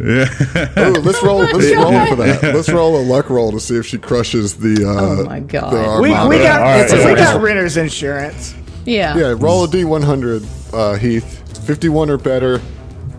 oh, 0.00 1.00
let's 1.04 1.22
roll. 1.22 1.38
Let's 1.38 1.76
roll 1.76 2.06
for 2.06 2.16
that. 2.16 2.40
Let's 2.42 2.68
roll 2.68 3.00
a 3.00 3.04
luck 3.04 3.30
roll 3.30 3.52
to 3.52 3.60
see 3.60 3.76
if 3.76 3.86
she 3.86 3.98
crushes 3.98 4.56
the. 4.56 4.84
Uh, 4.84 5.00
Oh 5.00 5.24
my 5.24 5.38
God. 5.38 5.72
the 5.72 6.02
We, 6.02 6.08
we 6.08 6.38
got 6.42 6.60
All 6.60 6.66
right, 6.66 6.82
we 6.90 6.98
so 6.98 7.14
got 7.14 7.40
renter's 7.40 7.76
insurance. 7.76 8.52
Yeah. 8.84 9.16
Yeah, 9.16 9.34
roll 9.38 9.62
a 9.64 9.68
d100, 9.68 10.74
uh, 10.74 10.94
Heath. 10.98 11.64
51 11.66 12.10
or 12.10 12.18
better. 12.18 12.58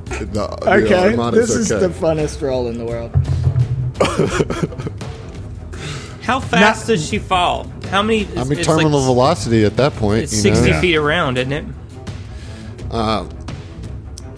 The, 0.05 0.25
the 0.25 0.73
Okay, 0.83 1.11
Armada's 1.11 1.47
this 1.47 1.55
is 1.55 1.71
okay. 1.71 1.87
the 1.87 1.93
funnest 1.93 2.41
roll 2.41 2.67
in 2.67 2.77
the 2.77 2.85
world. 2.85 3.11
How 6.21 6.41
fast 6.41 6.87
does 6.87 7.07
she 7.07 7.17
fall? 7.17 7.71
How 7.89 8.03
many? 8.03 8.27
I 8.37 8.43
mean, 8.43 8.61
terminal 8.61 8.99
like, 8.99 9.05
velocity 9.05 9.63
at 9.63 9.77
that 9.77 9.93
point. 9.93 10.23
It's 10.23 10.43
you 10.43 10.51
know? 10.51 10.55
sixty 10.57 10.73
feet 10.81 10.97
around, 10.97 11.37
isn't 11.37 11.53
it? 11.53 11.65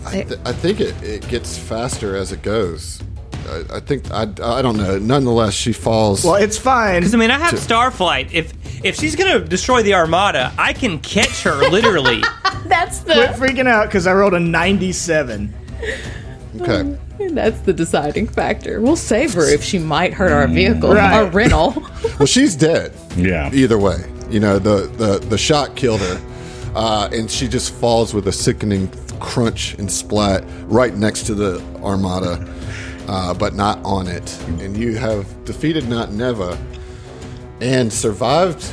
I, 0.09 0.23
th- 0.23 0.39
I 0.45 0.51
think 0.53 0.79
it, 0.81 1.01
it 1.03 1.27
gets 1.27 1.57
faster 1.57 2.15
as 2.15 2.31
it 2.31 2.41
goes. 2.41 3.01
I, 3.47 3.77
I 3.77 3.79
think 3.79 4.11
I, 4.11 4.23
I 4.43 4.61
don't 4.61 4.77
know. 4.77 4.99
Nonetheless, 4.99 5.53
she 5.53 5.73
falls. 5.73 6.23
Well, 6.23 6.35
it's 6.35 6.57
fine. 6.57 7.01
Because 7.01 7.13
I 7.15 7.17
mean, 7.17 7.31
I 7.31 7.37
have 7.39 7.53
Starflight. 7.55 8.31
If 8.33 8.53
if 8.85 8.95
she's 8.95 9.15
gonna 9.15 9.39
destroy 9.39 9.81
the 9.83 9.93
Armada, 9.95 10.53
I 10.57 10.73
can 10.73 10.99
catch 10.99 11.43
her 11.43 11.55
literally. 11.69 12.21
That's 12.65 12.99
the. 12.99 13.13
Quit 13.13 13.29
freaking 13.31 13.67
out 13.67 13.87
because 13.87 14.05
I 14.07 14.13
rolled 14.13 14.33
a 14.35 14.39
97. 14.39 15.53
Okay. 16.61 16.97
that's 17.31 17.59
the 17.61 17.73
deciding 17.73 18.27
factor. 18.27 18.81
We'll 18.81 18.95
save 18.95 19.33
her 19.33 19.47
if 19.47 19.63
she 19.63 19.79
might 19.79 20.13
hurt 20.13 20.31
our 20.31 20.47
vehicle, 20.47 20.93
Right. 20.93 21.13
our 21.13 21.25
rental. 21.25 21.71
Well, 22.19 22.25
she's 22.25 22.55
dead. 22.55 22.91
Yeah. 23.15 23.49
Either 23.53 23.77
way, 23.77 23.97
you 24.29 24.39
know 24.41 24.59
the 24.59 24.87
the 24.97 25.19
the 25.25 25.37
shot 25.37 25.75
killed 25.77 26.01
her, 26.01 26.21
uh, 26.75 27.09
and 27.13 27.31
she 27.31 27.47
just 27.47 27.73
falls 27.73 28.13
with 28.13 28.27
a 28.27 28.31
sickening 28.31 28.87
crunch 29.19 29.73
and 29.75 29.91
splat 29.91 30.43
right 30.65 30.95
next 30.95 31.23
to 31.27 31.35
the 31.35 31.61
armada, 31.83 32.47
uh, 33.07 33.33
but 33.33 33.53
not 33.55 33.79
on 33.83 34.07
it. 34.07 34.37
And 34.59 34.75
you 34.77 34.95
have 34.97 35.25
defeated 35.45 35.87
Not 35.89 36.11
Neva 36.11 36.57
and 37.61 37.91
survived 37.91 38.63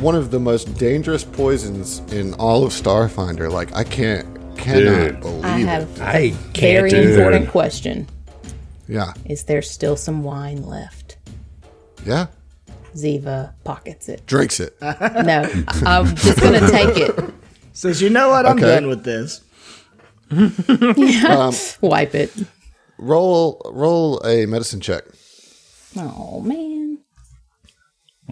one 0.00 0.14
of 0.14 0.30
the 0.30 0.40
most 0.40 0.76
dangerous 0.78 1.22
poisons 1.24 2.00
in 2.12 2.34
all 2.34 2.64
of 2.64 2.72
Starfinder. 2.72 3.50
Like 3.50 3.74
I 3.74 3.84
can't 3.84 4.26
cannot 4.56 5.12
Dude. 5.12 5.20
believe 5.20 5.44
I 5.44 5.60
it. 5.60 5.66
have 5.66 6.00
I 6.00 6.12
a 6.18 6.30
can't 6.52 6.54
very 6.54 6.90
do 6.90 6.96
it. 6.98 7.10
important 7.10 7.48
question. 7.50 8.08
Yeah, 8.88 9.12
Is 9.26 9.44
there 9.44 9.62
still 9.62 9.96
some 9.96 10.22
wine 10.22 10.62
left? 10.64 11.16
yeah. 12.04 12.26
Ziva 12.94 13.54
pockets 13.64 14.08
it. 14.10 14.26
Drinks 14.26 14.60
it. 14.60 14.76
No, 14.82 15.48
I'm 15.86 16.14
just 16.14 16.38
gonna 16.40 16.68
take 16.70 16.98
it. 16.98 17.14
Says, 17.72 18.00
you 18.02 18.10
know 18.10 18.28
what? 18.30 18.44
I'm 18.46 18.56
Okay. 18.58 18.66
done 18.66 18.86
with 18.88 19.04
this. 19.04 19.40
Wipe 21.80 22.14
it. 22.14 22.32
roll 22.98 23.60
roll 23.72 24.18
a 24.26 24.46
medicine 24.46 24.80
check. 24.80 25.04
Oh 25.96 26.40
man, 26.40 26.98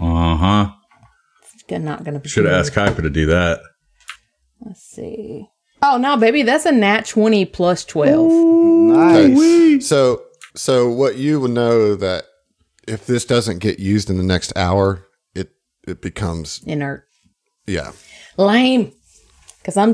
Uh 0.00 0.36
huh. 0.36 0.70
It's 1.54 1.64
not 1.82 2.04
gonna 2.04 2.18
be. 2.20 2.28
Should 2.28 2.46
have 2.46 2.54
asked 2.54 2.72
Kuiper 2.72 3.02
to 3.02 3.10
do 3.10 3.26
that. 3.26 3.60
Let's 4.60 4.82
see. 4.82 5.46
Oh 5.82 5.98
no, 5.98 6.16
baby, 6.16 6.42
that's 6.42 6.64
a 6.66 6.72
nat 6.72 7.06
twenty 7.06 7.44
plus 7.44 7.84
twelve. 7.84 8.30
Nice. 8.32 9.30
Okay. 9.36 9.80
So 9.80 10.22
so 10.56 10.88
what 10.90 11.16
you 11.16 11.38
will 11.40 11.48
know 11.48 11.94
that 11.96 12.24
if 12.88 13.04
this 13.06 13.24
doesn't 13.26 13.58
get 13.58 13.78
used 13.78 14.08
in 14.08 14.16
the 14.16 14.22
next 14.24 14.54
hour, 14.56 15.06
it 15.34 15.50
it 15.86 16.00
becomes 16.00 16.62
Inert. 16.66 17.04
yeah. 17.66 17.92
Lame. 18.38 18.92
Because 19.70 19.76
I'm 19.76 19.92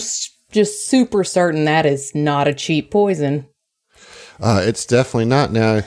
just 0.52 0.86
super 0.88 1.22
certain 1.22 1.66
that 1.66 1.84
is 1.84 2.14
not 2.14 2.48
a 2.48 2.54
cheap 2.54 2.90
poison. 2.90 3.46
Uh, 4.40 4.62
it's 4.64 4.86
definitely 4.86 5.26
not 5.26 5.52
now. 5.52 5.82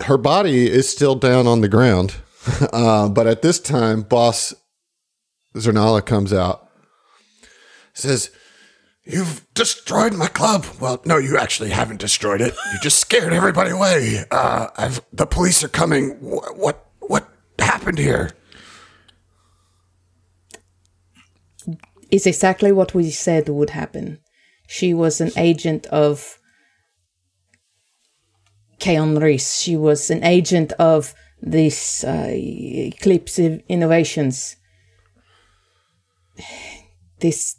Her 0.00 0.18
body 0.18 0.68
is 0.68 0.88
still 0.88 1.14
down 1.14 1.46
on 1.46 1.60
the 1.60 1.68
ground, 1.68 2.16
uh, 2.72 3.08
but 3.08 3.28
at 3.28 3.42
this 3.42 3.60
time, 3.60 4.02
Boss 4.02 4.52
Zernala 5.54 6.04
comes 6.04 6.32
out, 6.32 6.68
says, 7.94 8.30
"You've 9.04 9.46
destroyed 9.54 10.14
my 10.14 10.26
club." 10.26 10.66
Well, 10.80 11.00
no, 11.04 11.18
you 11.18 11.38
actually 11.38 11.70
haven't 11.70 12.00
destroyed 12.00 12.40
it. 12.40 12.52
You 12.72 12.80
just 12.82 12.98
scared 12.98 13.32
everybody 13.32 13.70
away. 13.70 14.24
Uh, 14.32 14.98
the 15.12 15.26
police 15.26 15.62
are 15.62 15.68
coming. 15.68 16.16
Wh- 16.16 16.58
what 16.58 16.84
what 16.98 17.28
happened 17.60 17.98
here? 17.98 18.32
It's 22.10 22.26
exactly 22.26 22.72
what 22.72 22.94
we 22.94 23.10
said 23.10 23.48
would 23.48 23.70
happen. 23.70 24.18
She 24.66 24.94
was 24.94 25.20
an 25.20 25.32
agent 25.36 25.86
of 25.86 26.38
Keon 28.78 29.18
Reese. 29.18 29.58
She 29.58 29.76
was 29.76 30.10
an 30.10 30.24
agent 30.24 30.72
of 30.72 31.14
this 31.40 32.04
uh, 32.04 32.30
Eclipse 32.30 33.38
Innovations. 33.38 34.56
This. 37.20 37.56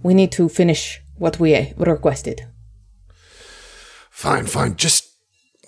We 0.00 0.14
need 0.14 0.30
to 0.32 0.48
finish 0.48 1.00
what 1.16 1.40
we 1.40 1.74
requested. 1.76 2.46
Fine, 4.10 4.46
fine. 4.46 4.76
Just 4.76 5.08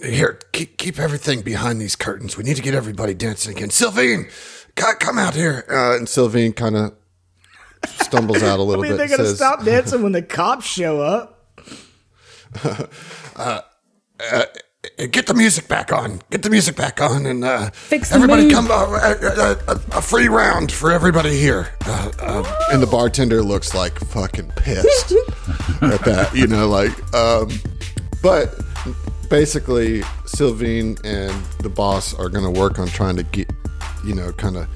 here, 0.03 0.39
keep, 0.53 0.79
keep 0.79 0.99
everything 0.99 1.43
behind 1.43 1.81
these 1.81 1.97
curtains. 1.97 2.37
We 2.37 2.45
need 2.45 2.57
to 2.57 2.63
get 2.63 2.75
everybody 2.75 3.15
dancing 3.15 3.57
again. 3.57 3.71
Sylvine, 3.71 4.25
co- 4.25 4.60
come 4.77 5.19
out 5.19 5.35
here. 5.35 5.65
Uh, 5.71 5.97
and 5.97 6.09
Sylvine 6.09 6.53
kind 6.53 6.77
of 6.77 6.95
stumbles 7.87 8.43
out 8.43 8.59
a 8.59 8.63
I 8.63 8.65
little 8.65 8.85
I 8.85 8.89
mean, 8.89 8.93
bit. 8.93 8.97
they're 8.99 9.17
going 9.17 9.29
to 9.31 9.37
stop 9.37 9.65
dancing 9.65 10.03
when 10.03 10.13
the 10.13 10.23
cops 10.39 10.67
show 10.67 11.01
up. 11.01 11.37
Get 15.11 15.27
the 15.27 15.35
music 15.35 15.69
back 15.69 15.93
on. 15.93 16.23
Get 16.31 16.43
the 16.43 16.49
music 16.51 16.75
back 16.75 17.03
on, 17.03 17.27
and 17.27 17.45
uh, 17.45 17.71
Fix 17.71 18.13
everybody 18.13 18.45
mood. 18.45 18.53
come. 18.53 18.71
Uh, 18.71 18.87
uh, 18.97 19.55
uh, 19.69 19.79
a 19.93 20.01
free 20.03 20.29
round 20.29 20.73
for 20.73 20.91
everybody 20.91 21.37
here. 21.39 21.69
Uh, 21.87 22.11
uh, 22.19 22.67
and 22.73 22.83
the 22.83 22.87
bartender 22.87 23.43
looks 23.43 23.75
like 23.75 23.99
fucking 23.99 24.51
pissed 24.57 25.13
at 25.83 26.03
that. 26.05 26.31
You 26.35 26.47
know, 26.47 26.67
like. 26.69 26.93
Um, 27.15 27.51
but 28.23 28.59
basically, 29.29 30.03
Sylvine 30.25 30.97
and 31.05 31.45
the 31.61 31.69
boss 31.71 32.15
are 32.15 32.29
going 32.31 32.45
to 32.53 32.59
work 32.61 32.79
on 32.79 32.89
trying 32.89 33.17
to 33.17 33.23
get, 33.23 33.51
you 34.05 34.15
know, 34.15 34.33
kind 34.33 34.57
of 34.57 34.67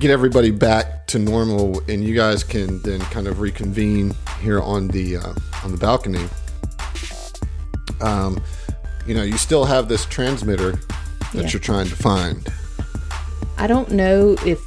get 0.00 0.10
everybody 0.10 0.50
back 0.50 1.06
to 1.08 1.18
normal, 1.18 1.80
and 1.88 2.02
you 2.04 2.14
guys 2.14 2.42
can 2.44 2.80
then 2.82 3.00
kind 3.00 3.26
of 3.28 3.40
reconvene 3.40 4.14
here 4.40 4.60
on 4.60 4.88
the 4.88 5.16
uh, 5.18 5.32
on 5.62 5.70
the 5.72 5.78
balcony. 5.78 6.24
Um, 8.00 8.42
you 9.06 9.14
know, 9.14 9.22
you 9.22 9.36
still 9.36 9.64
have 9.64 9.88
this 9.88 10.04
transmitter 10.06 10.72
that 10.72 11.34
Yeah. 11.34 11.48
you're 11.48 11.60
trying 11.60 11.88
to 11.88 11.96
find. 11.96 12.46
I 13.58 13.66
don't 13.66 13.90
know 13.90 14.36
if 14.44 14.60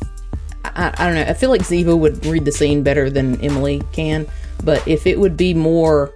I, 0.63 0.93
I 0.97 1.05
don't 1.05 1.15
know. 1.15 1.21
I 1.23 1.33
feel 1.33 1.49
like 1.49 1.61
Ziva 1.61 1.97
would 1.97 2.25
read 2.25 2.45
the 2.45 2.51
scene 2.51 2.83
better 2.83 3.09
than 3.09 3.39
Emily 3.41 3.81
can, 3.91 4.27
but 4.63 4.85
if 4.87 5.05
it 5.07 5.19
would 5.19 5.35
be 5.37 5.53
more, 5.53 6.13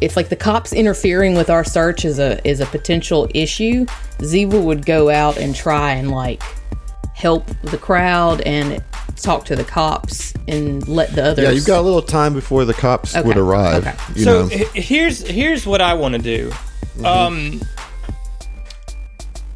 if 0.00 0.16
like 0.16 0.28
the 0.28 0.36
cops 0.36 0.72
interfering 0.72 1.34
with 1.34 1.50
our 1.50 1.64
search 1.64 2.04
is 2.04 2.18
a 2.18 2.46
is 2.48 2.60
a 2.60 2.66
potential 2.66 3.28
issue, 3.34 3.84
Ziva 4.18 4.62
would 4.62 4.86
go 4.86 5.10
out 5.10 5.36
and 5.38 5.54
try 5.54 5.92
and 5.92 6.10
like 6.10 6.42
help 7.14 7.46
the 7.62 7.78
crowd 7.78 8.40
and 8.42 8.82
talk 9.16 9.44
to 9.46 9.56
the 9.56 9.64
cops 9.64 10.32
and 10.46 10.86
let 10.86 11.12
the 11.14 11.24
others. 11.24 11.44
Yeah, 11.44 11.50
you've 11.50 11.66
got 11.66 11.80
a 11.80 11.82
little 11.82 12.00
time 12.02 12.32
before 12.32 12.64
the 12.64 12.74
cops 12.74 13.16
Okay, 13.16 13.26
would 13.26 13.36
arrive. 13.36 13.86
okay. 13.86 13.96
You 14.14 14.24
so 14.24 14.42
know, 14.46 14.48
h- 14.52 14.68
here's 14.74 15.26
here's 15.26 15.66
what 15.66 15.80
I 15.80 15.94
want 15.94 16.14
to 16.14 16.20
do. 16.20 16.52
Um, 17.04 17.60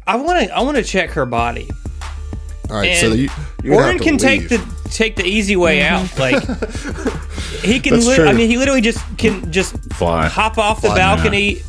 I 0.05 0.17
want 0.17 0.47
to 0.47 0.55
I 0.55 0.61
want 0.61 0.77
to 0.77 0.83
check 0.83 1.11
her 1.11 1.25
body. 1.25 1.69
all 2.69 2.75
right. 2.77 2.97
So 2.97 3.11
and 3.11 3.19
you, 3.19 3.29
you 3.63 3.71
would 3.71 3.77
Orin 3.77 3.87
have 3.93 3.97
to 3.99 4.03
can 4.03 4.17
take 4.17 4.49
the 4.49 4.57
take 4.93 5.15
the 5.15 5.25
easy 5.25 5.55
way 5.55 5.79
mm-hmm. 5.79 5.95
out. 5.95 6.19
Like 6.19 6.41
he 7.63 7.79
can. 7.79 7.93
That's 7.93 8.07
Li- 8.07 8.15
true. 8.15 8.25
I 8.25 8.33
mean, 8.33 8.49
he 8.49 8.57
literally 8.57 8.81
just 8.81 9.01
can 9.17 9.51
just 9.51 9.75
Fly. 9.93 10.27
hop 10.27 10.57
off 10.57 10.81
the 10.81 10.87
Fly 10.87 10.97
balcony, 10.97 11.61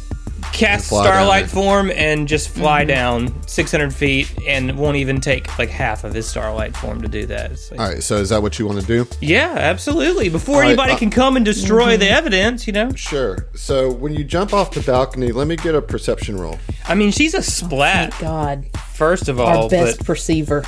cast 0.53 0.89
fly 0.89 1.05
down 1.05 1.13
starlight 1.13 1.51
form, 1.51 1.91
and 1.91 2.29
just 2.29 2.49
fly 2.49 2.83
mm-hmm. 2.83 2.89
down 2.89 3.49
600 3.49 3.93
feet, 3.93 4.33
and 4.47 4.79
won't 4.79 4.97
even 4.97 5.21
take 5.21 5.59
like 5.59 5.69
half 5.69 6.05
of 6.05 6.15
his 6.15 6.27
starlight 6.27 6.77
form 6.77 7.03
to 7.03 7.09
do 7.09 7.27
that. 7.27 7.59
Like- 7.71 7.81
All 7.81 7.89
right. 7.89 8.03
So 8.03 8.17
is 8.17 8.29
that 8.29 8.43
what 8.43 8.59
you 8.59 8.67
want 8.67 8.81
to 8.81 8.87
do? 8.87 9.07
Yeah, 9.21 9.55
absolutely. 9.57 10.29
Before 10.29 10.61
right, 10.61 10.69
anybody 10.69 10.93
uh, 10.93 10.99
can 10.99 11.11
come 11.11 11.37
and 11.37 11.45
destroy 11.45 11.93
mm-hmm. 11.93 12.01
the 12.01 12.11
evidence, 12.11 12.67
you 12.67 12.73
know. 12.73 12.93
Sure. 12.95 13.49
So 13.55 13.93
when 13.93 14.15
you 14.15 14.25
jump 14.25 14.53
off 14.53 14.71
the 14.73 14.81
balcony, 14.81 15.33
let 15.33 15.47
me 15.49 15.57
get 15.57 15.75
a 15.75 15.83
perception 15.83 16.37
roll. 16.37 16.59
I 16.87 16.95
mean, 16.95 17.11
she's 17.11 17.35
a 17.35 17.43
splat. 17.43 18.15
Thank 18.15 18.23
God, 18.23 18.67
First 18.95 19.29
of 19.29 19.41
all, 19.41 19.65
our 19.65 19.69
best 19.69 19.99
but 19.99 20.07
perceiver. 20.07 20.65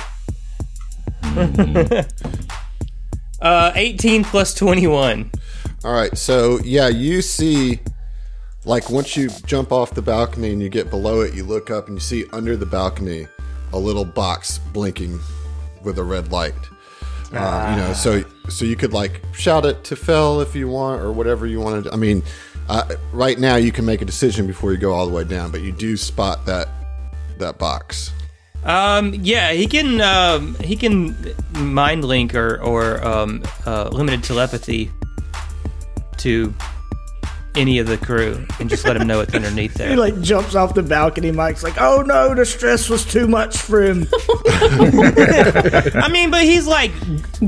uh, 3.41 3.71
18 3.75 4.23
plus 4.23 4.53
21. 4.53 5.31
All 5.83 5.93
right. 5.93 6.17
So 6.17 6.59
yeah, 6.63 6.87
you 6.87 7.21
see, 7.21 7.79
like 8.65 8.89
once 8.89 9.15
you 9.15 9.29
jump 9.45 9.71
off 9.71 9.91
the 9.91 10.01
balcony 10.01 10.51
and 10.51 10.61
you 10.61 10.69
get 10.69 10.89
below 10.89 11.21
it, 11.21 11.33
you 11.33 11.43
look 11.43 11.69
up 11.69 11.87
and 11.87 11.97
you 11.97 12.01
see 12.01 12.25
under 12.31 12.57
the 12.57 12.65
balcony 12.65 13.27
a 13.73 13.77
little 13.77 14.05
box 14.05 14.57
blinking 14.57 15.19
with 15.83 15.99
a 15.99 16.03
red 16.03 16.31
light. 16.31 16.55
Uh, 17.33 17.75
you 17.75 17.81
know, 17.81 17.93
so 17.93 18.23
so 18.49 18.63
you 18.63 18.75
could 18.75 18.93
like 18.93 19.21
shout 19.33 19.65
it 19.65 19.83
to 19.83 19.95
Fell 19.95 20.39
if 20.39 20.55
you 20.55 20.69
want 20.69 21.01
or 21.01 21.11
whatever 21.11 21.45
you 21.45 21.59
want 21.59 21.83
to. 21.83 21.91
I 21.91 21.97
mean, 21.97 22.23
uh, 22.69 22.95
right 23.11 23.37
now 23.37 23.57
you 23.57 23.71
can 23.71 23.85
make 23.85 24.01
a 24.01 24.05
decision 24.05 24.47
before 24.47 24.71
you 24.71 24.77
go 24.77 24.93
all 24.93 25.05
the 25.05 25.13
way 25.13 25.25
down, 25.25 25.51
but 25.51 25.61
you 25.61 25.71
do 25.71 25.97
spot 25.97 26.45
that 26.45 26.69
that 27.37 27.57
box. 27.57 28.11
Um, 28.63 29.13
yeah, 29.13 29.51
he 29.53 29.65
can 29.67 30.01
um, 30.01 30.55
he 30.55 30.75
can 30.75 31.15
mind 31.53 32.03
link 32.03 32.35
or 32.35 32.61
or 32.61 33.03
um, 33.05 33.43
uh, 33.65 33.89
limited 33.91 34.23
telepathy 34.23 34.91
to 36.17 36.53
any 37.55 37.79
of 37.79 37.87
the 37.87 37.97
crew 37.97 38.45
and 38.59 38.69
just 38.69 38.85
let 38.85 38.95
them 38.99 39.07
know 39.07 39.19
it's 39.21 39.33
underneath 39.33 39.73
there. 39.75 39.89
He 39.89 39.95
like 39.95 40.19
jumps 40.21 40.53
off 40.53 40.73
the 40.75 40.83
balcony. 40.83 41.31
Mike's 41.31 41.63
like, 41.63 41.79
"Oh 41.81 42.01
no, 42.01 42.35
the 42.35 42.45
stress 42.45 42.89
was 42.89 43.05
too 43.05 43.27
much 43.27 43.57
for 43.57 43.81
him." 43.83 44.07
I 44.47 46.09
mean, 46.11 46.29
but 46.29 46.43
he's 46.43 46.67
like 46.67 46.91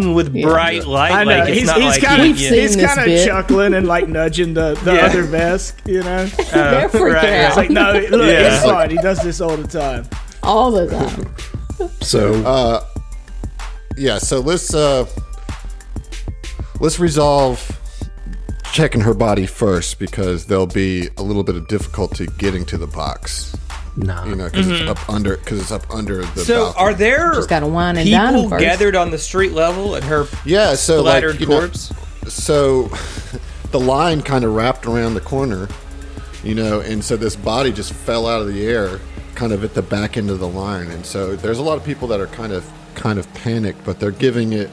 glowing 0.00 0.14
with 0.14 0.34
Yeah. 0.34 0.46
bright 0.48 0.86
light. 0.86 1.12
I 1.12 1.24
know. 1.24 1.38
Like 1.40 1.48
it's 1.50 1.60
he's 1.60 1.72
he's 1.94 1.98
kind 1.98 2.22
of 2.22 2.36
he's 2.36 2.48
seen 2.74 2.86
kind 2.86 3.10
of 3.10 3.26
chuckling 3.26 3.74
and 3.74 3.86
like 3.86 4.08
nudging 4.08 4.54
the 4.54 4.74
the 4.84 4.94
Yeah. 4.94 5.06
other 5.06 5.24
Vesk, 5.24 5.74
you 5.86 6.02
know. 6.02 6.26
They're 6.88 7.12
right, 7.12 7.24
It's 7.48 7.56
like, 7.56 7.70
no, 7.70 7.92
look, 7.92 8.26
Yeah. 8.26 8.54
it's 8.56 8.64
fine. 8.64 8.90
He 8.90 8.96
does 8.96 9.22
this 9.22 9.40
all 9.40 9.56
the 9.56 9.68
time. 9.68 10.06
All 10.42 10.70
the 10.70 10.86
time. 10.88 11.90
So 12.00 12.34
uh, 12.44 12.84
Yeah, 13.96 14.18
so 14.18 14.40
let's 14.40 14.74
uh 14.74 15.06
let's 16.80 16.98
resolve 16.98 17.76
checking 18.72 19.00
her 19.00 19.14
body 19.14 19.46
first 19.46 19.98
because 19.98 20.46
there'll 20.46 20.66
be 20.66 21.08
a 21.16 21.22
little 21.22 21.42
bit 21.42 21.56
of 21.56 21.66
difficulty 21.68 22.26
getting 22.38 22.64
to 22.66 22.78
the 22.78 22.86
box. 22.86 23.56
nah. 23.96 24.24
You 24.24 24.36
know, 24.36 24.44
because 24.48 24.68
it's 24.68 24.88
up 24.88 25.08
under 25.08 25.36
because 25.36 25.60
it's 25.60 25.72
up 25.72 25.90
under 25.90 26.18
the. 26.18 26.22
Mm-hmm. 26.26 26.40
So, 26.40 26.64
balcony. 26.66 26.84
are 26.84 26.94
there 26.94 27.32
Just 27.34 27.48
gotta 27.48 27.66
wine 27.66 27.96
and 27.96 28.06
people 28.08 28.48
first. 28.48 28.60
gathered 28.60 28.96
on 28.96 29.10
the 29.10 29.18
street 29.18 29.52
level 29.52 29.96
at 29.96 30.04
her 30.04 30.26
yeah? 30.44 30.74
So 30.74 31.02
like, 31.02 31.18
splattered 31.22 31.40
you 31.40 31.46
know, 31.46 31.58
corpse? 31.60 31.92
so 32.28 32.90
the 33.72 33.80
line 33.80 34.22
kind 34.22 34.44
of 34.44 34.54
wrapped 34.54 34.86
around 34.86 35.14
the 35.14 35.20
corner, 35.20 35.68
you 36.44 36.54
know, 36.54 36.80
and 36.80 37.02
so 37.04 37.16
this 37.16 37.34
body 37.36 37.72
just 37.72 37.92
fell 37.92 38.26
out 38.28 38.40
of 38.40 38.46
the 38.48 38.64
air, 38.66 39.00
kind 39.40 39.54
of 39.54 39.64
at 39.64 39.72
the 39.72 39.80
back 39.80 40.18
end 40.18 40.28
of 40.28 40.38
the 40.38 40.46
line, 40.46 40.90
and 40.90 41.06
so 41.06 41.34
there's 41.34 41.56
a 41.56 41.62
lot 41.62 41.78
of 41.78 41.82
people 41.82 42.06
that 42.06 42.20
are 42.20 42.26
kind 42.26 42.52
of 42.52 42.70
kind 42.94 43.18
of 43.18 43.32
panicked, 43.32 43.82
but 43.86 43.98
they're 43.98 44.10
giving 44.10 44.52
it, 44.52 44.68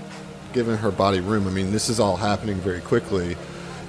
giving 0.51 0.75
her 0.75 0.91
body 0.91 1.21
room. 1.21 1.47
I 1.47 1.51
mean, 1.51 1.71
this 1.71 1.87
is 1.87 2.01
all 2.01 2.17
happening 2.17 2.57
very 2.57 2.81
quickly, 2.81 3.37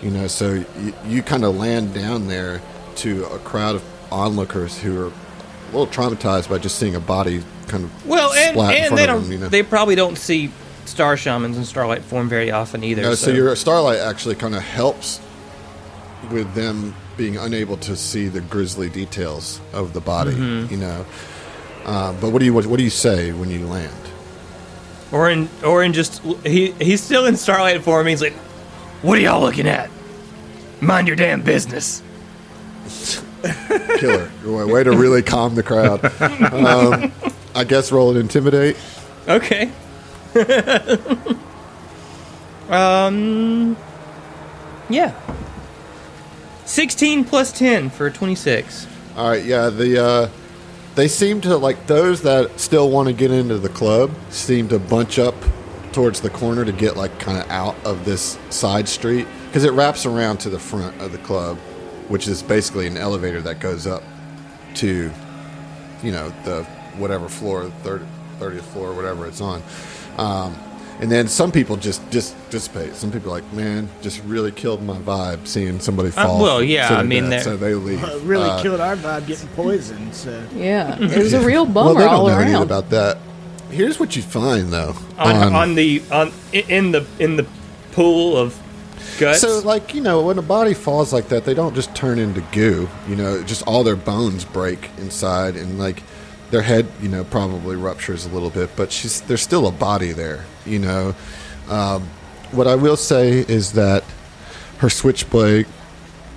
you 0.00 0.12
know, 0.12 0.28
so 0.28 0.52
you, 0.52 0.94
you 1.04 1.22
kind 1.24 1.44
of 1.44 1.56
land 1.56 1.94
down 1.94 2.28
there 2.28 2.62
to 2.98 3.24
a 3.24 3.40
crowd 3.40 3.74
of 3.74 3.84
onlookers 4.12 4.78
who 4.78 4.96
are 5.00 5.06
a 5.08 5.76
little 5.76 5.88
traumatized 5.88 6.48
by 6.48 6.58
just 6.58 6.78
seeing 6.78 6.94
a 6.94 7.00
body 7.00 7.42
kind 7.66 7.82
of 7.82 8.06
Well, 8.06 8.32
and, 8.32 8.56
in 8.56 8.84
and 8.84 8.96
they 8.96 9.06
don't. 9.06 9.22
them, 9.24 9.32
you 9.32 9.38
know. 9.38 9.48
They 9.48 9.64
probably 9.64 9.96
don't 9.96 10.16
see 10.16 10.52
star 10.84 11.16
shamans 11.16 11.56
and 11.56 11.66
starlight 11.66 12.02
form 12.02 12.28
very 12.28 12.52
often 12.52 12.84
either. 12.84 13.02
No, 13.02 13.14
so, 13.16 13.26
so 13.26 13.32
your 13.32 13.56
starlight 13.56 13.98
actually 13.98 14.36
kind 14.36 14.54
of 14.54 14.62
helps 14.62 15.20
with 16.30 16.54
them 16.54 16.94
being 17.18 17.36
unable 17.36 17.76
to 17.76 17.96
see 17.96 18.28
the 18.28 18.40
grisly 18.40 18.88
details 18.88 19.60
of 19.74 19.92
the 19.92 20.00
body. 20.00 20.32
Mm-hmm. 20.32 20.72
You 20.72 20.80
know, 20.80 21.06
uh, 21.84 22.12
but 22.20 22.30
what 22.32 22.38
do 22.38 22.46
you 22.46 22.54
what, 22.54 22.64
what 22.64 22.78
do 22.78 22.84
you 22.84 22.90
say 22.90 23.32
when 23.32 23.50
you 23.50 23.66
land? 23.66 23.92
Orin 25.12 25.92
just 25.92 26.22
he 26.44 26.72
he's 26.72 27.02
still 27.02 27.26
in 27.26 27.36
starlight 27.36 27.82
form. 27.82 28.06
He's 28.06 28.22
like, 28.22 28.34
What 29.02 29.18
are 29.18 29.20
y'all 29.20 29.40
looking 29.40 29.66
at? 29.66 29.90
Mind 30.80 31.08
your 31.08 31.16
damn 31.16 31.42
business. 31.42 32.02
Killer, 33.98 34.30
way, 34.44 34.64
way 34.64 34.84
to 34.84 34.92
really 34.96 35.22
calm 35.22 35.54
the 35.54 35.62
crowd. 35.62 36.04
Um, 36.52 37.12
I 37.54 37.64
guess 37.64 37.90
roll 37.90 38.10
an 38.10 38.16
intimidate. 38.16 38.76
okay. 39.26 39.70
um, 42.68 43.76
yeah. 44.88 45.14
Sixteen 46.68 47.24
plus 47.24 47.50
ten 47.50 47.88
for 47.88 48.10
twenty-six. 48.10 48.86
All 49.16 49.30
right, 49.30 49.42
yeah, 49.42 49.70
the 49.70 50.04
uh, 50.04 50.30
they 50.96 51.08
seem 51.08 51.40
to 51.40 51.56
like 51.56 51.86
those 51.86 52.20
that 52.22 52.60
still 52.60 52.90
want 52.90 53.08
to 53.08 53.14
get 53.14 53.30
into 53.30 53.56
the 53.56 53.70
club 53.70 54.10
seem 54.28 54.68
to 54.68 54.78
bunch 54.78 55.18
up 55.18 55.34
towards 55.92 56.20
the 56.20 56.28
corner 56.28 56.66
to 56.66 56.72
get 56.72 56.94
like 56.94 57.18
kind 57.18 57.38
of 57.38 57.50
out 57.50 57.74
of 57.86 58.04
this 58.04 58.38
side 58.50 58.86
street 58.86 59.26
because 59.46 59.64
it 59.64 59.72
wraps 59.72 60.04
around 60.04 60.40
to 60.40 60.50
the 60.50 60.58
front 60.58 61.00
of 61.00 61.10
the 61.10 61.18
club, 61.18 61.56
which 62.08 62.28
is 62.28 62.42
basically 62.42 62.86
an 62.86 62.98
elevator 62.98 63.40
that 63.40 63.60
goes 63.60 63.86
up 63.86 64.02
to, 64.74 65.10
you 66.02 66.12
know, 66.12 66.28
the 66.44 66.64
whatever 66.98 67.30
floor, 67.30 67.70
30, 67.82 68.04
30th 68.40 68.60
floor, 68.60 68.92
whatever 68.92 69.26
it's 69.26 69.40
on. 69.40 69.62
Um, 70.18 70.52
and 71.00 71.10
then 71.10 71.28
some 71.28 71.52
people 71.52 71.76
just 71.76 72.00
just 72.10 72.34
dissipate. 72.50 72.94
Some 72.94 73.10
people 73.12 73.30
are 73.30 73.40
like, 73.40 73.52
man, 73.52 73.88
just 74.02 74.22
really 74.24 74.50
killed 74.52 74.82
my 74.82 74.96
vibe 74.98 75.46
seeing 75.46 75.80
somebody 75.80 76.10
fall. 76.10 76.40
well, 76.42 76.62
yeah, 76.62 76.88
I 76.96 77.02
mean, 77.02 77.30
so 77.40 77.56
they 77.56 77.74
leave. 77.74 78.02
Uh, 78.02 78.18
really 78.22 78.48
Uh, 78.48 78.62
killed 78.62 78.80
our 78.80 78.96
vibe 78.96 79.26
getting 79.26 79.48
poisoned. 79.48 80.14
So 80.14 80.42
Yeah, 80.54 80.96
it 81.00 81.18
was 81.18 81.32
a 81.34 81.40
real 81.40 81.64
well, 81.64 81.72
bummer 81.94 82.00
they 82.00 82.06
don't 82.06 82.14
all 82.14 82.26
know 82.28 82.34
anything 82.38 82.54
around. 82.54 82.62
about 82.64 82.90
that. 82.90 83.18
Here's 83.70 84.00
what 84.00 84.16
you 84.16 84.22
find, 84.22 84.68
though. 84.72 84.94
on, 85.18 85.36
on- 85.36 85.54
on 85.54 85.74
the 85.74 86.02
on 86.10 86.32
in 86.52 86.92
the 86.92 87.06
in 87.18 87.36
the 87.36 87.46
pool 87.92 88.36
of 88.36 88.58
guts. 89.18 89.40
so, 89.40 89.58
like 89.60 89.94
you 89.94 90.00
know, 90.00 90.22
when 90.22 90.38
a 90.38 90.42
body 90.42 90.72
falls 90.74 91.12
like 91.12 91.28
that, 91.28 91.44
they 91.44 91.54
don't 91.54 91.74
just 91.74 91.94
turn 91.94 92.18
into 92.18 92.40
goo. 92.52 92.88
You 93.08 93.16
know, 93.16 93.42
just 93.42 93.62
all 93.66 93.84
their 93.84 93.96
bones 93.96 94.44
break 94.44 94.88
inside, 94.98 95.54
and 95.56 95.78
like 95.78 96.02
their 96.50 96.62
head, 96.62 96.86
you 97.02 97.10
know, 97.10 97.24
probably 97.24 97.76
ruptures 97.76 98.24
a 98.24 98.30
little 98.30 98.48
bit. 98.48 98.70
But 98.74 98.90
she's 98.90 99.20
there's 99.22 99.42
still 99.42 99.66
a 99.66 99.72
body 99.72 100.12
there. 100.12 100.46
You 100.68 100.78
know, 100.78 101.14
um, 101.68 102.02
what 102.52 102.66
I 102.66 102.74
will 102.74 102.96
say 102.96 103.40
is 103.40 103.72
that 103.72 104.04
her 104.78 104.90
switchblade 104.90 105.66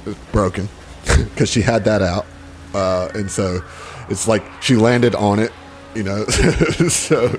is 0.06 0.16
broken 0.32 0.70
because 1.04 1.50
she 1.50 1.62
had 1.62 1.84
that 1.86 2.02
out, 2.02 2.26
uh, 2.74 3.10
and 3.14 3.30
so 3.30 3.62
it's 4.10 4.28
like 4.28 4.44
she 4.62 4.76
landed 4.76 5.16
on 5.16 5.40
it. 5.40 5.52
You 5.96 6.04
know, 6.04 6.26
so 6.88 7.36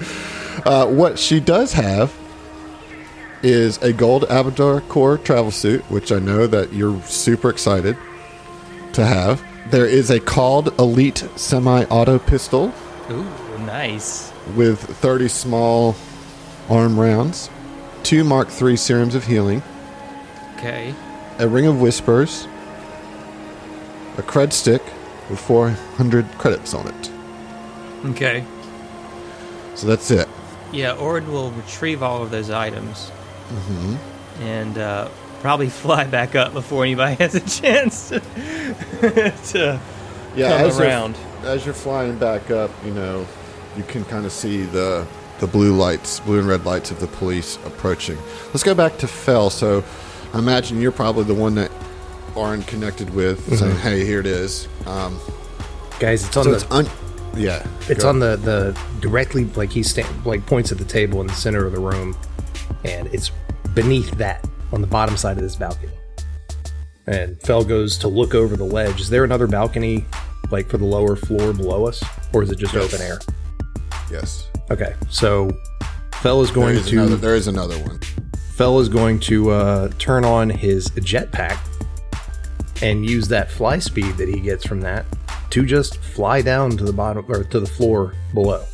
uh, 0.64 0.86
what 0.86 1.18
she 1.18 1.40
does 1.40 1.72
have 1.72 2.12
is 3.42 3.78
a 3.78 3.92
gold 3.92 4.24
AbadarCorp 4.24 5.24
travel 5.24 5.50
suit, 5.50 5.82
which 5.90 6.12
I 6.12 6.18
know 6.18 6.46
that 6.46 6.72
you're 6.72 7.00
super 7.02 7.50
excited 7.50 7.96
to 8.92 9.04
have. 9.04 9.42
There 9.70 9.86
is 9.86 10.10
a 10.10 10.20
called 10.20 10.78
Elite 10.78 11.24
semi-auto 11.36 12.18
pistol 12.20 12.72
Ooh, 13.10 13.24
nice. 13.60 14.32
with 14.54 14.78
30 14.80 15.28
small 15.28 15.96
arm 16.68 16.98
rounds, 16.98 17.50
two 18.02 18.24
Mark 18.24 18.48
III 18.60 18.76
serums 18.76 19.14
of 19.14 19.26
healing, 19.26 19.62
Okay. 20.56 20.94
a 21.38 21.48
ring 21.48 21.66
of 21.66 21.80
whispers, 21.80 22.46
a 24.18 24.22
cred 24.22 24.52
stick 24.52 24.82
with 25.30 25.40
400 25.40 26.26
credits 26.38 26.74
on 26.74 26.86
it. 26.88 27.10
Okay. 28.06 28.44
So 29.74 29.86
that's 29.86 30.10
it. 30.10 30.28
Yeah, 30.72 30.92
Ord 30.96 31.26
will 31.28 31.50
retrieve 31.52 32.02
all 32.02 32.22
of 32.22 32.30
those 32.30 32.50
items 32.50 33.10
Mm-hmm. 33.50 34.42
and 34.42 34.78
uh, 34.78 35.08
probably 35.40 35.68
fly 35.82 36.04
back 36.04 36.34
up 36.34 36.52
before 36.54 36.84
anybody 36.84 37.16
has 37.22 37.34
a 37.34 37.40
chance 37.40 38.08
to, 38.08 38.20
to 39.48 39.80
yeah, 40.34 40.48
come 40.58 40.66
as 40.66 40.78
you're- 40.78 40.88
around. 40.88 41.16
as 41.44 41.64
you're 41.66 41.74
flying 41.74 42.16
back 42.18 42.50
up, 42.50 42.70
you 42.84 42.92
know, 42.94 43.26
you 43.76 43.82
can 43.84 44.04
kind 44.06 44.24
of 44.24 44.32
see 44.32 44.62
the 44.62 45.06
the 45.42 45.48
blue 45.48 45.74
lights, 45.76 46.20
blue 46.20 46.38
and 46.38 46.46
red 46.46 46.64
lights 46.64 46.92
of 46.92 47.00
the 47.00 47.08
police 47.08 47.56
approaching. 47.66 48.16
Let's 48.46 48.62
go 48.62 48.74
back 48.76 48.96
to 48.98 49.08
Fell. 49.08 49.50
So, 49.50 49.82
I 50.32 50.38
imagine 50.38 50.80
you're 50.80 50.92
probably 50.92 51.24
the 51.24 51.34
one 51.34 51.56
that 51.56 51.70
Oren 52.36 52.62
connected 52.62 53.10
with, 53.12 53.58
saying, 53.58 53.76
"Hey, 53.78 54.04
here 54.06 54.20
it 54.20 54.26
is." 54.26 54.68
Um, 54.86 55.18
Guys, 55.98 56.24
it's 56.24 56.36
on 56.36 56.44
so 56.44 56.50
the 56.50 56.56
it's 56.56 56.70
un- 56.70 56.88
yeah, 57.36 57.66
It's 57.88 58.04
on 58.04 58.20
the 58.20 58.36
the 58.36 58.78
directly 59.00 59.44
like 59.56 59.70
he 59.72 59.82
stand 59.82 60.24
like 60.24 60.46
points 60.46 60.70
at 60.70 60.78
the 60.78 60.84
table 60.84 61.20
in 61.20 61.26
the 61.26 61.34
center 61.34 61.66
of 61.66 61.72
the 61.72 61.80
room, 61.80 62.16
and 62.84 63.08
it's 63.12 63.32
beneath 63.74 64.10
that 64.18 64.46
on 64.72 64.80
the 64.80 64.86
bottom 64.86 65.16
side 65.16 65.36
of 65.38 65.42
this 65.42 65.56
balcony. 65.56 65.92
And 67.08 67.40
Fell 67.42 67.64
goes 67.64 67.98
to 67.98 68.08
look 68.08 68.32
over 68.34 68.56
the 68.56 68.64
ledge. 68.64 69.00
Is 69.00 69.10
there 69.10 69.24
another 69.24 69.48
balcony 69.48 70.04
like 70.52 70.68
for 70.68 70.78
the 70.78 70.84
lower 70.84 71.16
floor 71.16 71.52
below 71.52 71.86
us, 71.86 72.00
or 72.32 72.44
is 72.44 72.50
it 72.52 72.58
just 72.58 72.74
Yes. 72.74 72.84
open 72.94 73.04
air? 73.04 73.18
yes. 74.10 74.46
Okay, 74.70 74.94
so 75.08 75.50
Fell 76.22 76.40
is 76.40 76.50
going 76.50 76.76
is, 76.76 76.86
to 76.86 76.98
another, 76.98 77.16
there 77.16 77.34
is 77.34 77.48
another 77.48 77.78
one. 77.80 77.98
Fell 78.54 78.78
is 78.78 78.88
going 78.88 79.18
to 79.20 79.50
uh, 79.50 79.88
turn 79.98 80.24
on 80.24 80.48
his 80.50 80.88
jetpack 80.90 81.58
and 82.82 83.08
use 83.08 83.28
that 83.28 83.50
fly 83.50 83.78
speed 83.78 84.16
that 84.16 84.28
he 84.28 84.40
gets 84.40 84.66
from 84.66 84.80
that 84.80 85.04
to 85.50 85.66
just 85.66 85.98
fly 85.98 86.42
down 86.42 86.76
to 86.76 86.84
the 86.84 86.92
bottom 86.92 87.24
or 87.28 87.44
to 87.44 87.60
the 87.60 87.66
floor 87.66 88.14
below. 88.34 88.64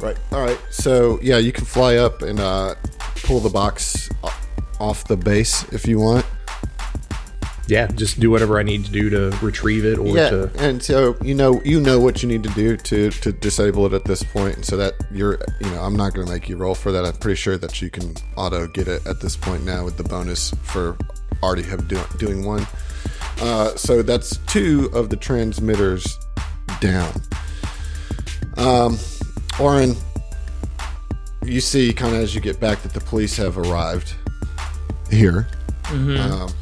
Right. 0.00 0.16
All 0.32 0.42
right. 0.42 0.58
So 0.70 1.18
yeah, 1.22 1.38
you 1.38 1.52
can 1.52 1.64
fly 1.64 1.96
up 1.96 2.22
and 2.22 2.38
uh, 2.38 2.74
pull 3.24 3.40
the 3.40 3.50
box 3.50 4.08
off 4.78 5.08
the 5.08 5.16
base 5.16 5.64
if 5.72 5.86
you 5.86 5.98
want. 5.98 6.26
Yeah, 7.68 7.88
just 7.88 8.20
do 8.20 8.30
whatever 8.30 8.60
I 8.60 8.62
need 8.62 8.84
to 8.84 8.92
do 8.92 9.10
to 9.10 9.36
retrieve 9.42 9.84
it 9.84 9.98
or 9.98 10.06
yeah, 10.06 10.30
to. 10.30 10.50
and 10.58 10.80
so 10.80 11.16
you 11.20 11.34
know 11.34 11.60
you 11.64 11.80
know 11.80 11.98
what 11.98 12.22
you 12.22 12.28
need 12.28 12.44
to 12.44 12.48
do 12.50 12.76
to 12.76 13.10
to 13.10 13.32
disable 13.32 13.86
it 13.86 13.92
at 13.92 14.04
this 14.04 14.22
point, 14.22 14.56
and 14.56 14.64
so 14.64 14.76
that 14.76 14.94
you're 15.10 15.38
you 15.60 15.70
know 15.70 15.82
I'm 15.82 15.96
not 15.96 16.14
going 16.14 16.26
to 16.26 16.32
make 16.32 16.48
you 16.48 16.56
roll 16.56 16.76
for 16.76 16.92
that. 16.92 17.04
I'm 17.04 17.14
pretty 17.14 17.36
sure 17.36 17.58
that 17.58 17.82
you 17.82 17.90
can 17.90 18.14
auto 18.36 18.68
get 18.68 18.86
it 18.86 19.04
at 19.06 19.20
this 19.20 19.36
point 19.36 19.64
now 19.64 19.84
with 19.84 19.96
the 19.96 20.04
bonus 20.04 20.50
for 20.62 20.96
already 21.42 21.64
have 21.64 21.88
do, 21.88 22.00
doing 22.18 22.44
one. 22.44 22.66
Uh, 23.40 23.74
so 23.76 24.02
that's 24.02 24.36
two 24.46 24.88
of 24.94 25.10
the 25.10 25.16
transmitters 25.16 26.18
down. 26.80 27.12
Um, 28.56 28.98
Oren, 29.60 29.94
you 31.44 31.60
see 31.60 31.92
kind 31.92 32.14
of 32.14 32.22
as 32.22 32.34
you 32.34 32.40
get 32.40 32.60
back 32.60 32.82
that 32.82 32.92
the 32.92 33.00
police 33.00 33.36
have 33.36 33.58
arrived 33.58 34.14
here. 35.10 35.46
Um, 35.90 36.52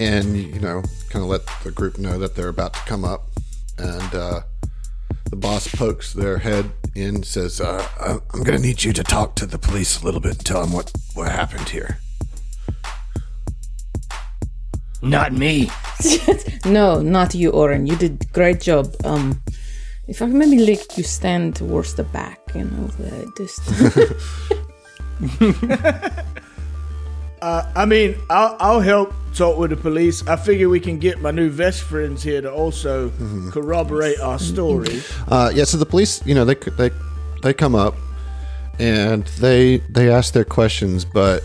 and 0.00 0.36
you 0.36 0.58
know, 0.60 0.82
kind 1.10 1.22
of 1.22 1.28
let 1.30 1.42
the 1.62 1.70
group 1.70 1.98
know 1.98 2.18
that 2.18 2.34
they're 2.34 2.48
about 2.48 2.74
to 2.74 2.80
come 2.80 3.04
up, 3.04 3.28
and 3.78 4.14
uh, 4.14 4.40
the 5.30 5.36
boss 5.36 5.68
pokes 5.68 6.12
their 6.12 6.38
head 6.38 6.70
in, 6.94 7.22
says, 7.22 7.60
uh, 7.60 7.86
I- 8.00 8.18
"I'm 8.34 8.42
going 8.42 8.58
to 8.60 8.66
need 8.66 8.82
you 8.82 8.92
to 8.94 9.04
talk 9.04 9.36
to 9.36 9.46
the 9.46 9.58
police 9.58 10.00
a 10.00 10.04
little 10.04 10.20
bit 10.20 10.32
and 10.32 10.44
tell 10.46 10.62
them 10.62 10.72
what 10.72 10.90
what 11.14 11.30
happened 11.30 11.68
here." 11.68 11.98
Not 15.02 15.32
me. 15.32 15.70
No, 16.66 17.00
not 17.00 17.34
you, 17.34 17.50
Oren. 17.52 17.86
You 17.86 17.96
did 17.96 18.30
great 18.34 18.60
job. 18.60 18.94
Um, 19.04 19.40
if 20.06 20.20
I 20.20 20.26
could 20.26 20.34
maybe 20.34 20.58
like 20.58 20.98
you 20.98 21.02
stand 21.04 21.56
towards 21.56 21.94
the 21.94 22.04
back, 22.04 22.38
you 22.54 22.64
know, 22.64 22.86
the 22.98 24.14
distance. 27.40 27.72
I 27.76 27.84
mean, 27.84 28.16
I'll, 28.28 28.56
I'll 28.60 28.80
help 28.80 29.12
talk 29.34 29.58
with 29.58 29.70
the 29.70 29.76
police. 29.76 30.26
I 30.26 30.36
figure 30.36 30.68
we 30.68 30.80
can 30.80 30.98
get 30.98 31.20
my 31.20 31.30
new 31.30 31.50
best 31.50 31.82
friends 31.82 32.22
here 32.22 32.40
to 32.40 32.52
also 32.52 33.10
corroborate 33.50 34.20
our 34.20 34.38
story. 34.38 35.02
Uh, 35.28 35.50
yeah, 35.54 35.64
so 35.64 35.76
the 35.76 35.86
police, 35.86 36.24
you 36.26 36.34
know, 36.34 36.44
they 36.44 36.54
they 36.54 36.90
they 37.42 37.54
come 37.54 37.74
up 37.74 37.94
and 38.78 39.24
they 39.38 39.78
they 39.90 40.10
ask 40.10 40.32
their 40.32 40.44
questions, 40.44 41.04
but 41.04 41.44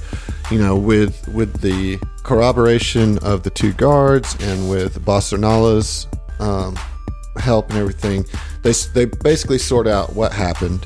you 0.52 0.58
know, 0.58 0.76
with 0.76 1.28
with 1.30 1.62
the 1.62 2.00
corroboration 2.24 3.20
of 3.20 3.44
the 3.44 3.50
two 3.50 3.72
guards 3.74 4.36
and 4.42 4.70
with 4.70 5.04
Bosternala's 5.06 6.08
um, 6.40 6.76
help 7.38 7.70
and 7.70 7.78
everything, 7.78 8.26
they 8.64 8.72
they 8.94 9.06
basically 9.06 9.60
sort 9.60 9.88
out 9.88 10.16
what 10.16 10.34
happened. 10.34 10.86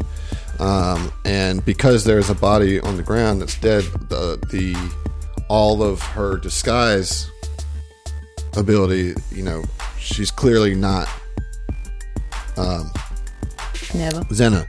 Um, 0.59 1.11
and 1.25 1.63
because 1.63 2.03
there's 2.03 2.29
a 2.29 2.35
body 2.35 2.79
on 2.81 2.97
the 2.97 3.03
ground 3.03 3.41
that's 3.41 3.57
dead, 3.59 3.83
the 4.09 4.37
the 4.51 4.75
all 5.47 5.81
of 5.81 6.01
her 6.01 6.37
disguise 6.37 7.29
ability, 8.57 9.13
you 9.31 9.43
know, 9.43 9.63
she's 9.97 10.31
clearly 10.31 10.75
not 10.75 11.07
Never. 13.93 14.21
Zena. 14.33 14.65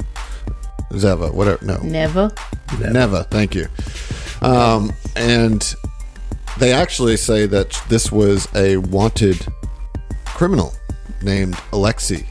Zeva, 0.92 1.32
whatever. 1.32 1.64
No. 1.64 1.78
Never. 1.78 2.32
Never. 2.78 3.22
thank 3.24 3.54
you. 3.54 3.66
Um, 4.42 4.92
and 5.16 5.74
they 6.58 6.72
actually 6.72 7.16
say 7.16 7.46
that 7.46 7.80
this 7.88 8.10
was 8.10 8.48
a 8.54 8.78
wanted 8.78 9.46
criminal 10.24 10.72
named 11.22 11.56
Alexei. 11.72 12.26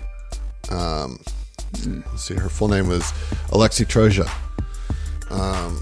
Um, 0.69 1.19
let's 1.85 2.23
see, 2.23 2.35
her 2.35 2.49
full 2.49 2.67
name 2.67 2.87
was 2.87 3.11
Alexei 3.51 3.85
Troja. 3.85 4.29
Um, 5.29 5.81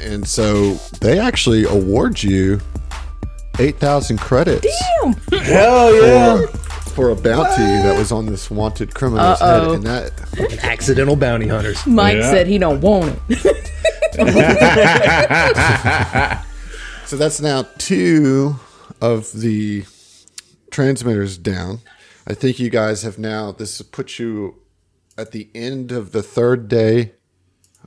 and 0.00 0.26
so 0.26 0.74
they 1.00 1.18
actually 1.18 1.64
award 1.64 2.22
you 2.22 2.60
8,000 3.58 4.18
credits 4.18 4.66
Damn! 5.02 5.12
Hell 5.42 5.94
yeah! 5.94 6.46
for 6.46 7.10
a 7.10 7.16
bounty 7.16 7.62
that 7.62 7.96
was 7.98 8.12
on 8.12 8.26
this 8.26 8.50
wanted 8.50 8.94
criminal's 8.94 9.40
head. 9.40 9.62
And 9.68 9.84
that 9.84 10.58
Accidental 10.64 11.16
bounty 11.16 11.48
hunters. 11.48 11.84
Mike 11.86 12.16
Yeah. 12.16 12.30
said 12.30 12.46
he 12.46 12.58
don't 12.58 12.80
want 12.80 13.18
it. 13.28 13.64
So 17.06 17.16
that's 17.16 17.40
now 17.40 17.66
two 17.78 18.56
of 19.00 19.32
the 19.32 19.84
transmitters 20.70 21.38
down. 21.38 21.80
I 22.26 22.34
think 22.34 22.58
you 22.58 22.68
guys 22.68 23.02
have 23.02 23.18
now, 23.18 23.50
this 23.52 23.80
puts 23.80 24.18
you 24.18 24.56
at 25.18 25.32
the 25.32 25.50
end 25.54 25.90
of 25.92 26.12
the 26.12 26.22
third 26.22 26.68
day, 26.68 27.12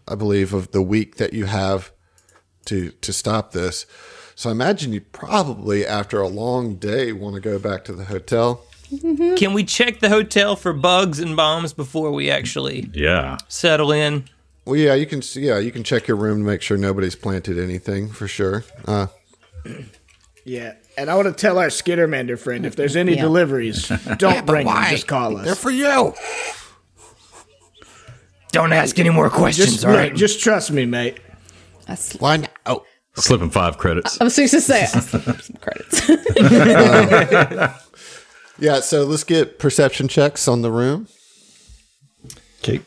I 0.07 0.15
believe, 0.15 0.53
of 0.53 0.71
the 0.71 0.81
week 0.81 1.15
that 1.15 1.33
you 1.33 1.45
have 1.45 1.91
to, 2.65 2.91
to 2.91 3.13
stop 3.13 3.53
this. 3.53 3.85
So 4.35 4.49
I 4.49 4.51
imagine 4.51 4.91
you 4.91 5.01
probably, 5.01 5.85
after 5.85 6.19
a 6.19 6.27
long 6.27 6.75
day, 6.75 7.13
want 7.13 7.35
to 7.35 7.41
go 7.41 7.57
back 7.57 7.85
to 7.85 7.93
the 7.93 8.05
hotel. 8.05 8.63
Can 9.37 9.53
we 9.53 9.63
check 9.63 10.01
the 10.01 10.09
hotel 10.09 10.57
for 10.57 10.73
bugs 10.73 11.19
and 11.19 11.35
bombs 11.37 11.71
before 11.71 12.11
we 12.11 12.29
actually 12.29 12.89
Yeah. 12.93 13.37
settle 13.47 13.91
in? 13.93 14.25
Well, 14.65 14.75
yeah, 14.75 14.93
you 14.95 15.05
can. 15.05 15.21
Yeah, 15.33 15.57
you 15.59 15.71
can 15.71 15.83
check 15.83 16.07
your 16.07 16.17
room 16.17 16.39
to 16.39 16.43
make 16.45 16.61
sure 16.61 16.77
nobody's 16.77 17.15
planted 17.15 17.57
anything 17.57 18.09
for 18.09 18.27
sure. 18.27 18.63
Uh, 18.85 19.07
Yeah, 20.43 20.73
and 20.97 21.09
I 21.09 21.15
want 21.15 21.27
to 21.27 21.33
tell 21.33 21.57
our 21.59 21.67
Skittermander 21.67 22.37
friend 22.37 22.65
if 22.65 22.75
there's 22.75 22.95
any 22.95 23.15
Yeah. 23.15 23.21
deliveries, 23.21 23.87
don't 24.17 24.45
bring 24.45 24.67
them. 24.67 24.83
Just 24.89 25.07
call 25.07 25.37
us. 25.37 25.45
They're 25.45 25.55
for 25.55 25.71
you. 25.71 26.13
Don't 28.51 28.73
ask 28.73 28.99
any 28.99 29.09
more 29.09 29.29
questions, 29.29 29.71
Just, 29.73 29.85
all 29.85 29.93
look, 29.93 30.13
just 30.15 30.41
trust 30.41 30.71
me, 30.71 30.85
mate. 30.85 31.19
I, 31.87 31.95
sl- 31.95 32.17
Why? 32.19 32.37
not? 32.37 32.49
Oh, 32.65 32.85
Slipping 33.15 33.49
five 33.49 33.77
credits. 33.77 34.19
I 34.21 34.23
was 34.23 34.35
supposed 34.35 34.53
to 34.53 34.61
say 34.61 34.83
I 34.83 34.85
slipped 34.85 35.43
some 35.43 35.57
credits. 35.57 36.09
yeah. 38.59 38.79
So 38.79 39.03
let's 39.03 39.25
get 39.25 39.59
perception 39.59 40.07
checks 40.07 40.47
on 40.47 40.61
the 40.61 40.71
room. 40.71 41.07
Okay. 42.59 42.79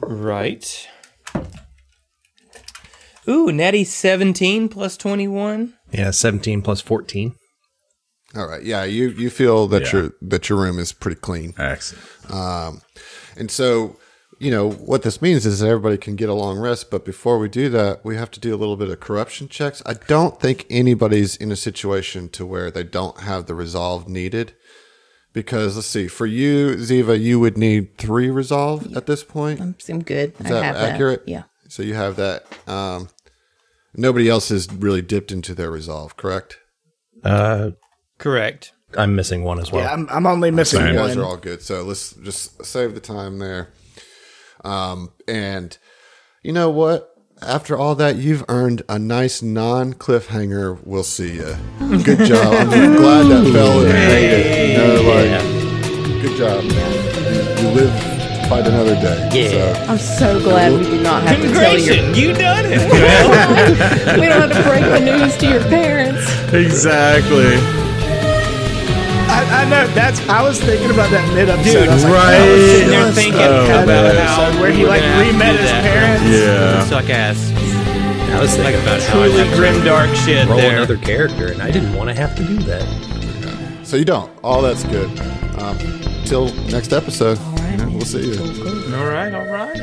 Right. 0.00 0.88
Ooh, 3.28 3.52
Natty 3.52 3.84
17 3.84 4.68
plus 4.68 4.96
21. 4.96 5.74
Yeah, 5.92 6.10
17 6.10 6.62
plus 6.62 6.80
14. 6.80 7.36
All 8.34 8.48
right. 8.48 8.64
Yeah, 8.64 8.82
you 8.84 9.10
you 9.10 9.30
feel 9.30 9.68
that 9.68 9.84
Yeah. 9.86 9.92
your 10.00 10.12
that 10.22 10.48
your 10.48 10.58
room 10.60 10.80
is 10.80 10.92
pretty 10.92 11.20
clean. 11.20 11.54
Excellent. 11.58 12.32
Um, 12.34 12.82
and 13.36 13.50
so, 13.52 13.98
you 14.40 14.50
know, 14.50 14.70
what 14.70 15.02
this 15.02 15.20
means 15.20 15.44
is 15.44 15.60
that 15.60 15.68
everybody 15.68 15.98
can 15.98 16.16
get 16.16 16.28
a 16.30 16.34
long 16.34 16.58
rest. 16.58 16.90
But 16.90 17.04
before 17.04 17.38
we 17.38 17.48
do 17.48 17.68
that, 17.68 18.04
we 18.04 18.16
have 18.16 18.30
to 18.32 18.40
do 18.40 18.54
a 18.54 18.56
little 18.56 18.76
bit 18.76 18.88
of 18.88 18.98
corruption 18.98 19.48
checks. 19.48 19.82
I 19.84 19.92
don't 19.94 20.40
think 20.40 20.66
anybody's 20.70 21.36
in 21.36 21.52
a 21.52 21.56
situation 21.56 22.30
to 22.30 22.46
where 22.46 22.70
they 22.70 22.82
don't 22.82 23.20
have 23.20 23.44
the 23.46 23.54
resolve 23.54 24.08
needed. 24.08 24.54
Because 25.32 25.76
let's 25.76 25.86
see, 25.86 26.08
for 26.08 26.26
you, 26.26 26.70
Ziva, 26.76 27.20
you 27.20 27.38
would 27.38 27.56
need 27.56 27.98
three 27.98 28.30
resolve 28.30 28.96
at 28.96 29.06
this 29.06 29.22
point. 29.22 29.60
I 29.60 29.74
seem 29.78 30.02
good. 30.02 30.32
Is 30.40 30.46
I 30.46 30.48
that 30.48 30.64
have 30.64 30.76
accurate? 30.76 31.26
that. 31.26 31.30
Yeah. 31.30 31.42
So 31.68 31.82
you 31.84 31.94
have 31.94 32.16
that. 32.16 32.46
Um, 32.66 33.10
nobody 33.94 34.28
else 34.28 34.48
has 34.48 34.72
really 34.72 35.02
dipped 35.02 35.30
into 35.30 35.54
their 35.54 35.70
resolve, 35.70 36.16
correct? 36.16 36.58
Uh, 37.22 37.72
Correct. 38.18 38.72
I'm 38.96 39.14
missing 39.14 39.44
one 39.44 39.60
as 39.60 39.70
well. 39.70 39.82
Yeah, 39.84 39.92
I'm, 39.92 40.08
I'm 40.10 40.26
only 40.26 40.50
missing 40.50 40.84
You 40.84 40.94
guys 40.94 41.16
one. 41.16 41.24
are 41.24 41.28
all 41.28 41.36
good. 41.36 41.62
So 41.62 41.82
let's 41.82 42.12
just 42.14 42.64
save 42.64 42.94
the 42.94 43.00
time 43.00 43.38
there. 43.38 43.68
Um, 44.64 45.12
and 45.26 45.76
you 46.42 46.52
know 46.52 46.70
what? 46.70 47.06
After 47.42 47.76
all 47.76 47.94
that, 47.94 48.16
you've 48.16 48.44
earned 48.48 48.82
a 48.88 48.98
nice 48.98 49.40
non 49.40 49.94
cliffhanger. 49.94 50.78
We'll 50.84 51.02
see 51.04 51.34
you. 51.36 51.56
Good 52.04 52.18
job. 52.26 52.68
I'm 52.70 52.96
glad 52.96 53.26
that 53.28 53.50
Fell 53.52 53.80
and 53.80 53.92
made 53.92 54.30
it. 54.30 54.70
You 54.72 54.76
know, 54.78 55.02
like, 55.10 56.22
good 56.22 56.36
job, 56.36 56.64
man. 56.64 57.62
You, 57.62 57.68
you 57.68 57.74
live 57.74 57.92
to 57.92 58.46
fight 58.48 58.66
another 58.66 58.94
day. 58.96 59.30
Yeah. 59.54 59.86
I'm 59.88 59.96
so 59.96 60.38
glad 60.42 60.72
we 60.72 60.84
did 60.84 61.02
not 61.02 61.22
have 61.22 61.40
to 61.40 61.48
tell 61.52 61.78
your. 61.78 61.94
Grayson, 61.94 62.14
you 62.14 62.34
done 62.34 62.66
it. 62.66 62.80
we 64.20 64.26
don't 64.26 64.50
have 64.50 64.52
to 64.52 64.62
break 64.68 64.84
the 64.84 65.00
news 65.00 65.36
to 65.38 65.48
your 65.48 65.62
parents. 65.62 66.26
Exactly. 66.52 67.56
I, 69.40 69.62
I 69.62 69.68
know 69.70 69.86
that's. 69.94 70.20
I 70.28 70.42
was 70.42 70.60
thinking 70.60 70.90
about 70.90 71.10
that 71.10 71.24
mid 71.34 71.48
episode. 71.48 71.72
Dude, 71.80 71.88
I 71.88 71.94
was 71.94 72.04
like, 72.04 72.12
right. 72.12 72.30
that 72.38 72.52
was 72.52 72.70
Sitting 72.70 72.90
there 72.90 73.12
thinking 73.12 73.40
a 73.40 73.82
about 73.84 74.04
episode 74.04 74.52
how 74.52 74.60
where 74.60 74.70
he 74.72 74.84
like 74.84 75.00
gonna 75.00 75.12
have 75.14 75.24
to 75.26 75.32
re-met 75.32 75.52
do 75.56 75.62
his 75.62 75.70
that. 75.70 75.82
parents. 75.84 76.24
Yeah. 76.28 76.84
Suck 76.86 77.08
ass. 77.10 77.40
I 78.30 78.40
was 78.40 78.54
thinking 78.54 78.82
about 78.82 79.00
how 79.02 79.14
Truly 79.14 79.40
I'd 79.40 79.46
have 79.46 79.50
to 79.50 79.56
grim 79.56 79.84
dark 79.84 80.14
shit 80.14 80.46
roll 80.48 80.58
there. 80.58 80.76
another 80.76 80.96
character, 80.98 81.50
and 81.52 81.62
I 81.62 81.70
didn't 81.70 81.94
want 81.94 82.08
to 82.10 82.14
have 82.14 82.36
to 82.36 82.44
do 82.44 82.58
that. 82.58 83.86
So 83.86 83.96
you 83.96 84.04
don't. 84.04 84.30
All 84.44 84.62
that's 84.62 84.84
good. 84.84 85.08
Um, 85.58 85.76
till 86.24 86.52
next 86.70 86.92
episode. 86.92 87.38
right. 87.38 87.70
You 87.72 87.76
know, 87.78 87.90
we'll 87.90 88.00
see 88.02 88.30
you. 88.32 88.38
All 88.94 89.06
right, 89.06 89.32
all 89.34 89.46
right. 89.46 89.80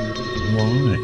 Why? 0.55 0.97